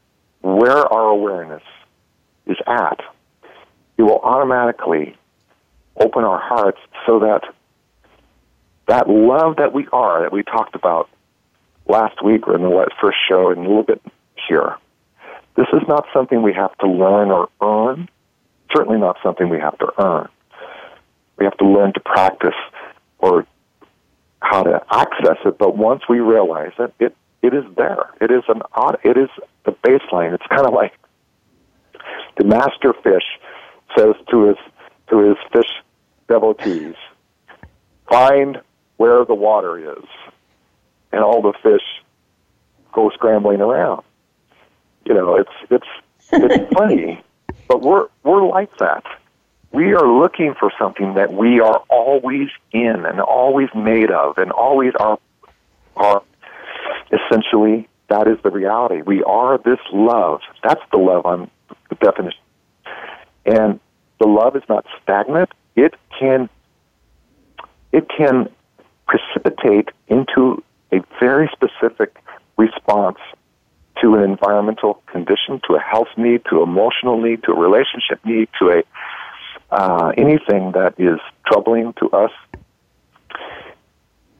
where 0.43 0.93
our 0.93 1.09
awareness 1.09 1.62
is 2.47 2.57
at, 2.66 3.01
it 3.97 4.03
will 4.03 4.20
automatically 4.20 5.16
open 5.97 6.24
our 6.24 6.41
hearts 6.41 6.78
so 7.07 7.20
that 7.20 7.43
that 8.86 9.09
love 9.09 9.57
that 9.57 9.72
we 9.72 9.86
are, 9.93 10.22
that 10.22 10.32
we 10.32 10.43
talked 10.43 10.74
about 10.74 11.11
last 11.86 12.22
week 12.24 12.47
or 12.47 12.57
in 12.57 12.62
the 12.62 12.91
first 13.01 13.18
show 13.28 13.51
and 13.51 13.59
a 13.59 13.62
little 13.62 13.82
bit 13.82 14.01
here, 14.49 14.76
this 15.57 15.66
is 15.72 15.82
not 15.89 16.07
something 16.14 16.43
we 16.43 16.55
have 16.55 16.76
to 16.78 16.86
learn 16.86 17.30
or 17.30 17.49
earn. 17.61 18.09
Certainly 18.74 18.99
not 18.99 19.16
something 19.22 19.49
we 19.49 19.59
have 19.59 19.76
to 19.78 19.89
earn. 19.99 20.28
We 21.36 21.45
have 21.45 21.57
to 21.59 21.66
learn 21.66 21.93
to 21.95 22.01
practice 22.01 22.55
or 23.18 23.47
how 24.41 24.62
to 24.62 24.80
access 24.91 25.39
it, 25.45 25.59
but 25.59 25.76
once 25.76 26.03
we 26.09 26.20
realize 26.20 26.72
it, 26.78 26.95
it 26.99 27.16
it 27.43 27.55
is 27.55 27.64
there. 27.76 28.11
It 28.20 28.30
is 28.30 28.43
an 28.49 28.62
odd. 28.74 28.99
it 29.05 29.16
is 29.16 29.28
the 29.64 29.72
baseline. 29.72 30.34
It's 30.34 30.47
kind 30.49 30.66
of 30.66 30.72
like 30.74 30.93
the 32.36 32.45
master 32.45 32.93
fish 33.03 33.22
says 33.97 34.14
to 34.30 34.49
his 34.49 34.57
to 35.11 35.18
his 35.18 35.36
fish 35.53 35.70
devotees, 36.28 36.95
find 38.09 38.61
where 38.97 39.24
the 39.24 39.34
water 39.34 39.93
is, 39.93 40.05
and 41.12 41.22
all 41.22 41.43
the 41.43 41.55
fish 41.62 41.82
go 42.93 43.11
scrambling 43.11 43.61
around. 43.61 44.03
You 45.05 45.14
know, 45.14 45.36
it's 45.36 45.51
it's 45.70 45.86
it's 46.32 46.74
funny, 46.78 47.22
but 47.68 47.82
we're 47.82 48.09
we're 48.24 48.47
like 48.47 48.76
that 48.78 49.05
we 49.73 49.95
are 49.95 50.07
looking 50.07 50.55
for 50.59 50.73
something 50.79 51.14
that 51.14 51.33
we 51.33 51.61
are 51.61 51.83
always 51.89 52.49
in 52.73 53.05
and 53.05 53.21
always 53.21 53.69
made 53.75 54.11
of 54.11 54.39
and 54.39 54.51
always 54.51 54.93
are 54.99 55.19
are 55.97 56.23
essentially 57.12 57.89
that 58.09 58.27
is 58.27 58.39
the 58.43 58.51
reality. 58.51 59.03
We 59.03 59.23
are 59.25 59.59
this 59.59 59.81
love. 59.93 60.41
That's 60.62 60.81
the 60.91 60.99
love 60.99 61.27
I'm 61.27 61.51
the 61.91 61.97
definition. 61.97 62.41
And 63.45 63.81
the 64.19 64.27
love 64.27 64.57
is 64.57 64.62
not 64.69 64.87
stagnant. 65.03 65.51
It 65.77 65.95
can 66.19 66.49
it 67.93 68.09
can 68.16 68.49
precipitate 69.07 69.89
into 70.09 70.62
a 70.93 71.01
very 71.21 71.51
specific 71.53 72.16
response 72.57 73.19
to 74.03 74.14
an 74.14 74.23
environmental 74.23 75.03
condition, 75.07 75.61
to 75.69 75.75
a 75.75 75.81
health 75.81 76.09
need, 76.16 76.43
to 76.51 76.62
emotional 76.62 77.21
need, 77.21 77.43
to 77.45 77.53
a 77.53 77.59
relationship 77.59 78.25
need, 78.25 78.49
to 78.59 78.71
a 78.71 78.83
uh, 79.71 80.12
anything 80.16 80.73
that 80.73 80.95
is 80.99 81.19
troubling 81.47 81.93
to 81.95 82.09
us, 82.11 82.31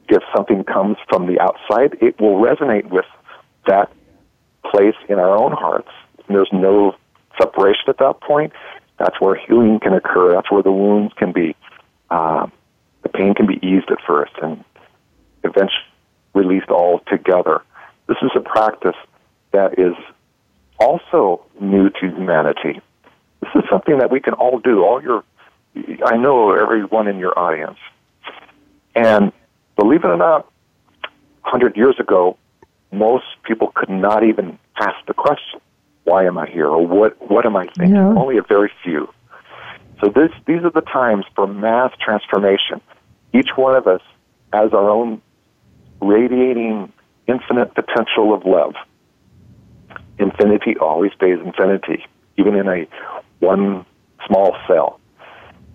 if 0.07 0.23
something 0.35 0.63
comes 0.63 0.97
from 1.07 1.27
the 1.27 1.39
outside, 1.39 1.97
it 2.01 2.19
will 2.19 2.37
resonate 2.37 2.89
with 2.89 3.05
that 3.67 3.91
place 4.71 4.95
in 5.07 5.19
our 5.19 5.37
own 5.37 5.51
hearts. 5.51 5.89
There's 6.27 6.49
no 6.51 6.95
separation 7.39 7.85
at 7.87 7.97
that 7.99 8.21
point. 8.21 8.53
That's 8.97 9.19
where 9.21 9.35
healing 9.35 9.79
can 9.79 9.93
occur. 9.93 10.33
That's 10.33 10.51
where 10.51 10.63
the 10.63 10.71
wounds 10.71 11.13
can 11.13 11.31
be, 11.31 11.55
uh, 12.09 12.47
the 13.03 13.09
pain 13.09 13.33
can 13.33 13.45
be 13.45 13.59
eased 13.65 13.89
at 13.91 13.99
first 14.05 14.33
and 14.41 14.63
eventually 15.43 15.85
released 16.33 16.69
all 16.69 16.99
together. 17.07 17.61
This 18.07 18.17
is 18.21 18.31
a 18.35 18.41
practice 18.41 18.95
that 19.51 19.79
is 19.79 19.93
also 20.79 21.45
new 21.59 21.89
to 21.89 22.07
humanity. 22.07 22.81
This 23.41 23.49
is 23.55 23.63
something 23.69 23.99
that 23.99 24.11
we 24.11 24.19
can 24.19 24.33
all 24.33 24.59
do. 24.59 24.83
All 24.83 25.01
your, 25.01 25.23
I 26.05 26.17
know 26.17 26.51
everyone 26.51 27.07
in 27.07 27.19
your 27.19 27.37
audience. 27.37 27.77
And 28.95 29.31
believe 29.77 30.03
it 30.03 30.07
or 30.07 30.17
not, 30.17 30.45
100 31.43 31.77
years 31.77 31.95
ago, 31.99 32.37
most 32.91 33.25
people 33.43 33.71
could 33.73 33.89
not 33.89 34.23
even 34.23 34.57
ask 34.79 34.95
the 35.07 35.13
question, 35.13 35.61
why 36.03 36.25
am 36.25 36.37
I 36.37 36.49
here? 36.49 36.67
Or 36.67 36.85
what, 36.85 37.29
what 37.29 37.45
am 37.45 37.55
I 37.55 37.67
thinking? 37.67 37.93
No. 37.93 38.17
Only 38.17 38.37
a 38.37 38.43
very 38.43 38.71
few. 38.83 39.07
So 40.01 40.09
this, 40.09 40.31
these 40.47 40.63
are 40.63 40.71
the 40.71 40.81
times 40.81 41.25
for 41.35 41.45
mass 41.47 41.91
transformation. 42.03 42.81
Each 43.33 43.49
one 43.55 43.75
of 43.75 43.87
us 43.87 44.01
has 44.53 44.73
our 44.73 44.89
own 44.89 45.21
radiating 46.01 46.91
infinite 47.27 47.75
potential 47.75 48.33
of 48.33 48.45
love. 48.45 48.73
Infinity 50.17 50.77
always 50.77 51.11
stays 51.13 51.37
infinity, 51.43 52.05
even 52.37 52.55
in 52.55 52.67
a 52.67 52.87
one 53.39 53.85
small 54.27 54.55
cell. 54.67 54.99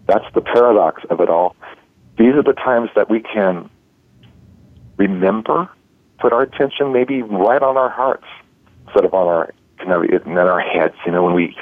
That's 0.07 0.25
the 0.35 0.41
paradox 0.41 1.03
of 1.11 1.21
it 1.21 1.29
all. 1.29 1.57
These 2.19 2.35
are 2.35 2.43
the 2.43 2.53
times 2.53 2.91
that 2.95 3.11
we 3.11 3.21
can 3.21 3.71
remember, 4.97 5.69
put 6.21 6.33
our 6.33 6.43
attention 6.43 6.93
maybe 6.93 7.23
right 7.23 7.62
on 7.62 7.77
our 7.77 7.91
hearts 7.91 8.27
instead 8.87 9.05
of 9.05 9.15
on 9.15 9.27
our 9.27 9.55
you 9.81 9.87
know, 9.87 10.03
in 10.03 10.39
our 10.39 10.61
heads. 10.61 10.95
You 11.05 11.12
know, 11.12 11.25
when 11.25 11.35
we 11.35 11.57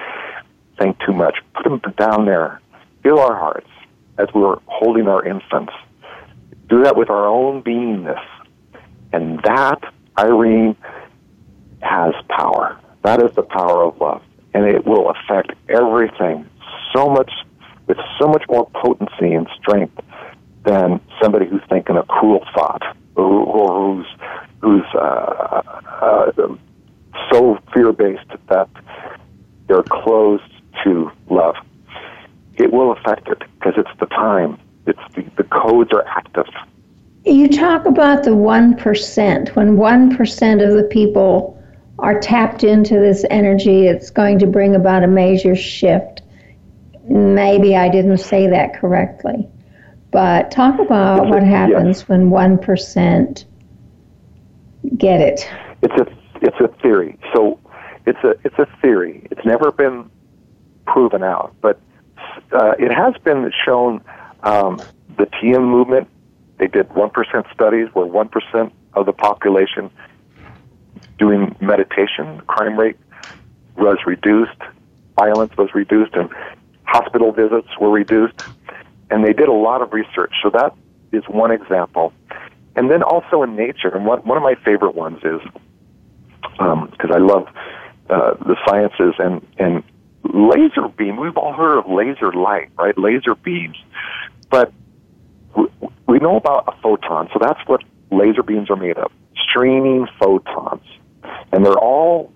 think 0.79 0.99
too 1.07 1.13
much, 1.13 1.39
put 1.55 1.65
them 1.65 1.95
down 1.97 2.27
there. 2.27 2.61
Feel 3.03 3.19
our 3.19 3.37
hearts 3.37 3.69
as 4.19 4.29
we're 4.35 4.57
holding 4.67 5.09
our 5.09 5.25
infants. 5.25 5.73
Do 6.69 6.85
that 6.85 6.97
with 6.97 7.11
our 7.11 7.27
own 7.27 7.63
beingness, 7.63 8.25
and 9.13 9.41
that 9.43 9.83
Irene 10.19 10.77
has 11.81 12.15
power. 12.29 12.79
That 13.03 13.21
is 13.23 13.35
the 13.35 13.43
power 13.43 13.85
of 13.85 14.01
love, 14.01 14.23
and 14.55 14.67
it 14.67 14.87
will 14.87 15.11
affect 15.11 15.53
everything 15.69 16.49
so 16.95 17.09
much 17.09 17.31
with 17.87 17.99
so 18.21 18.29
much 18.29 18.45
more 18.49 18.69
potency 18.75 19.33
and 19.33 19.49
strength 19.61 19.99
than 20.65 21.01
somebody 21.21 21.47
who's 21.47 21.63
thinking 21.69 21.97
a 21.97 22.03
cruel 22.05 22.45
thought 22.55 22.83
or, 23.17 23.25
or 23.25 23.95
who's 23.97 24.07
who's 24.61 24.85
uh, 24.95 25.63
uh, 26.01 26.33
so 27.31 27.59
fear 27.75 27.93
based 27.93 28.29
that 28.49 28.69
they're 29.67 29.83
closed 29.83 30.45
to 30.85 31.11
love. 31.29 31.57
It 32.55 32.73
will 32.73 32.93
affect 32.93 33.29
it 33.29 33.43
because 33.55 33.75
it's 33.77 33.99
the 33.99 34.07
time. 34.07 34.59
It's 34.87 35.01
the, 35.15 35.25
the 35.37 35.45
codes 35.45 35.91
are 35.93 36.07
active. 36.07 36.47
You 37.25 37.49
talk 37.49 37.87
about 37.87 38.25
the 38.25 38.31
1%. 38.31 39.57
When 39.57 39.77
1% 39.77 40.69
of 40.69 40.77
the 40.77 40.83
people 40.85 41.62
are 41.99 42.19
tapped 42.19 42.65
into 42.65 42.95
this 42.95 43.25
energy, 43.31 43.87
it's 43.87 44.11
going 44.11 44.39
to 44.41 44.47
bring 44.47 44.75
about 44.75 45.05
a 45.05 45.07
major 45.07 45.55
shift. 45.55 46.23
Maybe 47.09 47.77
I 47.77 47.89
didn't 47.89 48.19
say 48.19 48.49
that 48.49 48.75
correctly. 48.75 49.49
But 50.11 50.51
talk 50.51 50.79
about 50.79 51.29
what 51.29 51.43
happens 51.43 52.01
yes. 52.01 52.09
when 52.09 52.31
1% 52.31 53.45
get 54.97 55.21
it. 55.21 55.49
It's 55.83 55.95
a 55.95 56.07
it's 56.43 56.57
a 56.61 56.69
theory. 56.83 57.19
So 57.33 57.59
it's 58.05 58.19
a 58.25 58.35
it's 58.45 58.59
a 58.59 58.67
theory. 58.81 59.27
It's 59.31 59.45
never 59.45 59.73
been 59.73 60.11
proven 60.87 61.23
out, 61.23 61.55
but 61.61 61.81
uh, 62.53 62.73
it 62.79 62.93
has 62.93 63.15
been 63.25 63.51
shown. 63.65 64.03
Um, 64.43 64.83
the 65.19 65.27
TM 65.27 65.63
movement, 65.63 66.09
they 66.59 66.67
did 66.67 66.93
one 66.95 67.11
percent 67.11 67.47
studies 67.55 67.89
where 67.93 68.07
one 68.07 68.29
percent 68.29 68.73
of 68.95 69.07
the 69.07 69.13
population 69.13 69.91
doing 71.23 71.55
meditation, 71.61 72.41
crime 72.49 72.77
rate 72.77 72.97
was 73.77 73.99
reduced, 74.07 74.61
violence 75.17 75.57
was 75.57 75.69
reduced, 75.73 76.15
and 76.15 76.29
hospital 76.83 77.31
visits 77.31 77.69
were 77.81 77.91
reduced. 77.91 78.43
And 79.11 79.25
they 79.25 79.33
did 79.33 79.49
a 79.49 79.59
lot 79.69 79.83
of 79.83 79.93
research. 79.93 80.33
So 80.43 80.51
that 80.51 80.75
is 81.13 81.23
one 81.29 81.53
example. 81.53 82.13
And 82.75 82.91
then 82.91 83.03
also 83.03 83.43
in 83.45 83.55
nature, 83.55 83.89
and 83.95 84.05
one, 84.05 84.21
one 84.21 84.37
of 84.37 84.43
my 84.43 84.57
favorite 84.65 84.97
ones 84.97 85.19
is 85.19 85.41
because 86.53 87.11
um, 87.11 87.13
I 87.13 87.19
love 87.19 87.47
uh, 88.11 88.35
the 88.45 88.57
sciences 88.67 89.15
and 89.19 89.47
and 89.59 89.85
laser 90.25 90.89
beam. 90.89 91.17
We've 91.19 91.37
all 91.37 91.53
heard 91.53 91.79
of 91.79 91.87
laser 91.89 92.33
light, 92.33 92.71
right? 92.77 92.97
Laser 92.99 93.35
beams, 93.35 93.77
but 94.51 94.73
we, 95.57 95.67
we 96.09 96.19
know 96.19 96.37
about 96.37 96.65
a 96.67 96.81
photon. 96.83 97.29
So 97.33 97.39
that's 97.41 97.61
what 97.67 97.83
laser 98.11 98.43
beams 98.43 98.71
are 98.71 98.77
made 98.77 98.97
of: 98.97 99.13
streaming 99.49 100.07
photons, 100.19 100.87
and 101.53 101.65
they're 101.65 101.79
all 101.79 102.33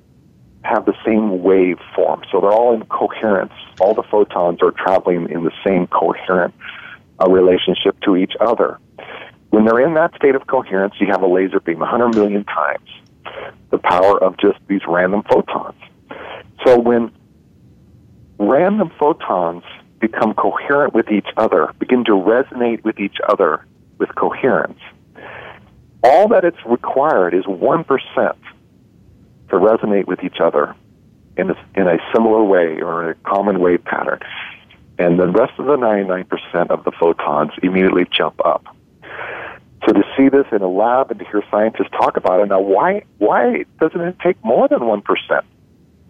have 0.63 0.85
the 0.85 0.95
same 1.05 1.43
waveform. 1.43 2.25
So 2.31 2.41
they're 2.41 2.53
all 2.53 2.75
in 2.75 2.85
coherence. 2.87 3.53
All 3.81 3.95
the 3.95 4.03
photons 4.03 4.61
are 4.63 4.73
traveling 4.73 5.31
in 5.31 5.45
the 5.45 5.53
same 5.65 5.87
coherent 5.87 6.55
uh, 7.21 7.31
relationship 7.31 7.99
to 8.01 8.17
each 8.17 8.33
other. 8.41 8.79
When 9.51 9.65
they're 9.65 9.81
in 9.81 9.95
that 9.95 10.15
state 10.17 10.35
of 10.35 10.47
coherence, 10.47 10.95
you 11.01 11.07
have 11.07 11.23
a 11.23 11.27
laser 11.27 11.61
beam 11.61 11.79
100 11.79 12.15
million 12.15 12.45
times 12.45 12.89
the 13.71 13.79
power 13.79 14.23
of 14.23 14.37
just 14.39 14.59
these 14.69 14.83
random 14.87 15.23
photons. 15.29 15.81
So 16.65 16.79
when 16.79 17.11
random 18.39 18.91
photons 18.99 19.65
become 20.01 20.35
coherent 20.35 20.95
with 20.95 21.11
each 21.11 21.29
other, 21.37 21.73
begin 21.79 22.05
to 22.05 22.13
resonate 22.13 22.85
with 22.85 22.99
each 22.99 23.17
other 23.29 23.65
with 23.99 24.15
coherence, 24.15 24.79
all 26.03 26.29
that 26.29 26.45
it's 26.45 26.59
required 26.67 27.35
is 27.35 27.45
1% 27.45 28.37
to 29.51 29.57
resonate 29.57 30.07
with 30.07 30.23
each 30.25 30.41
other 30.41 30.75
in 31.37 31.51
a, 31.51 31.67
in 31.75 31.87
a 31.87 31.99
similar 32.15 32.43
way 32.43 32.81
or 32.81 33.11
a 33.11 33.15
common 33.17 33.61
wave 33.61 33.85
pattern. 33.85 34.21
And 34.99 35.19
the 35.19 35.29
rest 35.29 35.53
of 35.59 35.67
the 35.67 35.77
99% 35.77 36.71
of 36.71 36.85
the 36.85 36.93
photons 36.93 37.53
immediately 37.63 38.07
jump 38.11 38.45
up. 38.45 38.65
So 39.87 39.93
to 39.93 40.03
see 40.17 40.29
this 40.29 40.47
in 40.53 40.63
a 40.63 40.69
lab 40.69 41.11
and 41.11 41.21
to 41.21 41.27
hear 41.27 41.43
scientists 41.51 41.91
talk 41.93 42.17
about 42.17 42.41
it 42.41 42.49
now, 42.49 42.61
why 42.61 43.05
why 43.19 43.65
doesn't 43.79 44.01
it 44.01 44.17
take 44.21 44.43
more 44.45 44.67
than 44.67 44.85
one 44.85 45.01
percent 45.03 45.45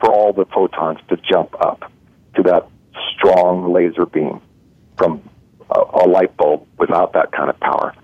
for 0.01 0.11
all 0.11 0.33
the 0.33 0.47
photons 0.47 0.99
to 1.09 1.17
jump 1.17 1.55
up 1.61 1.91
to 2.37 2.43
that 2.45 2.67
strong 3.13 3.73
laser 3.73 4.07
beam 4.07 4.41
from 4.97 5.21
a, 5.71 5.81
a 5.81 6.09
light 6.09 6.35
bulb 6.37 6.67
without 6.79 7.13
that 7.13 7.33
kind 7.33 7.51
of 7.51 7.61
power? 7.61 7.95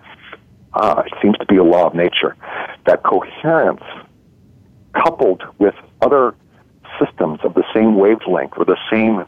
Uh, 0.74 1.04
it 1.06 1.12
seems 1.22 1.38
to 1.38 1.46
be 1.46 1.56
a 1.56 1.64
law 1.64 1.86
of 1.86 1.94
nature 1.94 2.36
that 2.84 3.02
coherence 3.02 3.82
coupled 4.94 5.42
with 5.58 5.74
other 6.00 6.34
systems 6.98 7.40
of 7.44 7.54
the 7.54 7.64
same 7.74 7.96
wavelength 7.96 8.52
or 8.56 8.64
the 8.64 8.76
same 8.90 9.24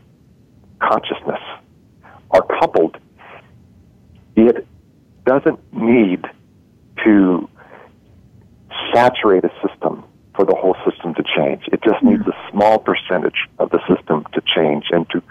consciousness 0.80 1.40
are 2.30 2.42
coupled. 2.60 2.96
It 4.36 4.66
doesn't 5.24 5.60
need 5.72 6.24
to 7.04 7.48
saturate 8.92 9.44
a 9.44 9.52
system 9.66 10.04
for 10.34 10.44
the 10.44 10.54
whole 10.54 10.76
system 10.88 11.14
to 11.14 11.22
change. 11.36 11.62
It 11.72 11.80
just 11.82 12.02
needs 12.02 12.26
a 12.26 12.50
small 12.50 12.78
percentage 12.78 13.48
of 13.58 13.70
the 13.70 13.80
system 13.88 14.26
to 14.32 14.42
change 14.54 14.86
and 14.90 15.08
to 15.10 15.22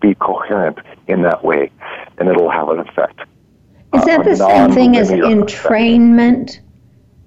be 0.00 0.14
coherent 0.14 0.78
in 1.08 1.22
that 1.22 1.42
way, 1.42 1.70
and 2.18 2.28
it'll 2.28 2.50
have 2.50 2.68
an 2.68 2.80
effect. 2.80 3.20
Is 3.94 4.04
that 4.04 4.20
uh, 4.20 4.22
the 4.22 4.36
same 4.36 4.72
thing 4.72 4.96
as 4.96 5.10
entrainment? 5.10 6.60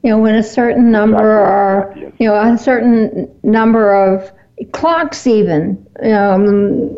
You 0.03 0.11
know, 0.11 0.19
when 0.19 0.35
a 0.35 0.43
certain 0.43 0.91
number 0.91 1.85
exactly. 1.87 2.03
or 2.05 2.13
you 2.19 2.27
know 2.27 2.53
a 2.53 2.57
certain 2.57 3.33
number 3.41 3.93
of 3.95 4.31
clocks 4.71 5.25
even 5.25 5.85
um, 6.03 6.89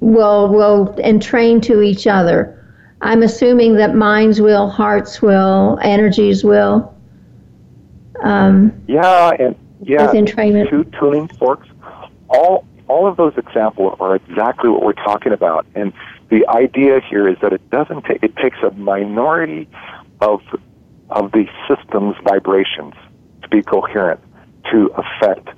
will 0.00 0.48
will 0.48 0.94
entrain 0.98 1.60
to 1.62 1.80
each 1.80 2.06
other 2.06 2.54
I'm 3.04 3.22
assuming 3.22 3.74
that 3.74 3.94
minds 3.94 4.40
will, 4.40 4.70
hearts 4.70 5.20
will, 5.20 5.78
energies 5.82 6.42
will. 6.42 6.94
Um, 8.22 8.72
yeah, 8.88 9.30
and 9.38 9.54
yeah, 9.82 10.10
two 10.10 10.84
tuning 10.98 11.28
forks. 11.28 11.68
All 12.30 12.66
all 12.88 13.06
of 13.06 13.18
those 13.18 13.36
examples 13.36 13.98
are 14.00 14.16
exactly 14.16 14.70
what 14.70 14.82
we're 14.82 14.94
talking 14.94 15.32
about. 15.32 15.66
And 15.74 15.92
the 16.30 16.48
idea 16.48 17.00
here 17.00 17.28
is 17.28 17.36
that 17.42 17.52
it 17.52 17.68
doesn't 17.70 18.06
take 18.06 18.22
it 18.22 18.34
takes 18.36 18.56
a 18.62 18.70
minority 18.70 19.68
of 20.22 20.40
of 21.10 21.32
the 21.32 21.46
system's 21.68 22.16
vibrations 22.24 22.94
to 23.42 23.48
be 23.48 23.62
coherent 23.62 24.20
to 24.70 24.90
affect 24.96 25.48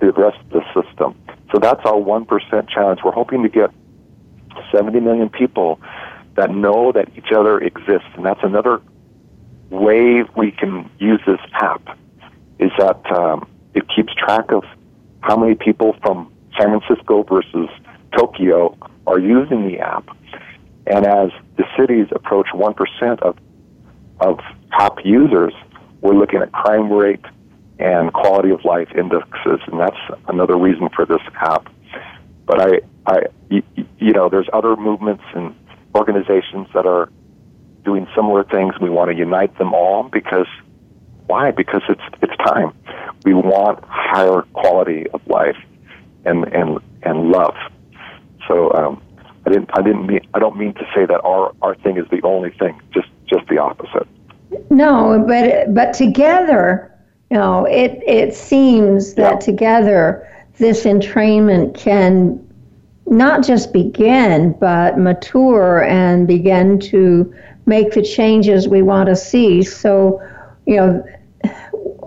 the 0.00 0.12
rest 0.12 0.38
of 0.38 0.50
the 0.50 0.82
system. 0.82 1.14
So 1.52 1.58
that's 1.58 1.84
our 1.84 1.98
one 1.98 2.24
percent 2.24 2.68
challenge. 2.68 3.00
We're 3.04 3.12
hoping 3.12 3.42
to 3.42 3.48
get 3.48 3.70
70 4.72 5.00
million 5.00 5.28
people 5.28 5.80
that 6.36 6.50
know 6.50 6.92
that 6.92 7.08
each 7.16 7.32
other 7.34 7.58
exists. 7.58 8.08
And 8.14 8.24
that's 8.24 8.40
another 8.42 8.80
way 9.70 10.22
we 10.36 10.52
can 10.52 10.90
use 10.98 11.20
this 11.26 11.40
app 11.52 11.98
is 12.58 12.70
that 12.78 13.00
um, 13.12 13.48
it 13.74 13.84
keeps 13.94 14.12
track 14.14 14.52
of 14.52 14.64
how 15.20 15.36
many 15.36 15.54
people 15.54 15.96
from 16.02 16.32
San 16.58 16.78
Francisco 16.78 17.22
versus 17.22 17.68
Tokyo 18.16 18.76
are 19.06 19.18
using 19.18 19.66
the 19.66 19.78
app. 19.78 20.08
And 20.86 21.06
as 21.06 21.30
the 21.56 21.64
cities 21.78 22.08
approach 22.12 22.48
1% 22.52 23.20
of, 23.20 23.36
of 24.20 24.40
top 24.70 24.98
users, 25.04 25.52
we're 26.00 26.14
looking 26.14 26.40
at 26.40 26.52
crime 26.52 26.92
rate 26.92 27.24
and 27.78 28.12
quality 28.12 28.50
of 28.50 28.64
life 28.64 28.88
indexes, 28.96 29.60
and 29.66 29.80
that's 29.80 29.96
another 30.28 30.56
reason 30.56 30.88
for 30.94 31.06
this 31.06 31.22
app. 31.34 31.72
But 32.46 32.60
I, 32.60 32.80
I, 33.06 33.22
you 33.48 34.12
know, 34.12 34.28
there's 34.28 34.48
other 34.52 34.76
movements 34.76 35.24
and 35.34 35.54
organizations 35.94 36.68
that 36.74 36.86
are 36.86 37.10
doing 37.84 38.06
similar 38.14 38.44
things. 38.44 38.74
We 38.80 38.90
want 38.90 39.10
to 39.10 39.16
unite 39.16 39.56
them 39.58 39.72
all 39.72 40.04
because 40.04 40.46
why? 41.26 41.52
Because 41.52 41.82
it's 41.88 42.02
it's 42.22 42.36
time. 42.38 42.74
We 43.24 43.34
want 43.34 43.82
higher 43.84 44.42
quality 44.52 45.06
of 45.14 45.26
life 45.26 45.56
and 46.24 46.44
and 46.52 46.78
and 47.02 47.30
love. 47.30 47.54
So 48.48 48.72
um, 48.72 49.02
I 49.46 49.50
didn't 49.50 49.70
I 49.72 49.82
didn't 49.82 50.06
mean 50.06 50.20
I 50.34 50.38
don't 50.38 50.56
mean 50.56 50.74
to 50.74 50.84
say 50.94 51.06
that 51.06 51.20
our 51.24 51.54
our 51.62 51.74
thing 51.76 51.96
is 51.96 52.06
the 52.10 52.20
only 52.24 52.50
thing. 52.50 52.80
Just 52.92 53.08
just 53.30 53.46
the 53.48 53.58
opposite. 53.58 54.06
No, 54.68 55.24
but 55.26 55.72
but 55.72 55.94
together, 55.94 56.92
you 57.30 57.38
know, 57.38 57.64
it 57.66 58.02
it 58.06 58.34
seems 58.34 59.14
that 59.14 59.34
yeah. 59.34 59.38
together 59.38 60.26
this 60.58 60.84
entrainment 60.84 61.74
can 61.74 62.46
not 63.06 63.44
just 63.44 63.72
begin, 63.72 64.52
but 64.60 64.98
mature 64.98 65.84
and 65.84 66.26
begin 66.26 66.78
to 66.78 67.32
make 67.66 67.92
the 67.92 68.02
changes 68.02 68.68
we 68.68 68.82
want 68.82 69.08
to 69.08 69.16
see. 69.16 69.62
So, 69.62 70.20
you 70.66 70.76
know, 70.76 71.04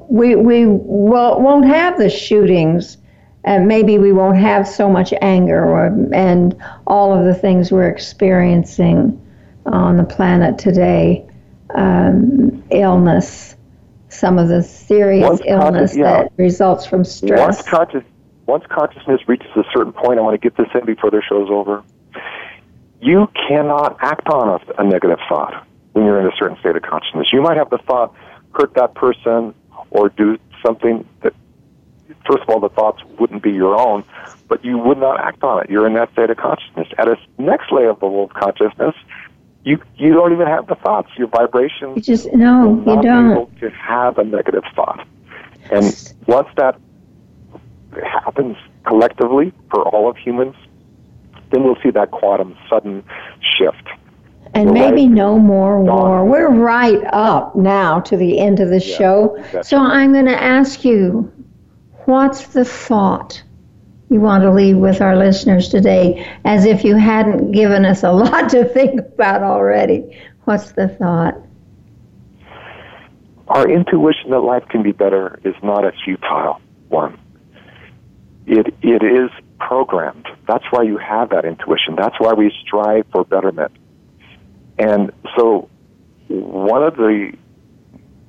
we 0.10 0.36
we 0.36 0.66
won't 0.66 1.66
have 1.66 1.98
the 1.98 2.10
shootings, 2.10 2.98
and 3.46 3.68
maybe 3.68 3.98
we 3.98 4.12
won't 4.12 4.38
have 4.38 4.68
so 4.68 4.90
much 4.90 5.14
anger 5.22 5.66
or, 5.66 5.88
and 6.14 6.56
all 6.88 7.18
of 7.18 7.26
the 7.26 7.34
things 7.34 7.72
we're 7.72 7.90
experiencing 7.90 9.20
on 9.66 9.98
the 9.98 10.04
planet 10.04 10.58
today. 10.58 11.28
Um, 11.76 12.64
illness, 12.70 13.56
some 14.10 14.38
of 14.38 14.48
the 14.48 14.62
serious 14.62 15.28
once 15.28 15.42
illness 15.46 15.96
yeah. 15.96 16.04
that 16.04 16.32
results 16.38 16.86
from 16.86 17.04
stress. 17.04 17.40
Once, 17.40 17.62
conscious, 17.64 18.04
once 18.46 18.64
consciousness 18.70 19.22
reaches 19.28 19.50
a 19.56 19.64
certain 19.74 19.92
point, 19.92 20.20
I 20.20 20.22
want 20.22 20.40
to 20.40 20.50
get 20.50 20.56
this 20.56 20.68
in 20.76 20.86
before 20.86 21.10
the 21.10 21.22
show's 21.28 21.50
over. 21.50 21.84
You 23.02 23.28
cannot 23.48 23.98
act 24.02 24.28
on 24.28 24.62
a, 24.62 24.82
a 24.82 24.86
negative 24.86 25.20
thought 25.28 25.66
when 25.94 26.06
you're 26.06 26.20
in 26.22 26.28
a 26.28 26.36
certain 26.38 26.58
state 26.60 26.76
of 26.76 26.84
consciousness. 26.84 27.34
You 27.34 27.42
might 27.42 27.58
have 27.58 27.70
the 27.70 27.80
thought, 27.80 28.14
hurt 28.54 28.76
that 28.76 28.94
person, 28.94 29.56
or 29.90 30.10
do 30.10 30.38
something 30.64 31.08
that, 31.22 31.34
first 32.26 32.44
of 32.44 32.50
all, 32.50 32.60
the 32.60 32.70
thoughts 32.70 33.02
wouldn't 33.20 33.42
be 33.42 33.52
your 33.52 33.76
own, 33.76 34.04
but 34.48 34.64
you 34.64 34.78
would 34.78 35.00
not 35.00 35.20
act 35.20 35.44
on 35.44 35.64
it. 35.64 35.70
You're 35.70 35.88
in 35.88 35.94
that 35.94 36.12
state 36.14 36.30
of 36.30 36.38
consciousness. 36.38 36.88
At 36.98 37.08
a 37.08 37.18
next 37.40 37.72
level 37.72 38.24
of 38.24 38.34
consciousness, 38.34 38.96
you 39.64 39.82
you 39.96 40.14
don't 40.14 40.34
even 40.34 40.48
have 40.48 40.68
the 40.68 40.76
thoughts. 40.76 41.10
Your 41.18 41.28
vibration. 41.28 41.96
You 41.96 42.02
just 42.02 42.32
no, 42.34 42.78
you 42.86 43.02
don't. 43.02 43.32
Able 43.32 43.52
to 43.60 43.70
have 43.70 44.18
a 44.18 44.24
negative 44.24 44.64
thought, 44.76 45.08
and 45.72 46.14
once 46.28 46.50
that 46.58 46.80
happens 48.02 48.58
collectively 48.86 49.54
for 49.70 49.88
all 49.88 50.10
of 50.10 50.18
humans, 50.18 50.56
then 51.52 51.64
we'll 51.64 51.78
see 51.82 51.92
that 51.92 52.12
quantum 52.12 52.58
sudden 52.70 53.04
shift. 53.58 53.88
And 54.56 54.68
We're 54.68 54.74
maybe 54.74 55.04
right 55.04 55.12
no 55.12 55.40
more 55.40 55.82
war. 55.82 56.26
We're 56.26 56.50
right 56.50 57.02
up 57.12 57.56
now 57.56 58.02
to 58.02 58.18
the 58.18 58.40
end 58.40 58.60
of 58.60 58.70
the 58.70 58.80
yeah, 58.80 58.98
show. 58.98 59.46
So 59.64 59.78
I'm 59.78 60.14
going 60.14 60.26
to 60.26 60.40
ask 60.40 60.86
you, 60.86 61.32
what's 62.06 62.48
the 62.48 62.64
thought 62.64 63.42
you 64.14 64.22
want 64.22 64.44
to 64.44 64.52
leave 64.52 64.78
with 64.78 65.02
our 65.02 65.18
listeners 65.18 65.68
today, 65.70 66.26
as 66.46 66.66
if 66.66 66.84
you 66.84 66.96
hadn't 66.96 67.52
given 67.52 67.84
us 67.84 68.04
a 68.04 68.12
lot 68.24 68.50
to 68.52 68.64
think 68.66 69.00
about 69.00 69.42
already? 69.42 70.18
What's 70.46 70.72
the 70.74 70.88
thought? 70.88 71.36
Our 73.48 73.70
intuition 73.70 74.30
that 74.30 74.40
life 74.40 74.64
can 74.70 74.84
be 74.84 74.92
better 74.92 75.40
is 75.44 75.56
not 75.64 75.84
a 75.84 75.92
futile 76.06 76.62
one. 76.88 77.20
It, 78.46 78.74
it 78.82 79.04
is 79.04 79.30
programmed. 79.60 80.28
That's 80.48 80.66
why 80.70 80.84
you 80.84 80.98
have 80.98 81.30
that 81.30 81.46
intuition. 81.46 81.96
That's 81.96 82.16
why 82.20 82.34
we 82.34 82.54
strive 82.66 83.06
for 83.12 83.26
betterment. 83.26 83.72
And 84.78 85.12
so, 85.38 85.70
one 86.28 86.84
of 86.84 86.96
the 86.96 87.34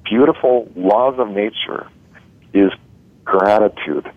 beautiful 0.05 0.71
laws 0.77 1.19
of 1.19 1.31
nature 1.31 1.89
is 2.53 2.71
gratitude. 3.25 4.11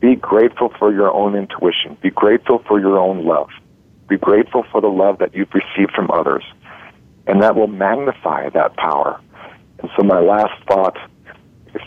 Be 0.00 0.16
grateful 0.16 0.72
for 0.78 0.92
your 0.92 1.12
own 1.12 1.36
intuition. 1.36 1.96
Be 2.02 2.10
grateful 2.10 2.62
for 2.66 2.80
your 2.80 2.98
own 2.98 3.24
love. 3.24 3.50
Be 4.08 4.16
grateful 4.16 4.64
for 4.72 4.80
the 4.80 4.88
love 4.88 5.18
that 5.18 5.34
you've 5.34 5.52
received 5.52 5.92
from 5.94 6.10
others. 6.10 6.44
And 7.26 7.42
that 7.42 7.54
will 7.54 7.66
magnify 7.66 8.48
that 8.50 8.76
power. 8.76 9.20
And 9.78 9.90
so, 9.96 10.02
my 10.02 10.20
last 10.20 10.52
thought, 10.66 10.96
if, 11.74 11.82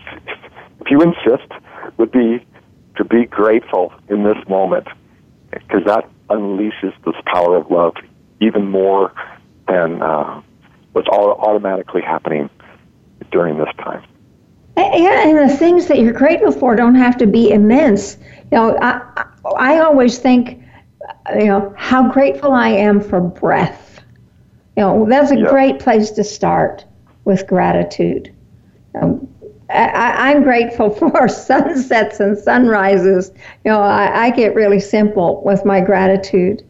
if 0.79 0.91
you 0.91 1.01
insist, 1.01 1.51
would 1.97 2.11
be 2.11 2.45
to 2.97 3.03
be 3.03 3.25
grateful 3.25 3.91
in 4.07 4.23
this 4.23 4.37
moment 4.47 4.87
because 5.51 5.83
that 5.85 6.07
unleashes 6.29 6.93
this 7.05 7.15
power 7.25 7.57
of 7.57 7.69
love 7.69 7.95
even 8.39 8.69
more 8.69 9.13
than 9.67 10.01
uh, 10.01 10.41
what's 10.93 11.07
all 11.11 11.31
automatically 11.31 12.01
happening 12.01 12.49
during 13.31 13.57
this 13.57 13.73
time. 13.77 14.03
Yeah, 14.75 15.27
and 15.27 15.49
the 15.49 15.55
things 15.55 15.87
that 15.87 15.99
you're 15.99 16.13
grateful 16.13 16.51
for 16.51 16.75
don't 16.75 16.95
have 16.95 17.17
to 17.17 17.27
be 17.27 17.51
immense. 17.51 18.17
You 18.51 18.57
know, 18.57 18.77
I, 18.81 19.25
I 19.57 19.79
always 19.79 20.17
think, 20.17 20.63
you 21.35 21.45
know, 21.45 21.73
how 21.77 22.11
grateful 22.11 22.53
I 22.53 22.69
am 22.69 22.99
for 22.99 23.21
breath. 23.21 24.01
You 24.75 24.83
know, 24.83 25.05
that's 25.07 25.31
a 25.31 25.37
yeah. 25.37 25.49
great 25.49 25.79
place 25.79 26.09
to 26.11 26.23
start 26.23 26.85
with 27.25 27.45
gratitude. 27.45 28.33
Um, 28.99 29.27
I, 29.69 30.31
am 30.31 30.43
grateful 30.43 30.89
for 30.95 31.27
sunsets 31.27 32.19
and 32.19 32.37
sunrises. 32.37 33.31
You 33.63 33.71
know, 33.71 33.81
I, 33.81 34.25
I 34.25 34.29
get 34.31 34.55
really 34.55 34.79
simple 34.79 35.43
with 35.43 35.65
my 35.65 35.81
gratitude, 35.81 36.63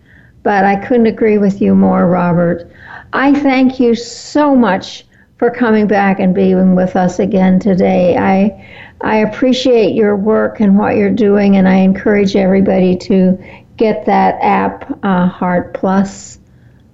but 0.43 0.65
I 0.65 0.75
couldn't 0.75 1.07
agree 1.07 1.37
with 1.37 1.61
you 1.61 1.73
more, 1.75 2.07
Robert. 2.07 2.69
I 3.13 3.33
thank 3.33 3.79
you 3.79 3.95
so 3.95 4.55
much 4.55 5.05
for 5.43 5.51
coming 5.51 5.87
back 5.87 6.21
and 6.21 6.33
being 6.33 6.73
with 6.73 6.95
us 6.95 7.19
again 7.19 7.59
today. 7.59 8.15
I 8.15 8.65
I 9.01 9.17
appreciate 9.17 9.93
your 9.93 10.15
work 10.15 10.61
and 10.61 10.79
what 10.79 10.95
you're 10.95 11.09
doing, 11.09 11.57
and 11.57 11.67
I 11.67 11.79
encourage 11.79 12.37
everybody 12.37 12.95
to 13.09 13.37
get 13.75 14.05
that 14.05 14.35
app, 14.41 14.99
uh, 15.03 15.27
Heart 15.27 15.73
Plus. 15.73 16.39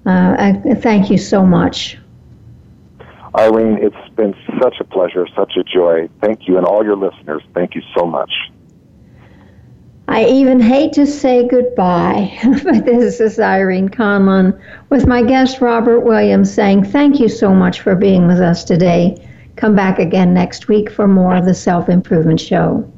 Uh, 0.03 0.35
I, 0.39 0.73
thank 0.81 1.11
you 1.11 1.19
so 1.19 1.45
much. 1.45 1.99
Irene, 3.37 3.77
it's 3.83 4.15
been 4.15 4.33
such 4.59 4.79
a 4.79 4.83
pleasure, 4.83 5.27
such 5.35 5.53
a 5.55 5.63
joy. 5.63 6.09
Thank 6.19 6.47
you, 6.47 6.57
and 6.57 6.65
all 6.65 6.83
your 6.83 6.97
listeners, 6.97 7.43
thank 7.53 7.75
you 7.75 7.83
so 7.95 8.07
much. 8.07 8.31
I 10.09 10.25
even 10.25 10.59
hate 10.59 10.93
to 10.93 11.05
say 11.05 11.47
goodbye, 11.47 12.35
but 12.63 12.83
this 12.83 13.19
is 13.19 13.39
Irene 13.39 13.89
Conlon 13.89 14.59
with 14.89 15.05
my 15.05 15.21
guest 15.21 15.61
Robert 15.61 15.99
Williams 15.99 16.51
saying 16.51 16.85
thank 16.85 17.19
you 17.19 17.29
so 17.29 17.53
much 17.53 17.81
for 17.81 17.95
being 17.95 18.25
with 18.25 18.39
us 18.39 18.63
today. 18.63 19.23
Come 19.55 19.75
back 19.75 19.99
again 19.99 20.33
next 20.33 20.67
week 20.67 20.89
for 20.89 21.07
more 21.07 21.35
of 21.35 21.45
the 21.45 21.53
Self 21.53 21.89
Improvement 21.89 22.41
Show. 22.41 22.91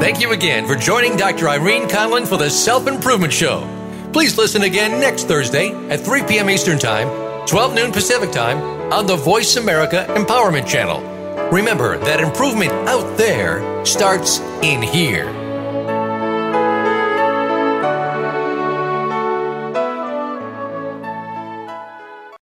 Thank 0.00 0.22
you 0.22 0.32
again 0.32 0.66
for 0.66 0.74
joining 0.74 1.18
Dr. 1.18 1.50
Irene 1.50 1.86
Conlon 1.86 2.26
for 2.26 2.38
the 2.38 2.48
Self 2.48 2.88
Improvement 2.88 3.34
Show. 3.34 3.68
Please 4.14 4.38
listen 4.38 4.62
again 4.62 5.00
next 5.00 5.24
Thursday 5.24 5.74
at 5.90 6.00
3 6.00 6.22
p.m. 6.22 6.48
Eastern 6.48 6.78
Time, 6.78 7.23
12 7.46 7.74
noon 7.74 7.92
Pacific 7.92 8.32
Time 8.32 8.58
on 8.90 9.06
the 9.06 9.16
Voice 9.16 9.56
America 9.56 10.06
Empowerment 10.10 10.66
Channel. 10.66 11.02
Remember 11.50 11.98
that 11.98 12.18
improvement 12.20 12.72
out 12.88 13.18
there 13.18 13.84
starts 13.84 14.40
in 14.62 14.80
here. 14.80 15.33